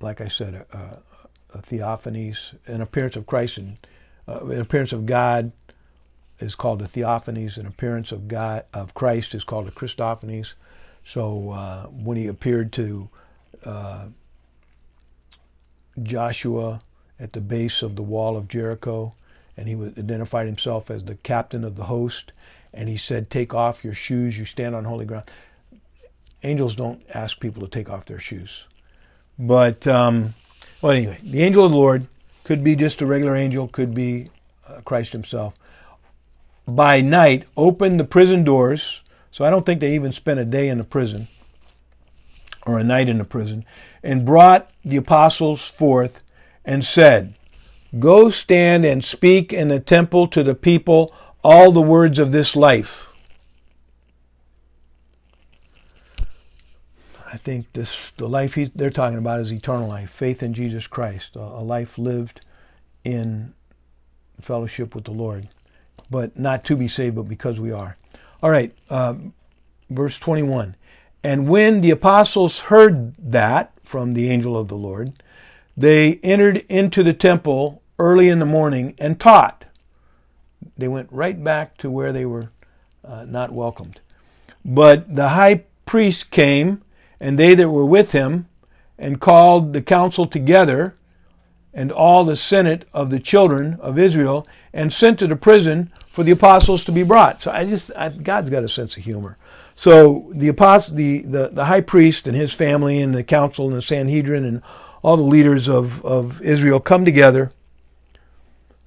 like 0.00 0.20
I 0.20 0.28
said, 0.28 0.54
a, 0.54 0.98
a 1.52 1.58
theophanies, 1.58 2.54
an 2.66 2.80
appearance 2.80 3.16
of 3.16 3.26
Christ, 3.26 3.58
and 3.58 3.76
uh, 4.26 4.40
an 4.46 4.60
appearance 4.60 4.92
of 4.92 5.04
God 5.04 5.52
is 6.38 6.54
called 6.54 6.80
a 6.80 6.88
theophanies. 6.88 7.58
An 7.58 7.66
appearance 7.66 8.10
of 8.10 8.26
God 8.28 8.64
of 8.72 8.94
Christ 8.94 9.34
is 9.34 9.44
called 9.44 9.68
a 9.68 9.72
Christophanies. 9.72 10.54
So 11.04 11.50
uh, 11.50 11.86
when 11.86 12.16
he 12.16 12.26
appeared 12.26 12.72
to 12.74 13.08
uh, 13.64 14.06
Joshua 16.02 16.82
at 17.18 17.32
the 17.32 17.40
base 17.40 17.82
of 17.82 17.96
the 17.96 18.02
wall 18.02 18.36
of 18.36 18.48
Jericho, 18.48 19.14
and 19.56 19.68
he 19.68 19.74
identified 19.74 20.46
himself 20.46 20.90
as 20.90 21.04
the 21.04 21.14
captain 21.16 21.64
of 21.64 21.76
the 21.76 21.84
host, 21.84 22.32
and 22.72 22.88
he 22.88 22.96
said, 22.96 23.30
"Take 23.30 23.54
off 23.54 23.84
your 23.84 23.94
shoes; 23.94 24.38
you 24.38 24.44
stand 24.44 24.74
on 24.74 24.84
holy 24.84 25.06
ground." 25.06 25.30
Angels 26.42 26.76
don't 26.76 27.02
ask 27.12 27.40
people 27.40 27.62
to 27.62 27.68
take 27.68 27.88
off 27.88 28.04
their 28.04 28.18
shoes, 28.18 28.64
but 29.38 29.86
um, 29.86 30.34
well, 30.82 30.92
anyway, 30.92 31.18
the 31.22 31.42
angel 31.42 31.64
of 31.64 31.70
the 31.70 31.76
Lord 31.76 32.06
could 32.44 32.62
be 32.62 32.76
just 32.76 33.00
a 33.00 33.06
regular 33.06 33.34
angel, 33.34 33.66
could 33.66 33.94
be 33.94 34.30
uh, 34.68 34.80
Christ 34.82 35.12
Himself. 35.12 35.54
By 36.68 37.00
night, 37.00 37.44
opened 37.56 37.98
the 37.98 38.04
prison 38.04 38.44
doors. 38.44 39.02
So 39.32 39.44
I 39.44 39.50
don't 39.50 39.66
think 39.66 39.80
they 39.80 39.94
even 39.94 40.12
spent 40.12 40.40
a 40.40 40.44
day 40.44 40.68
in 40.68 40.78
the 40.78 40.84
prison 40.84 41.28
or 42.66 42.78
a 42.78 42.84
night 42.84 43.08
in 43.08 43.18
the 43.18 43.24
prison, 43.24 43.64
and 44.06 44.24
brought 44.24 44.70
the 44.84 44.96
apostles 44.96 45.64
forth 45.64 46.22
and 46.64 46.84
said, 46.84 47.34
Go 47.98 48.30
stand 48.30 48.84
and 48.84 49.04
speak 49.04 49.52
in 49.52 49.68
the 49.68 49.80
temple 49.80 50.28
to 50.28 50.44
the 50.44 50.54
people 50.54 51.12
all 51.42 51.72
the 51.72 51.82
words 51.82 52.18
of 52.18 52.30
this 52.30 52.54
life. 52.54 53.12
I 57.26 57.36
think 57.36 57.72
this 57.72 57.94
the 58.16 58.28
life 58.28 58.56
they're 58.74 58.90
talking 58.90 59.18
about 59.18 59.40
is 59.40 59.52
eternal 59.52 59.88
life, 59.88 60.10
faith 60.10 60.42
in 60.42 60.54
Jesus 60.54 60.86
Christ, 60.86 61.34
a, 61.34 61.40
a 61.40 61.62
life 61.62 61.98
lived 61.98 62.40
in 63.04 63.54
fellowship 64.40 64.94
with 64.94 65.04
the 65.04 65.10
Lord, 65.10 65.48
but 66.08 66.38
not 66.38 66.64
to 66.66 66.76
be 66.76 66.86
saved, 66.86 67.16
but 67.16 67.28
because 67.28 67.58
we 67.58 67.72
are. 67.72 67.96
All 68.42 68.50
right, 68.50 68.72
uh, 68.88 69.14
verse 69.90 70.18
21. 70.18 70.76
And 71.24 71.48
when 71.48 71.80
the 71.80 71.90
apostles 71.90 72.60
heard 72.60 73.14
that 73.18 73.75
from 73.86 74.14
the 74.14 74.30
angel 74.30 74.56
of 74.56 74.68
the 74.68 74.76
Lord, 74.76 75.12
they 75.76 76.14
entered 76.22 76.64
into 76.68 77.02
the 77.02 77.12
temple 77.12 77.82
early 77.98 78.28
in 78.28 78.38
the 78.38 78.46
morning 78.46 78.94
and 78.98 79.18
taught. 79.20 79.64
They 80.76 80.88
went 80.88 81.08
right 81.10 81.42
back 81.42 81.76
to 81.78 81.90
where 81.90 82.12
they 82.12 82.26
were 82.26 82.50
uh, 83.04 83.24
not 83.24 83.52
welcomed. 83.52 84.00
But 84.64 85.14
the 85.14 85.30
high 85.30 85.62
priest 85.84 86.30
came, 86.30 86.82
and 87.20 87.38
they 87.38 87.54
that 87.54 87.70
were 87.70 87.86
with 87.86 88.12
him, 88.12 88.48
and 88.98 89.20
called 89.20 89.72
the 89.72 89.82
council 89.82 90.26
together, 90.26 90.94
and 91.72 91.92
all 91.92 92.24
the 92.24 92.36
senate 92.36 92.86
of 92.92 93.10
the 93.10 93.20
children 93.20 93.76
of 93.80 93.98
Israel, 93.98 94.46
and 94.72 94.92
sent 94.92 95.18
to 95.18 95.26
the 95.26 95.36
prison 95.36 95.92
for 96.10 96.24
the 96.24 96.32
apostles 96.32 96.84
to 96.84 96.92
be 96.92 97.02
brought. 97.02 97.42
So 97.42 97.50
I 97.50 97.64
just, 97.64 97.90
I, 97.94 98.08
God's 98.08 98.50
got 98.50 98.64
a 98.64 98.68
sense 98.68 98.96
of 98.96 99.04
humor. 99.04 99.36
So 99.76 100.30
the 100.32 100.48
apostle, 100.48 100.96
the, 100.96 101.20
the, 101.20 101.48
the 101.52 101.66
high 101.66 101.82
priest 101.82 102.26
and 102.26 102.34
his 102.34 102.54
family 102.54 103.00
and 103.00 103.14
the 103.14 103.22
council 103.22 103.68
and 103.68 103.76
the 103.76 103.82
Sanhedrin 103.82 104.44
and 104.44 104.62
all 105.02 105.18
the 105.18 105.22
leaders 105.22 105.68
of, 105.68 106.04
of 106.04 106.40
Israel 106.40 106.80
come 106.80 107.04
together. 107.04 107.52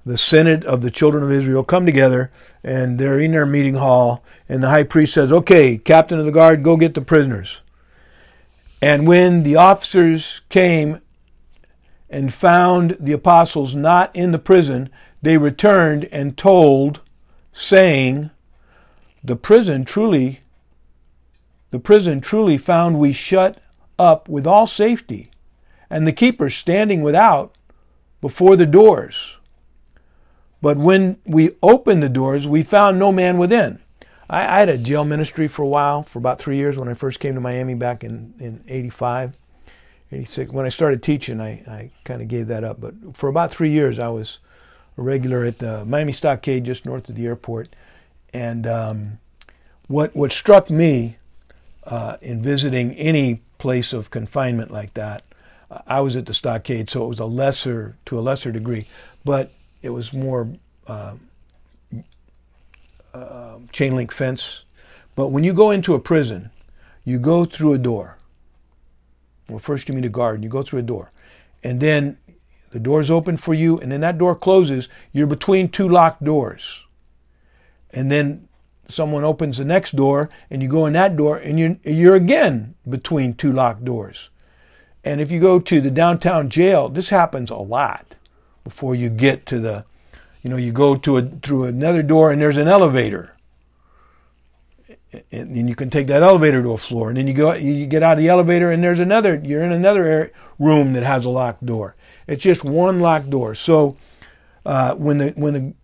The 0.04 0.18
Senate 0.18 0.64
of 0.64 0.82
the 0.82 0.90
children 0.90 1.22
of 1.22 1.30
Israel 1.30 1.62
come 1.62 1.86
together 1.86 2.32
and 2.64 2.98
they're 2.98 3.20
in 3.20 3.30
their 3.30 3.46
meeting 3.46 3.74
hall. 3.74 4.24
And 4.48 4.64
the 4.64 4.70
high 4.70 4.82
priest 4.82 5.14
says, 5.14 5.30
Okay, 5.30 5.78
captain 5.78 6.18
of 6.18 6.26
the 6.26 6.32
guard, 6.32 6.64
go 6.64 6.76
get 6.76 6.94
the 6.94 7.00
prisoners. 7.00 7.60
And 8.82 9.06
when 9.06 9.44
the 9.44 9.56
officers 9.56 10.40
came 10.48 11.00
and 12.08 12.34
found 12.34 12.96
the 12.98 13.12
apostles 13.12 13.76
not 13.76 14.14
in 14.16 14.32
the 14.32 14.38
prison, 14.38 14.90
they 15.22 15.36
returned 15.36 16.06
and 16.06 16.36
told, 16.36 17.00
saying, 17.52 18.30
The 19.22 19.36
prison 19.36 19.84
truly 19.84 20.40
the 21.70 21.78
prison 21.78 22.20
truly 22.20 22.58
found 22.58 22.98
we 22.98 23.12
shut 23.12 23.58
up 23.98 24.28
with 24.28 24.46
all 24.46 24.66
safety, 24.66 25.30
and 25.88 26.06
the 26.06 26.12
keepers 26.12 26.54
standing 26.54 27.02
without 27.02 27.54
before 28.20 28.56
the 28.56 28.66
doors. 28.66 29.36
But 30.62 30.76
when 30.76 31.18
we 31.24 31.56
opened 31.62 32.02
the 32.02 32.08
doors, 32.08 32.46
we 32.46 32.62
found 32.62 32.98
no 32.98 33.12
man 33.12 33.38
within. 33.38 33.80
I, 34.28 34.42
I, 34.44 34.58
had 34.60 34.68
a 34.68 34.78
jail 34.78 35.04
ministry 35.04 35.48
for 35.48 35.62
a 35.62 35.68
while, 35.68 36.02
for 36.02 36.18
about 36.18 36.38
three 36.38 36.56
years 36.56 36.76
when 36.76 36.88
I 36.88 36.94
first 36.94 37.18
came 37.18 37.34
to 37.34 37.40
Miami 37.40 37.74
back 37.74 38.04
in, 38.04 38.34
in 38.38 38.62
85, 38.68 39.36
86. 40.12 40.52
When 40.52 40.66
I 40.66 40.68
started 40.68 41.02
teaching, 41.02 41.40
I, 41.40 41.50
I 41.66 41.90
kind 42.04 42.20
of 42.20 42.28
gave 42.28 42.46
that 42.48 42.62
up. 42.62 42.80
But 42.80 42.94
for 43.14 43.28
about 43.28 43.50
three 43.50 43.70
years, 43.70 43.98
I 43.98 44.08
was 44.08 44.38
a 44.98 45.02
regular 45.02 45.44
at 45.44 45.58
the 45.58 45.84
Miami 45.84 46.12
Stockade 46.12 46.64
just 46.64 46.84
north 46.84 47.08
of 47.08 47.16
the 47.16 47.26
airport. 47.26 47.74
And 48.34 48.66
um, 48.66 49.18
what, 49.88 50.14
what 50.14 50.30
struck 50.30 50.68
me 50.68 51.16
uh, 51.90 52.16
in 52.22 52.40
visiting 52.40 52.94
any 52.94 53.42
place 53.58 53.92
of 53.92 54.10
confinement 54.10 54.70
like 54.70 54.94
that. 54.94 55.24
I 55.86 56.00
was 56.00 56.16
at 56.16 56.26
the 56.26 56.34
stockade, 56.34 56.88
so 56.88 57.04
it 57.04 57.08
was 57.08 57.20
a 57.20 57.26
lesser, 57.26 57.96
to 58.06 58.18
a 58.18 58.22
lesser 58.22 58.50
degree, 58.50 58.88
but 59.24 59.52
it 59.82 59.90
was 59.90 60.12
more 60.12 60.48
uh, 60.86 61.14
uh, 63.12 63.58
chain 63.72 63.94
link 63.94 64.12
fence. 64.12 64.62
But 65.14 65.28
when 65.28 65.44
you 65.44 65.52
go 65.52 65.70
into 65.70 65.94
a 65.94 66.00
prison, 66.00 66.50
you 67.04 67.18
go 67.18 67.44
through 67.44 67.74
a 67.74 67.78
door. 67.78 68.16
Well, 69.48 69.58
first 69.58 69.88
you 69.88 69.94
meet 69.94 70.04
a 70.04 70.08
guard, 70.08 70.42
you 70.42 70.48
go 70.48 70.62
through 70.62 70.80
a 70.80 70.82
door, 70.82 71.10
and 71.62 71.80
then 71.80 72.18
the 72.72 72.80
door's 72.80 73.10
open 73.10 73.36
for 73.36 73.52
you, 73.52 73.78
and 73.78 73.90
then 73.90 74.00
that 74.00 74.18
door 74.18 74.36
closes. 74.36 74.88
You're 75.12 75.26
between 75.26 75.68
two 75.68 75.88
locked 75.88 76.22
doors, 76.22 76.84
and 77.92 78.10
then 78.10 78.48
someone 78.92 79.24
opens 79.24 79.58
the 79.58 79.64
next 79.64 79.96
door 79.96 80.30
and 80.50 80.62
you 80.62 80.68
go 80.68 80.86
in 80.86 80.92
that 80.94 81.16
door 81.16 81.36
and 81.36 81.58
you're, 81.58 81.76
you're 81.84 82.14
again 82.14 82.74
between 82.88 83.34
two 83.34 83.52
locked 83.52 83.84
doors. 83.84 84.30
And 85.04 85.20
if 85.20 85.30
you 85.30 85.40
go 85.40 85.58
to 85.58 85.80
the 85.80 85.90
downtown 85.90 86.50
jail, 86.50 86.88
this 86.88 87.08
happens 87.08 87.50
a 87.50 87.56
lot 87.56 88.14
before 88.64 88.94
you 88.94 89.08
get 89.08 89.46
to 89.46 89.58
the, 89.58 89.84
you 90.42 90.50
know, 90.50 90.56
you 90.56 90.72
go 90.72 90.96
to 90.96 91.16
a, 91.16 91.22
through 91.22 91.64
another 91.64 92.02
door 92.02 92.30
and 92.30 92.40
there's 92.40 92.56
an 92.56 92.68
elevator. 92.68 93.36
And 95.32 95.68
you 95.68 95.74
can 95.74 95.90
take 95.90 96.06
that 96.06 96.22
elevator 96.22 96.62
to 96.62 96.70
a 96.70 96.78
floor, 96.78 97.08
and 97.08 97.18
then 97.18 97.26
you 97.26 97.34
go, 97.34 97.52
you 97.54 97.84
get 97.86 98.04
out 98.04 98.12
of 98.12 98.18
the 98.20 98.28
elevator, 98.28 98.70
and 98.70 98.80
there's 98.80 99.00
another. 99.00 99.40
You're 99.42 99.64
in 99.64 99.72
another 99.72 100.32
room 100.60 100.92
that 100.92 101.02
has 101.02 101.24
a 101.24 101.30
locked 101.30 101.66
door. 101.66 101.96
It's 102.28 102.44
just 102.44 102.62
one 102.62 103.00
locked 103.00 103.28
door. 103.28 103.56
So 103.56 103.96
uh, 104.64 104.94
when 104.94 105.18
the 105.18 105.30
when 105.30 105.54
the 105.54 105.74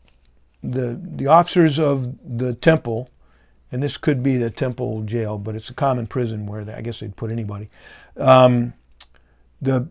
the 0.62 1.00
the 1.02 1.26
officers 1.26 1.78
of 1.78 2.14
the 2.24 2.54
temple, 2.54 3.10
and 3.70 3.82
this 3.82 3.96
could 3.96 4.22
be 4.22 4.36
the 4.36 4.50
temple 4.50 5.02
jail, 5.02 5.38
but 5.38 5.54
it's 5.54 5.70
a 5.70 5.74
common 5.74 6.06
prison 6.06 6.46
where 6.46 6.64
they, 6.64 6.74
I 6.74 6.80
guess 6.80 7.00
they'd 7.00 7.16
put 7.16 7.30
anybody. 7.30 7.68
Um, 8.16 8.74
the 9.60 9.88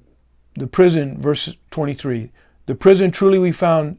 the 0.55 0.67
prison, 0.67 1.21
verse 1.21 1.53
23, 1.71 2.31
the 2.65 2.75
prison 2.75 3.11
truly 3.11 3.37
we 3.37 3.51
found 3.51 3.97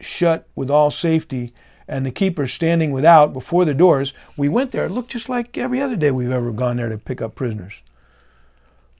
shut 0.00 0.48
with 0.54 0.70
all 0.70 0.90
safety, 0.90 1.52
and 1.86 2.04
the 2.04 2.10
keeper 2.10 2.46
standing 2.46 2.90
without 2.90 3.32
before 3.32 3.64
the 3.64 3.74
doors. 3.74 4.12
We 4.36 4.48
went 4.48 4.72
there. 4.72 4.86
It 4.86 4.90
looked 4.90 5.12
just 5.12 5.28
like 5.28 5.56
every 5.56 5.80
other 5.80 5.96
day 5.96 6.10
we've 6.10 6.30
ever 6.30 6.52
gone 6.52 6.76
there 6.76 6.88
to 6.88 6.98
pick 6.98 7.22
up 7.22 7.34
prisoners. 7.34 7.74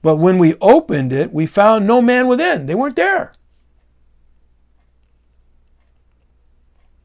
But 0.01 0.17
when 0.17 0.37
we 0.37 0.55
opened 0.61 1.11
it, 1.11 1.33
we 1.33 1.47
found 1.47 1.87
no 1.87 2.01
man 2.01 2.27
within. 2.27 2.67
They 2.67 2.75
weren't 2.75 2.95
there. 2.95 3.33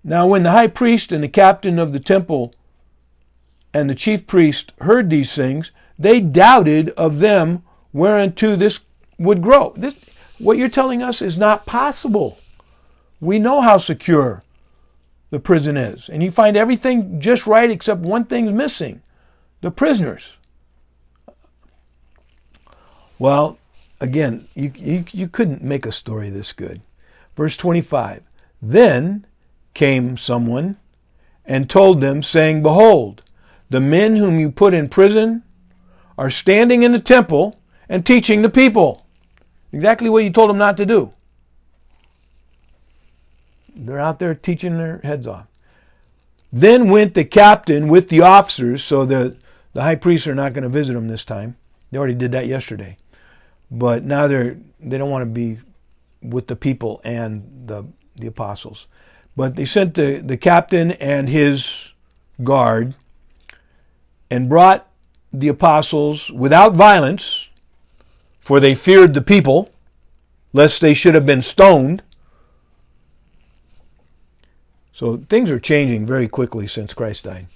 Now, 0.02 0.26
when 0.26 0.42
the 0.42 0.52
high 0.52 0.66
priest 0.66 1.12
and 1.12 1.22
the 1.22 1.28
captain 1.28 1.78
of 1.78 1.92
the 1.92 2.00
temple 2.00 2.54
and 3.74 3.88
the 3.88 3.94
chief 3.94 4.26
priest 4.26 4.72
heard 4.80 5.10
these 5.10 5.34
things, 5.34 5.70
they 5.98 6.20
doubted 6.20 6.90
of 6.90 7.18
them 7.18 7.62
whereunto 7.92 8.56
this 8.56 8.80
would 9.18 9.42
grow. 9.42 9.74
This, 9.76 9.94
what 10.38 10.56
you're 10.56 10.68
telling 10.68 11.02
us 11.02 11.20
is 11.20 11.36
not 11.36 11.66
possible. 11.66 12.38
We 13.20 13.38
know 13.38 13.60
how 13.60 13.76
secure 13.76 14.42
the 15.28 15.38
prison 15.38 15.76
is, 15.76 16.08
and 16.08 16.22
you 16.22 16.30
find 16.30 16.56
everything 16.56 17.20
just 17.20 17.46
right 17.46 17.70
except 17.70 18.00
one 18.00 18.24
thing's 18.24 18.52
missing 18.52 19.02
the 19.60 19.70
prisoners. 19.70 20.30
Well, 23.18 23.58
again, 24.00 24.48
you, 24.54 24.72
you, 24.74 25.04
you 25.12 25.28
couldn't 25.28 25.62
make 25.62 25.84
a 25.84 25.92
story 25.92 26.30
this 26.30 26.52
good. 26.52 26.80
Verse 27.36 27.56
25 27.56 28.22
Then 28.62 29.26
came 29.74 30.16
someone 30.16 30.76
and 31.44 31.68
told 31.68 32.00
them, 32.00 32.22
saying, 32.22 32.62
Behold, 32.62 33.22
the 33.68 33.80
men 33.80 34.16
whom 34.16 34.38
you 34.38 34.50
put 34.50 34.74
in 34.74 34.88
prison 34.88 35.42
are 36.18 36.30
standing 36.30 36.82
in 36.82 36.92
the 36.92 37.00
temple 37.00 37.58
and 37.88 38.04
teaching 38.04 38.42
the 38.42 38.50
people. 38.50 39.06
Exactly 39.72 40.10
what 40.10 40.24
you 40.24 40.30
told 40.30 40.50
them 40.50 40.58
not 40.58 40.76
to 40.76 40.86
do. 40.86 41.12
They're 43.74 44.00
out 44.00 44.18
there 44.18 44.34
teaching 44.34 44.76
their 44.76 44.98
heads 44.98 45.26
off. 45.26 45.46
Then 46.52 46.90
went 46.90 47.14
the 47.14 47.24
captain 47.24 47.88
with 47.88 48.08
the 48.08 48.22
officers, 48.22 48.82
so 48.82 49.04
the, 49.04 49.36
the 49.72 49.82
high 49.82 49.94
priests 49.94 50.26
are 50.26 50.34
not 50.34 50.52
going 50.52 50.64
to 50.64 50.68
visit 50.68 50.94
them 50.94 51.08
this 51.08 51.24
time. 51.24 51.56
They 51.90 51.98
already 51.98 52.14
did 52.14 52.32
that 52.32 52.46
yesterday. 52.46 52.96
But 53.70 54.04
now 54.04 54.26
they're 54.26 54.56
they 54.80 54.98
don't 54.98 55.10
want 55.10 55.22
to 55.22 55.26
be 55.26 55.58
with 56.22 56.48
the 56.48 56.56
people 56.56 57.00
and 57.04 57.66
the 57.66 57.84
the 58.16 58.26
apostles. 58.26 58.86
But 59.36 59.56
they 59.56 59.64
sent 59.64 59.94
the, 59.94 60.22
the 60.24 60.36
captain 60.36 60.92
and 60.92 61.28
his 61.28 61.92
guard 62.42 62.94
and 64.30 64.48
brought 64.48 64.88
the 65.32 65.48
apostles 65.48 66.30
without 66.30 66.74
violence, 66.74 67.48
for 68.40 68.60
they 68.60 68.74
feared 68.74 69.14
the 69.14 69.22
people, 69.22 69.70
lest 70.52 70.80
they 70.80 70.94
should 70.94 71.14
have 71.14 71.26
been 71.26 71.42
stoned. 71.42 72.02
So 74.92 75.22
things 75.28 75.50
are 75.50 75.60
changing 75.60 76.06
very 76.06 76.28
quickly 76.28 76.66
since 76.66 76.92
Christ 76.92 77.24
died. 77.24 77.46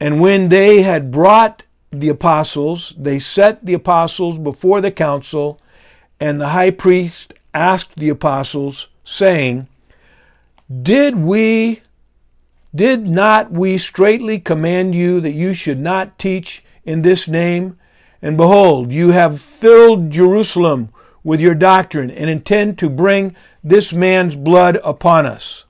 And 0.00 0.20
when 0.20 0.48
they 0.48 0.82
had 0.82 1.10
brought 1.10 1.62
the 1.92 2.08
apostles, 2.08 2.94
they 2.98 3.18
set 3.18 3.64
the 3.64 3.74
apostles 3.74 4.38
before 4.38 4.80
the 4.80 4.90
council, 4.90 5.60
and 6.18 6.40
the 6.40 6.48
high 6.48 6.70
priest 6.70 7.34
asked 7.54 7.96
the 7.96 8.08
apostles, 8.08 8.88
saying, 9.04 9.68
Did 10.70 11.16
we, 11.16 11.82
did 12.74 13.06
not 13.06 13.50
we 13.50 13.78
straitly 13.78 14.38
command 14.38 14.94
you 14.94 15.20
that 15.20 15.32
you 15.32 15.54
should 15.54 15.80
not 15.80 16.18
teach 16.18 16.64
in 16.84 17.02
this 17.02 17.28
name? 17.28 17.78
And 18.20 18.36
behold, 18.36 18.92
you 18.92 19.10
have 19.10 19.40
filled 19.40 20.10
Jerusalem 20.10 20.90
with 21.24 21.40
your 21.40 21.54
doctrine 21.54 22.10
and 22.10 22.30
intend 22.30 22.78
to 22.78 22.88
bring 22.88 23.34
this 23.62 23.92
man's 23.92 24.36
blood 24.36 24.78
upon 24.82 25.26
us. 25.26 25.64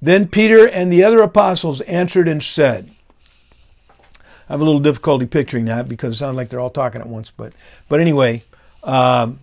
Then 0.00 0.28
Peter 0.28 0.68
and 0.68 0.92
the 0.92 1.02
other 1.02 1.22
apostles 1.22 1.80
answered 1.82 2.28
and 2.28 2.42
said, 2.42 2.90
I 4.48 4.52
have 4.52 4.60
a 4.60 4.64
little 4.64 4.80
difficulty 4.80 5.26
picturing 5.26 5.64
that 5.64 5.88
because 5.88 6.14
it 6.14 6.18
sounds 6.18 6.36
like 6.36 6.48
they're 6.48 6.60
all 6.60 6.70
talking 6.70 7.00
at 7.00 7.08
once. 7.08 7.32
But 7.36 7.52
but 7.88 8.00
anyway, 8.00 8.44
um, 8.84 9.40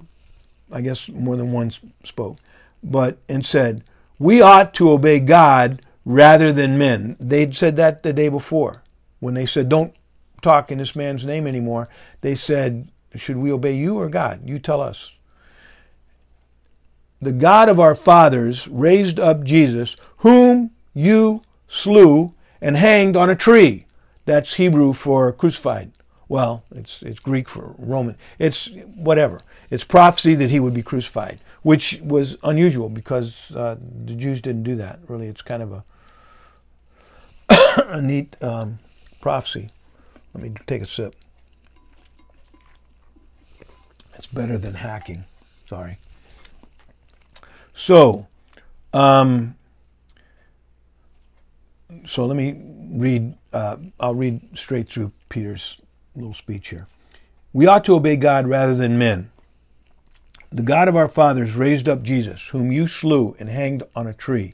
I 0.71 0.81
guess 0.81 1.09
more 1.09 1.35
than 1.35 1.51
one 1.51 1.71
spoke. 2.05 2.37
But 2.81 3.17
and 3.27 3.45
said, 3.45 3.83
we 4.19 4.41
ought 4.41 4.73
to 4.75 4.91
obey 4.91 5.19
God 5.19 5.81
rather 6.05 6.51
than 6.53 6.77
men. 6.77 7.15
They'd 7.19 7.55
said 7.55 7.75
that 7.77 8.03
the 8.03 8.13
day 8.13 8.29
before 8.29 8.83
when 9.19 9.33
they 9.33 9.45
said, 9.45 9.69
don't 9.69 9.93
talk 10.41 10.71
in 10.71 10.77
this 10.77 10.95
man's 10.95 11.25
name 11.25 11.47
anymore. 11.47 11.87
They 12.21 12.35
said, 12.35 12.89
should 13.15 13.37
we 13.37 13.51
obey 13.51 13.75
you 13.75 13.97
or 13.97 14.09
God? 14.09 14.41
You 14.45 14.59
tell 14.59 14.81
us. 14.81 15.11
The 17.21 17.31
God 17.31 17.69
of 17.69 17.79
our 17.79 17.95
fathers 17.95 18.67
raised 18.67 19.19
up 19.19 19.43
Jesus, 19.43 19.95
whom 20.17 20.71
you 20.93 21.41
slew 21.67 22.33
and 22.59 22.75
hanged 22.75 23.15
on 23.15 23.29
a 23.29 23.35
tree. 23.35 23.85
That's 24.25 24.55
Hebrew 24.55 24.93
for 24.93 25.31
crucified. 25.31 25.91
Well, 26.27 26.63
it's 26.73 27.01
it's 27.01 27.19
Greek 27.19 27.47
for 27.47 27.75
Roman. 27.77 28.17
It's 28.39 28.69
whatever. 28.95 29.41
It's 29.69 29.83
prophecy 29.83 30.35
that 30.35 30.49
he 30.49 30.59
would 30.59 30.73
be 30.73 30.83
crucified, 30.83 31.39
which 31.63 31.99
was 32.03 32.37
unusual 32.43 32.89
because 32.89 33.51
uh, 33.55 33.75
the 34.05 34.15
Jews 34.15 34.41
didn't 34.41 34.63
do 34.63 34.75
that. 34.75 34.99
Really, 35.07 35.27
it's 35.27 35.41
kind 35.41 35.63
of 35.63 35.71
a 35.71 35.83
a 37.87 38.01
neat 38.01 38.35
um, 38.41 38.79
prophecy. 39.21 39.69
Let 40.33 40.43
me 40.43 40.53
take 40.67 40.81
a 40.81 40.87
sip. 40.87 41.15
It's 44.15 44.27
better 44.27 44.57
than 44.57 44.75
hacking. 44.75 45.25
Sorry. 45.67 45.97
So, 47.73 48.27
um, 48.93 49.55
so 52.05 52.25
let 52.25 52.37
me 52.37 52.55
read, 52.91 53.35
uh, 53.51 53.77
I'll 53.99 54.15
read 54.15 54.41
straight 54.57 54.89
through 54.89 55.11
Peter's 55.29 55.77
little 56.15 56.33
speech 56.33 56.69
here. 56.69 56.87
We 57.51 57.67
ought 57.67 57.85
to 57.85 57.95
obey 57.95 58.15
God 58.15 58.47
rather 58.47 58.75
than 58.75 58.97
men. 58.97 59.31
The 60.53 60.61
God 60.61 60.87
of 60.87 60.95
our 60.95 61.07
fathers 61.07 61.55
raised 61.55 61.89
up 61.89 62.03
Jesus, 62.03 62.49
whom 62.49 62.71
you 62.71 62.87
slew 62.87 63.35
and 63.39 63.49
hanged 63.49 63.81
on 63.95 64.05
a 64.05 64.13
tree. 64.13 64.53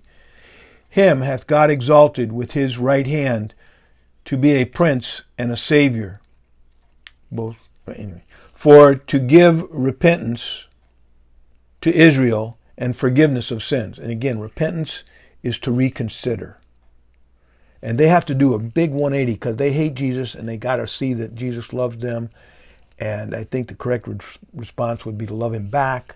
Him 0.88 1.20
hath 1.20 1.46
God 1.46 1.70
exalted 1.70 2.32
with 2.32 2.54
his 2.54 2.78
right 2.78 3.06
hand 3.06 3.54
to 4.24 4.38
be 4.38 4.52
a 4.52 4.64
prince 4.64 5.24
and 5.38 5.52
a 5.52 5.58
savior. 5.58 6.22
Both, 7.30 7.58
anyway. 7.94 8.24
For 8.54 8.96
to 8.96 9.20
give 9.20 9.70
repentance 9.72 10.68
to 11.82 11.94
Israel 11.94 12.58
and 12.78 12.96
forgiveness 12.96 13.52
of 13.52 13.62
sins. 13.62 14.00
And 14.00 14.10
again, 14.10 14.40
repentance 14.40 15.04
is 15.44 15.60
to 15.60 15.72
reconsider. 15.72 16.60
And 17.82 17.98
they 17.98 18.08
have 18.08 18.26
to 18.28 18.34
do 18.34 18.54
a 18.54 18.60
big 18.60 18.92
180 18.92 19.34
because 19.34 19.58
they 19.58 19.74
hate 19.74 19.96
Jesus 19.96 20.34
and 20.34 20.48
they 20.48 20.56
got 20.56 20.78
to 20.78 20.88
see 20.88 21.14
that 21.16 21.36
Jesus 21.36 21.74
loves 21.74 21.98
them. 21.98 22.30
And 23.00 23.34
I 23.34 23.46
think 23.46 23.68
the 23.68 23.76
correct 23.76 24.08
re- 24.08 24.18
response 24.54 25.06
would 25.06 25.18
be 25.18 25.26
to 25.26 25.34
love 25.34 25.54
him 25.54 25.70
back, 25.70 26.16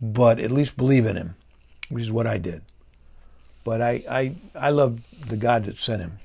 but 0.00 0.40
at 0.40 0.50
least 0.50 0.76
believe 0.76 1.06
in 1.06 1.16
him, 1.16 1.36
which 1.88 2.04
is 2.04 2.10
what 2.10 2.26
I 2.26 2.38
did. 2.38 2.62
But 3.62 3.80
I, 3.80 4.04
I, 4.10 4.34
I 4.54 4.70
love 4.70 5.00
the 5.28 5.36
God 5.36 5.64
that 5.64 5.78
sent 5.78 6.02
him. 6.02 6.18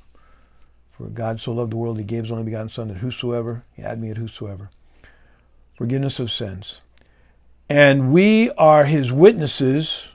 For 0.91 1.05
God 1.05 1.39
so 1.39 1.53
loved 1.53 1.71
the 1.71 1.77
world, 1.77 1.97
he 1.97 2.03
gave 2.03 2.23
his 2.23 2.31
only 2.31 2.43
begotten 2.43 2.69
Son, 2.69 2.89
that 2.89 2.97
whosoever, 2.97 3.63
he 3.75 3.83
had 3.83 4.01
me 4.01 4.09
at 4.09 4.17
whosoever, 4.17 4.69
forgiveness 5.77 6.19
of 6.19 6.31
sins. 6.31 6.81
And 7.69 8.11
we 8.11 8.49
are 8.51 8.85
his 8.85 9.11
witnesses 9.11 10.07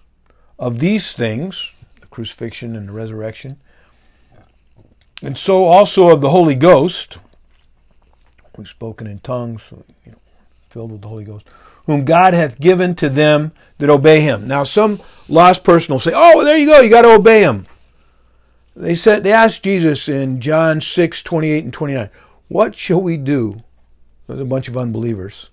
of 0.58 0.80
these 0.80 1.12
things, 1.12 1.70
the 2.00 2.06
crucifixion 2.08 2.76
and 2.76 2.88
the 2.88 2.92
resurrection, 2.92 3.58
and 5.22 5.38
so 5.38 5.64
also 5.64 6.08
of 6.08 6.20
the 6.20 6.30
Holy 6.30 6.54
Ghost, 6.54 7.16
we've 8.56 8.68
spoken 8.68 9.06
in 9.06 9.18
tongues, 9.20 9.62
you 10.04 10.12
know, 10.12 10.18
filled 10.70 10.92
with 10.92 11.02
the 11.02 11.08
Holy 11.08 11.24
Ghost, 11.24 11.46
whom 11.86 12.04
God 12.04 12.34
hath 12.34 12.60
given 12.60 12.94
to 12.96 13.08
them 13.08 13.52
that 13.78 13.90
obey 13.90 14.20
him. 14.20 14.46
Now 14.46 14.64
some 14.64 15.00
lost 15.28 15.64
person 15.64 15.92
will 15.92 16.00
say, 16.00 16.12
Oh, 16.14 16.36
well, 16.36 16.44
there 16.44 16.56
you 16.56 16.66
go, 16.66 16.80
you 16.80 16.90
got 16.90 17.02
to 17.02 17.14
obey 17.14 17.42
him. 17.42 17.66
They 18.76 18.94
said 18.94 19.22
they 19.22 19.32
asked 19.32 19.62
Jesus 19.62 20.08
in 20.08 20.40
John 20.40 20.80
6, 20.80 21.22
28 21.22 21.64
and 21.64 21.72
29, 21.72 22.10
What 22.48 22.74
shall 22.74 23.00
we 23.00 23.16
do? 23.16 23.62
There's 24.26 24.40
a 24.40 24.44
bunch 24.44 24.68
of 24.68 24.76
unbelievers 24.76 25.50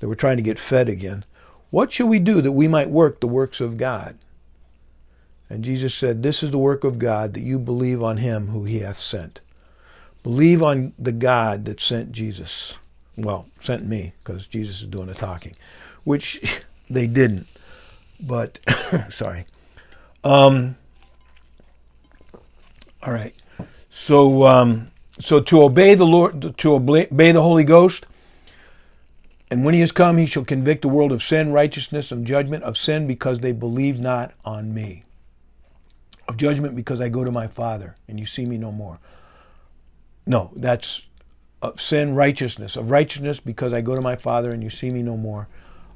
that 0.00 0.08
were 0.08 0.16
trying 0.16 0.36
to 0.36 0.42
get 0.42 0.58
fed 0.58 0.88
again. 0.88 1.24
What 1.70 1.92
shall 1.92 2.08
we 2.08 2.18
do 2.18 2.40
that 2.42 2.52
we 2.52 2.68
might 2.68 2.90
work 2.90 3.20
the 3.20 3.28
works 3.28 3.60
of 3.60 3.76
God? 3.76 4.18
And 5.48 5.64
Jesus 5.64 5.94
said, 5.94 6.22
This 6.22 6.42
is 6.42 6.50
the 6.50 6.58
work 6.58 6.84
of 6.84 6.98
God, 6.98 7.34
that 7.34 7.42
you 7.42 7.58
believe 7.58 8.02
on 8.02 8.18
him 8.18 8.48
who 8.48 8.64
he 8.64 8.80
hath 8.80 8.98
sent. 8.98 9.40
Believe 10.22 10.62
on 10.62 10.92
the 10.98 11.12
God 11.12 11.64
that 11.64 11.80
sent 11.80 12.12
Jesus. 12.12 12.74
Well, 13.16 13.46
sent 13.60 13.86
me, 13.86 14.12
because 14.18 14.46
Jesus 14.46 14.80
is 14.80 14.86
doing 14.86 15.06
the 15.06 15.14
talking, 15.14 15.54
which 16.04 16.62
they 16.90 17.06
didn't. 17.06 17.46
But, 18.20 18.58
sorry. 19.10 19.46
Um, 20.24 20.76
all 23.02 23.12
right. 23.12 23.34
So, 23.90 24.44
um, 24.44 24.90
so 25.18 25.40
to 25.40 25.62
obey 25.62 25.94
the 25.94 26.06
Lord, 26.06 26.56
to 26.58 26.74
obey 26.74 27.06
the 27.06 27.42
Holy 27.42 27.64
Ghost, 27.64 28.06
and 29.50 29.64
when 29.64 29.74
he 29.74 29.80
has 29.80 29.90
come, 29.90 30.18
he 30.18 30.26
shall 30.26 30.44
convict 30.44 30.82
the 30.82 30.88
world 30.88 31.10
of 31.10 31.22
sin, 31.22 31.52
righteousness, 31.52 32.12
and 32.12 32.26
judgment 32.26 32.62
of 32.62 32.78
sin, 32.78 33.06
because 33.06 33.40
they 33.40 33.52
believe 33.52 33.98
not 33.98 34.32
on 34.44 34.72
me 34.72 35.02
of 36.30 36.36
judgment 36.36 36.76
because 36.76 37.00
I 37.00 37.08
go 37.08 37.24
to 37.24 37.32
my 37.32 37.48
Father 37.48 37.96
and 38.08 38.18
you 38.18 38.24
see 38.24 38.46
me 38.46 38.56
no 38.56 38.72
more. 38.72 38.98
No, 40.26 40.50
that's 40.54 41.02
of 41.62 41.80
sin, 41.80 42.14
righteousness. 42.14 42.76
Of 42.76 42.90
righteousness 42.90 43.40
because 43.40 43.72
I 43.72 43.80
go 43.80 43.94
to 43.94 44.00
my 44.00 44.16
Father 44.16 44.52
and 44.52 44.62
you 44.62 44.70
see 44.70 44.90
me 44.90 45.02
no 45.02 45.16
more. 45.16 45.48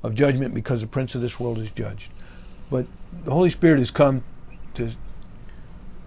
Of 0.03 0.15
judgment 0.15 0.55
because 0.55 0.83
the 0.83 0.87
prince 0.87 1.15
of 1.15 1.23
this 1.23 1.41
world 1.41 1.59
is 1.59 1.71
judged. 1.71 2.11
But 2.71 2.87
the 3.25 3.33
Holy 3.33 3.51
Spirit 3.51 3.79
has 3.79 3.91
come 3.91 4.23
to 4.75 4.93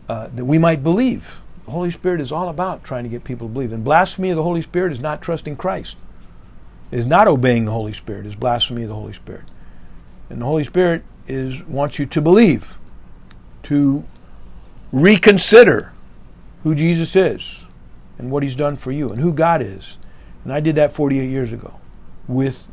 uh, 0.07 0.29
that 0.35 0.45
we 0.45 0.57
might 0.57 0.83
believe. 0.83 1.33
The 1.65 1.71
Holy 1.71 1.91
Spirit 1.91 2.21
is 2.21 2.31
all 2.31 2.47
about 2.47 2.83
trying 2.83 3.03
to 3.03 3.09
get 3.09 3.23
people 3.23 3.47
to 3.47 3.53
believe. 3.53 3.73
And 3.73 3.83
blasphemy 3.83 4.29
of 4.29 4.35
the 4.35 4.43
Holy 4.43 4.61
Spirit 4.61 4.93
is 4.93 4.99
not 4.99 5.21
trusting 5.21 5.57
Christ. 5.57 5.95
Is 6.91 7.05
not 7.05 7.27
obeying 7.27 7.65
the 7.65 7.71
Holy 7.71 7.93
Spirit. 7.93 8.25
Is 8.25 8.35
blasphemy 8.35 8.83
of 8.83 8.89
the 8.89 8.95
Holy 8.95 9.13
Spirit. 9.13 9.45
And 10.29 10.41
the 10.41 10.45
Holy 10.45 10.63
Spirit 10.63 11.03
is 11.27 11.61
wants 11.63 11.99
you 11.99 12.05
to 12.05 12.21
believe, 12.21 12.77
to 13.63 14.05
reconsider 14.91 15.91
who 16.63 16.75
Jesus 16.75 17.15
is 17.15 17.66
and 18.17 18.31
what 18.31 18.43
he's 18.43 18.55
done 18.55 18.77
for 18.77 18.91
you 18.91 19.11
and 19.11 19.21
who 19.21 19.33
God 19.33 19.61
is. 19.61 19.97
And 20.43 20.53
I 20.53 20.59
did 20.59 20.75
that 20.75 20.93
48 20.93 21.27
years 21.27 21.51
ago 21.51 21.79
with 22.27 22.65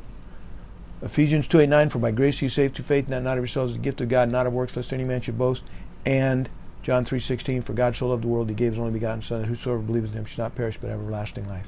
Ephesians 1.03 1.47
2 1.47 1.61
8 1.61 1.69
9, 1.69 1.91
for 1.91 1.99
by 1.99 2.11
grace 2.11 2.41
you 2.41 2.49
saved 2.49 2.77
through 2.77 2.87
faith, 2.87 3.09
not, 3.09 3.23
not 3.23 3.37
of 3.37 3.43
yourselves, 3.43 3.73
is 3.73 3.77
the 3.77 3.83
gift 3.83 4.01
of 4.01 4.09
God, 4.09 4.31
not 4.31 4.47
of 4.47 4.53
works, 4.53 4.77
lest 4.77 4.93
any 4.93 5.05
man 5.05 5.21
should 5.21 5.39
boast. 5.39 5.63
And 6.07 6.49
John 6.83 7.05
3 7.05 7.21
16, 7.21 7.63
for 7.63 7.73
God 7.73 7.97
so 7.97 8.09
loved 8.09 8.25
the 8.25 8.29
world, 8.29 8.49
he 8.49 8.55
gave 8.55 8.73
his 8.73 8.79
only 8.79 8.93
begotten 8.93 9.23
Son, 9.23 9.43
that 9.43 9.49
whosoever 9.49 9.81
believes 9.81 10.13
in 10.13 10.19
him 10.19 10.25
should 10.25 10.39
not 10.39 10.55
perish 10.55 10.79
but 10.81 10.91
have 10.91 11.01
everlasting 11.01 11.49
life. 11.49 11.67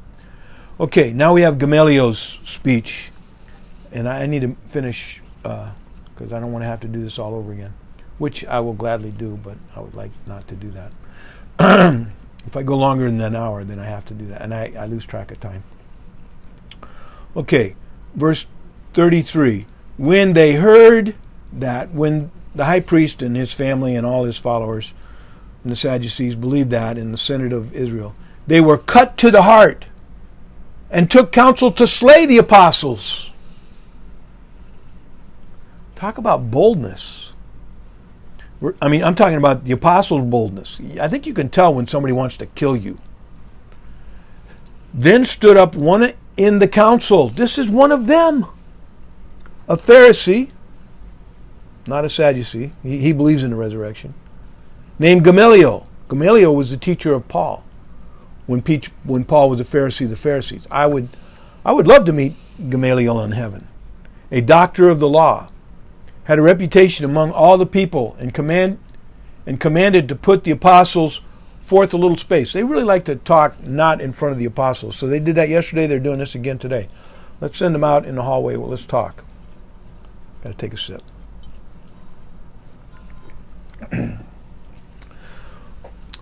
Okay, 0.79 1.13
now 1.13 1.33
we 1.33 1.43
have 1.43 1.59
Gamaliel's 1.59 2.39
speech, 2.45 3.11
and 3.93 4.09
I 4.09 4.27
need 4.27 4.43
to 4.43 4.57
finish 4.71 5.23
because 5.43 6.33
uh, 6.33 6.37
I 6.37 6.41
don't 6.41 6.53
want 6.53 6.63
to 6.63 6.67
have 6.67 6.81
to 6.81 6.89
do 6.89 7.03
this 7.03 7.19
all 7.19 7.35
over 7.35 7.53
again, 7.53 7.73
which 8.19 8.45
I 8.45 8.61
will 8.61 8.75
gladly 8.75 9.11
do, 9.11 9.39
but 9.43 9.57
I 9.75 9.81
would 9.81 9.95
like 9.95 10.11
not 10.27 10.47
to 10.49 10.55
do 10.55 10.73
that. 11.59 12.07
if 12.47 12.57
I 12.57 12.63
go 12.63 12.77
longer 12.77 13.11
than 13.11 13.21
an 13.21 13.37
hour, 13.37 13.65
then 13.65 13.79
I 13.79 13.87
have 13.87 14.07
to 14.07 14.15
do 14.15 14.27
that, 14.27 14.43
and 14.43 14.55
I, 14.55 14.73
I 14.79 14.87
lose 14.87 15.05
track 15.05 15.31
of 15.31 15.41
time. 15.41 15.65
Okay, 17.37 17.75
verse 18.15 18.47
33. 18.95 19.67
When 19.97 20.33
they 20.33 20.55
heard 20.55 21.15
that, 21.53 21.93
when 21.93 22.31
the 22.55 22.65
high 22.65 22.81
priest 22.81 23.21
and 23.23 23.37
his 23.37 23.53
family 23.53 23.97
and 23.97 24.07
all 24.07 24.25
his 24.25 24.39
followers 24.39 24.93
and 25.63 25.73
the 25.73 25.77
Sadducees 25.77 26.35
believed 26.35 26.71
that 26.71 26.97
in 26.97 27.13
the 27.13 27.19
Senate 27.19 27.53
of 27.53 27.75
Israel, 27.75 28.15
they 28.47 28.61
were 28.61 28.79
cut 28.79 29.17
to 29.19 29.31
the 29.31 29.43
heart 29.43 29.87
and 30.91 31.11
took 31.11 31.33
counsel 31.33 31.73
to 31.73 31.87
slay 31.87 32.27
the 32.27 32.39
apostles. 32.39 33.31
Talk 35.97 36.19
about 36.19 36.51
boldness. 36.51 37.26
I 38.81 38.89
mean, 38.89 39.05
I'm 39.05 39.15
talking 39.15 39.37
about 39.37 39.65
the 39.65 39.73
apostles' 39.73 40.25
boldness. 40.25 40.81
I 41.01 41.09
think 41.09 41.27
you 41.27 41.35
can 41.35 41.51
tell 41.51 41.75
when 41.75 41.87
somebody 41.87 42.13
wants 42.13 42.37
to 42.39 42.47
kill 42.47 42.77
you. 42.77 42.99
Then 44.95 45.27
stood 45.27 45.57
up 45.57 45.75
one 45.75 46.15
in 46.37 46.59
the 46.59 46.69
council. 46.69 47.29
This 47.29 47.59
is 47.59 47.69
one 47.69 47.93
of 47.93 48.07
them 48.07 48.47
a 49.69 49.77
Pharisee, 49.77 50.51
not 51.87 52.05
a 52.05 52.11
Sadducee, 52.11 52.73
he, 52.83 52.99
he 52.99 53.13
believes 53.13 53.43
in 53.43 53.51
the 53.51 53.57
resurrection, 53.57 54.15
named 54.99 55.25
Gamaliel. 55.25 55.89
Gamaliel 56.09 56.55
was 56.55 56.71
the 56.71 56.77
teacher 56.77 57.15
of 57.15 57.27
Paul 57.29 57.65
when, 58.47 58.63
Peach, 58.63 58.91
when 59.05 59.25
Paul 59.25 59.51
was 59.51 59.61
a 59.61 59.65
Pharisee 59.65 60.05
of 60.05 60.11
the 60.11 60.17
Pharisees. 60.17 60.67
I 60.71 60.87
would, 60.87 61.09
I 61.65 61.73
would 61.73 61.89
love 61.89 62.05
to 62.07 62.13
meet 62.13 62.37
Gamaliel 62.71 63.21
in 63.23 63.33
heaven. 63.33 63.67
A 64.31 64.41
doctor 64.41 64.89
of 64.89 65.01
the 65.01 65.09
law, 65.09 65.49
had 66.27 66.39
a 66.41 66.43
reputation 66.43 67.05
among 67.05 67.31
all 67.31 67.57
the 67.57 67.67
people 67.67 68.17
and 68.19 68.35
command 68.35 68.79
and 69.47 69.61
commanded 69.61 70.09
to 70.09 70.17
put 70.17 70.43
the 70.43 70.51
apostles 70.51 71.21
forth 71.65 71.95
a 71.95 71.97
little 71.97 72.17
space. 72.17 72.53
They 72.53 72.65
really 72.65 72.83
like 72.83 73.05
to 73.05 73.15
talk 73.15 73.63
not 73.63 74.01
in 74.01 74.13
front 74.13 74.33
of 74.33 74.39
the 74.39 74.45
apostles. 74.45 74.97
So 74.97 75.07
they 75.07 75.21
did 75.21 75.37
that 75.37 75.49
yesterday, 75.49 75.87
they're 75.87 76.01
doing 76.01 76.19
this 76.19 76.35
again 76.35 76.59
today. 76.59 76.89
Let's 77.41 77.57
send 77.57 77.77
them 77.77 77.85
out 77.85 78.05
in 78.07 78.17
the 78.17 78.23
hallway. 78.23 78.57
Well, 78.57 78.71
let's 78.71 78.85
talk. 78.85 79.23
Got 80.43 80.51
to 80.51 80.57
take 80.57 80.75
a 80.75 80.77
sip. 80.77 81.03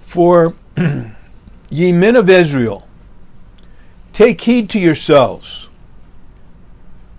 For 0.07 0.55
ye 1.71 1.93
men 1.93 2.17
of 2.17 2.29
Israel, 2.29 2.87
take 4.13 4.43
heed 4.43 4.69
to 4.71 4.79
yourselves 4.79 5.64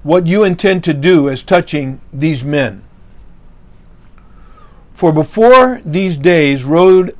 what 0.05 0.27
you 0.27 0.43
intend 0.43 0.83
to 0.83 0.93
do 0.93 1.27
as 1.27 1.41
touching 1.41 1.99
these 2.13 2.43
men. 2.43 2.83
For 4.93 5.11
before 5.11 5.81
these 5.83 6.15
days 6.15 6.63
rode, 6.63 7.17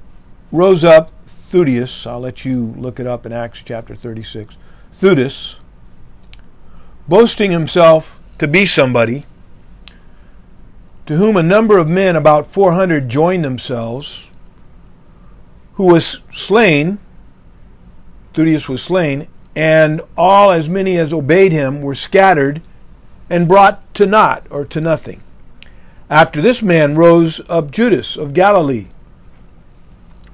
rose 0.52 0.84
up 0.84 1.12
Theudas, 1.52 2.06
I'll 2.06 2.20
let 2.20 2.46
you 2.46 2.76
look 2.78 3.00
it 3.00 3.08
up 3.08 3.26
in 3.26 3.34
Acts 3.34 3.64
chapter 3.66 3.96
36, 3.96 4.54
Theudas, 5.02 5.56
boasting 7.08 7.50
himself 7.50 8.20
to 8.38 8.48
be 8.48 8.68
somebody, 8.68 9.26
to 11.08 11.16
whom 11.18 11.38
a 11.38 11.42
number 11.42 11.80
of 11.80 11.88
men, 11.88 12.16
about 12.16 12.54
400, 12.54 13.10
joined 13.10 13.44
themselves, 13.44 14.28
who 15.74 15.86
was 15.86 16.20
slain, 16.32 17.00
Theudas 18.36 18.70
was 18.70 18.84
slain, 18.84 19.28
and 19.56 20.02
all 20.16 20.52
as 20.52 20.70
many 20.70 20.98
as 20.98 21.12
obeyed 21.12 21.52
him 21.52 21.82
were 21.82 21.96
scattered 21.96 22.62
and 23.30 23.48
brought 23.48 23.94
to 23.96 24.06
naught 24.06 24.46
or 24.50 24.66
to 24.66 24.82
nothing. 24.82 25.22
After 26.10 26.42
this 26.42 26.62
man 26.62 26.96
rose 26.96 27.42
up 27.50 27.72
Judas 27.72 28.16
of 28.16 28.34
Galilee, 28.34 28.88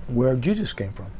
where 0.08 0.36
Judas 0.36 0.74
came 0.74 0.92
from. 0.92 1.12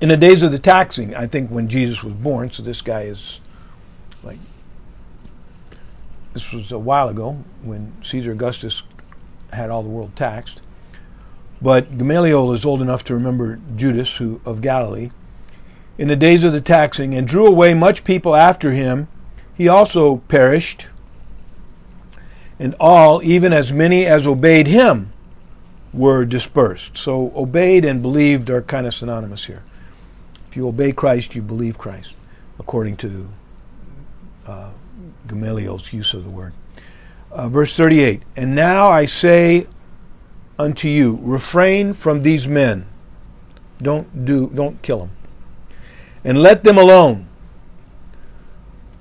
In 0.00 0.08
the 0.08 0.16
days 0.16 0.42
of 0.42 0.52
the 0.52 0.58
taxing, 0.58 1.14
I 1.14 1.26
think 1.26 1.50
when 1.50 1.68
Jesus 1.68 2.02
was 2.02 2.12
born, 2.12 2.50
so 2.50 2.62
this 2.62 2.82
guy 2.82 3.02
is 3.02 3.40
like 4.22 4.38
this 6.32 6.50
was 6.50 6.72
a 6.72 6.78
while 6.78 7.08
ago 7.08 7.44
when 7.62 7.92
Caesar 8.02 8.32
Augustus 8.32 8.82
had 9.52 9.70
all 9.70 9.82
the 9.82 9.88
world 9.88 10.16
taxed. 10.16 10.60
But 11.60 11.98
Gamaliel 11.98 12.52
is 12.52 12.64
old 12.64 12.80
enough 12.80 13.04
to 13.04 13.14
remember 13.14 13.60
Judas 13.76 14.16
who, 14.16 14.40
of 14.44 14.60
Galilee. 14.62 15.10
In 15.98 16.08
the 16.08 16.16
days 16.16 16.42
of 16.42 16.52
the 16.52 16.60
taxing, 16.60 17.14
and 17.14 17.28
drew 17.28 17.46
away 17.46 17.74
much 17.74 18.02
people 18.02 18.34
after 18.34 18.72
him, 18.72 19.08
he 19.62 19.68
also 19.68 20.16
perished. 20.26 20.86
And 22.58 22.74
all, 22.80 23.22
even 23.22 23.52
as 23.52 23.72
many 23.72 24.06
as 24.06 24.26
obeyed 24.26 24.66
him, 24.66 25.12
were 25.92 26.24
dispersed. 26.24 26.98
So 26.98 27.32
obeyed 27.36 27.84
and 27.84 28.02
believed 28.02 28.50
are 28.50 28.62
kind 28.62 28.88
of 28.88 28.94
synonymous 28.94 29.44
here. 29.44 29.62
If 30.50 30.56
you 30.56 30.66
obey 30.66 30.90
Christ, 30.90 31.36
you 31.36 31.42
believe 31.42 31.78
Christ, 31.78 32.12
according 32.58 32.96
to 32.98 33.28
uh, 34.48 34.70
Gamaliel's 35.28 35.92
use 35.92 36.12
of 36.12 36.24
the 36.24 36.30
word. 36.30 36.54
Uh, 37.30 37.48
verse 37.48 37.76
38 37.76 38.20
And 38.34 38.56
now 38.56 38.90
I 38.90 39.06
say 39.06 39.68
unto 40.58 40.88
you, 40.88 41.20
refrain 41.22 41.94
from 41.94 42.24
these 42.24 42.48
men. 42.48 42.86
Don't 43.80 44.24
do, 44.24 44.50
don't 44.52 44.82
kill 44.82 44.98
them. 44.98 45.10
And 46.24 46.42
let 46.42 46.64
them 46.64 46.78
alone. 46.78 47.28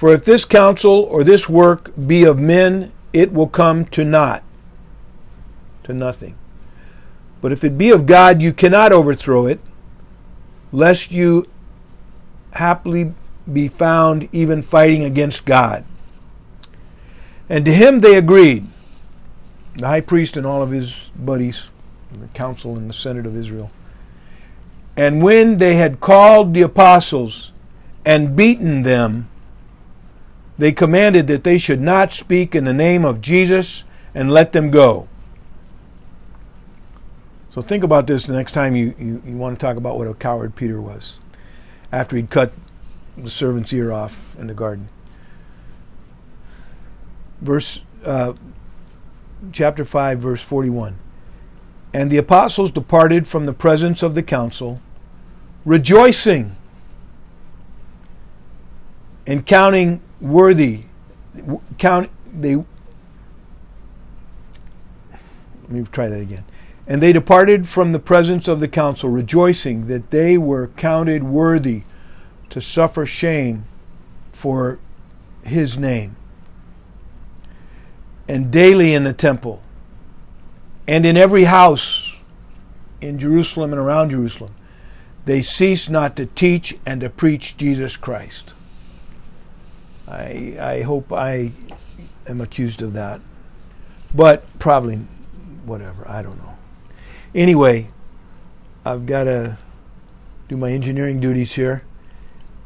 For 0.01 0.11
if 0.11 0.25
this 0.25 0.45
counsel 0.45 1.03
or 1.11 1.23
this 1.23 1.47
work 1.47 1.91
be 2.07 2.23
of 2.23 2.39
men, 2.39 2.91
it 3.13 3.31
will 3.31 3.45
come 3.45 3.85
to 3.89 4.03
naught, 4.03 4.41
to 5.83 5.93
nothing. 5.93 6.33
But 7.39 7.51
if 7.51 7.63
it 7.63 7.77
be 7.77 7.91
of 7.91 8.07
God, 8.07 8.41
you 8.41 8.51
cannot 8.51 8.91
overthrow 8.91 9.45
it, 9.45 9.59
lest 10.71 11.11
you 11.11 11.47
haply 12.53 13.13
be 13.53 13.67
found 13.67 14.27
even 14.31 14.63
fighting 14.63 15.03
against 15.03 15.45
God. 15.45 15.85
And 17.47 17.63
to 17.65 17.71
him 17.71 17.99
they 17.99 18.17
agreed, 18.17 18.65
the 19.75 19.85
high 19.85 20.01
priest 20.01 20.35
and 20.35 20.47
all 20.47 20.63
of 20.63 20.71
his 20.71 20.95
buddies, 21.15 21.65
the 22.11 22.25
council 22.29 22.75
and 22.75 22.89
the 22.89 22.95
senate 22.95 23.27
of 23.27 23.37
Israel. 23.37 23.69
And 24.97 25.21
when 25.21 25.59
they 25.59 25.75
had 25.75 25.99
called 25.99 26.55
the 26.55 26.63
apostles 26.63 27.51
and 28.03 28.35
beaten 28.35 28.81
them, 28.81 29.27
they 30.61 30.71
commanded 30.71 31.25
that 31.25 31.43
they 31.43 31.57
should 31.57 31.81
not 31.81 32.13
speak 32.13 32.53
in 32.53 32.65
the 32.65 32.73
name 32.73 33.03
of 33.03 33.19
Jesus 33.19 33.83
and 34.13 34.29
let 34.29 34.53
them 34.53 34.69
go. 34.69 35.07
So 37.49 37.63
think 37.63 37.83
about 37.83 38.05
this 38.05 38.25
the 38.27 38.33
next 38.33 38.51
time 38.51 38.75
you, 38.75 38.93
you, 38.99 39.23
you 39.25 39.37
want 39.37 39.57
to 39.57 39.59
talk 39.59 39.75
about 39.75 39.97
what 39.97 40.07
a 40.07 40.13
coward 40.13 40.55
Peter 40.55 40.79
was 40.79 41.17
after 41.91 42.15
he'd 42.15 42.29
cut 42.29 42.53
the 43.17 43.31
servant's 43.31 43.73
ear 43.73 43.91
off 43.91 44.35
in 44.37 44.45
the 44.45 44.53
garden 44.53 44.87
verse 47.41 47.81
uh, 48.05 48.33
chapter 49.51 49.83
5 49.83 50.19
verse 50.19 50.41
41 50.43 50.97
and 51.91 52.11
the 52.11 52.17
apostles 52.17 52.71
departed 52.71 53.27
from 53.27 53.47
the 53.47 53.53
presence 53.53 54.03
of 54.03 54.13
the 54.13 54.23
council 54.23 54.79
rejoicing 55.65 56.55
and 59.25 59.45
counting 59.47 59.99
worthy. 60.21 60.83
Count 61.77 62.09
they 62.33 62.55
let 62.55 62.65
me 65.69 65.85
try 65.91 66.07
that 66.07 66.19
again. 66.19 66.45
And 66.87 67.01
they 67.01 67.13
departed 67.13 67.69
from 67.69 67.91
the 67.91 67.99
presence 67.99 68.47
of 68.47 68.59
the 68.59 68.67
council 68.67 69.09
rejoicing 69.09 69.87
that 69.87 70.11
they 70.11 70.37
were 70.37 70.67
counted 70.67 71.23
worthy 71.23 71.83
to 72.49 72.59
suffer 72.59 73.05
shame 73.05 73.65
for 74.33 74.79
his 75.43 75.77
name. 75.77 76.15
And 78.27 78.51
daily 78.51 78.93
in 78.93 79.03
the 79.03 79.13
temple 79.13 79.61
and 80.87 81.05
in 81.05 81.15
every 81.15 81.45
house 81.45 82.15
in 82.99 83.17
Jerusalem 83.17 83.71
and 83.71 83.81
around 83.81 84.11
Jerusalem, 84.11 84.53
they 85.25 85.41
cease 85.41 85.89
not 85.89 86.15
to 86.17 86.25
teach 86.25 86.77
and 86.85 87.01
to 87.01 87.09
preach 87.09 87.55
Jesus 87.55 87.95
Christ. 87.95 88.53
I, 90.11 90.57
I 90.59 90.81
hope 90.81 91.13
I 91.13 91.53
am 92.27 92.41
accused 92.41 92.81
of 92.81 92.93
that. 92.93 93.21
But 94.13 94.43
probably, 94.59 94.97
whatever, 95.65 96.05
I 96.07 96.21
don't 96.21 96.37
know. 96.37 96.57
Anyway, 97.33 97.87
I've 98.85 99.05
got 99.05 99.23
to 99.23 99.57
do 100.49 100.57
my 100.57 100.71
engineering 100.71 101.21
duties 101.21 101.53
here. 101.53 101.83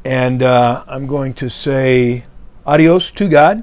And 0.04 0.42
uh, 0.42 0.84
I'm 0.88 1.06
going 1.06 1.34
to 1.34 1.48
say 1.48 2.24
Adios 2.66 3.12
to 3.12 3.28
God. 3.28 3.62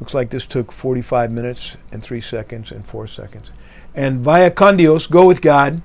Looks 0.00 0.14
like 0.14 0.30
this 0.30 0.46
took 0.46 0.72
45 0.72 1.30
minutes 1.30 1.76
and 1.92 2.02
3 2.02 2.20
seconds 2.20 2.72
and 2.72 2.86
4 2.86 3.06
seconds. 3.06 3.50
And 3.94 4.20
via 4.20 4.50
con 4.50 4.78
Dios, 4.78 5.06
go 5.06 5.26
with 5.26 5.42
God. 5.42 5.82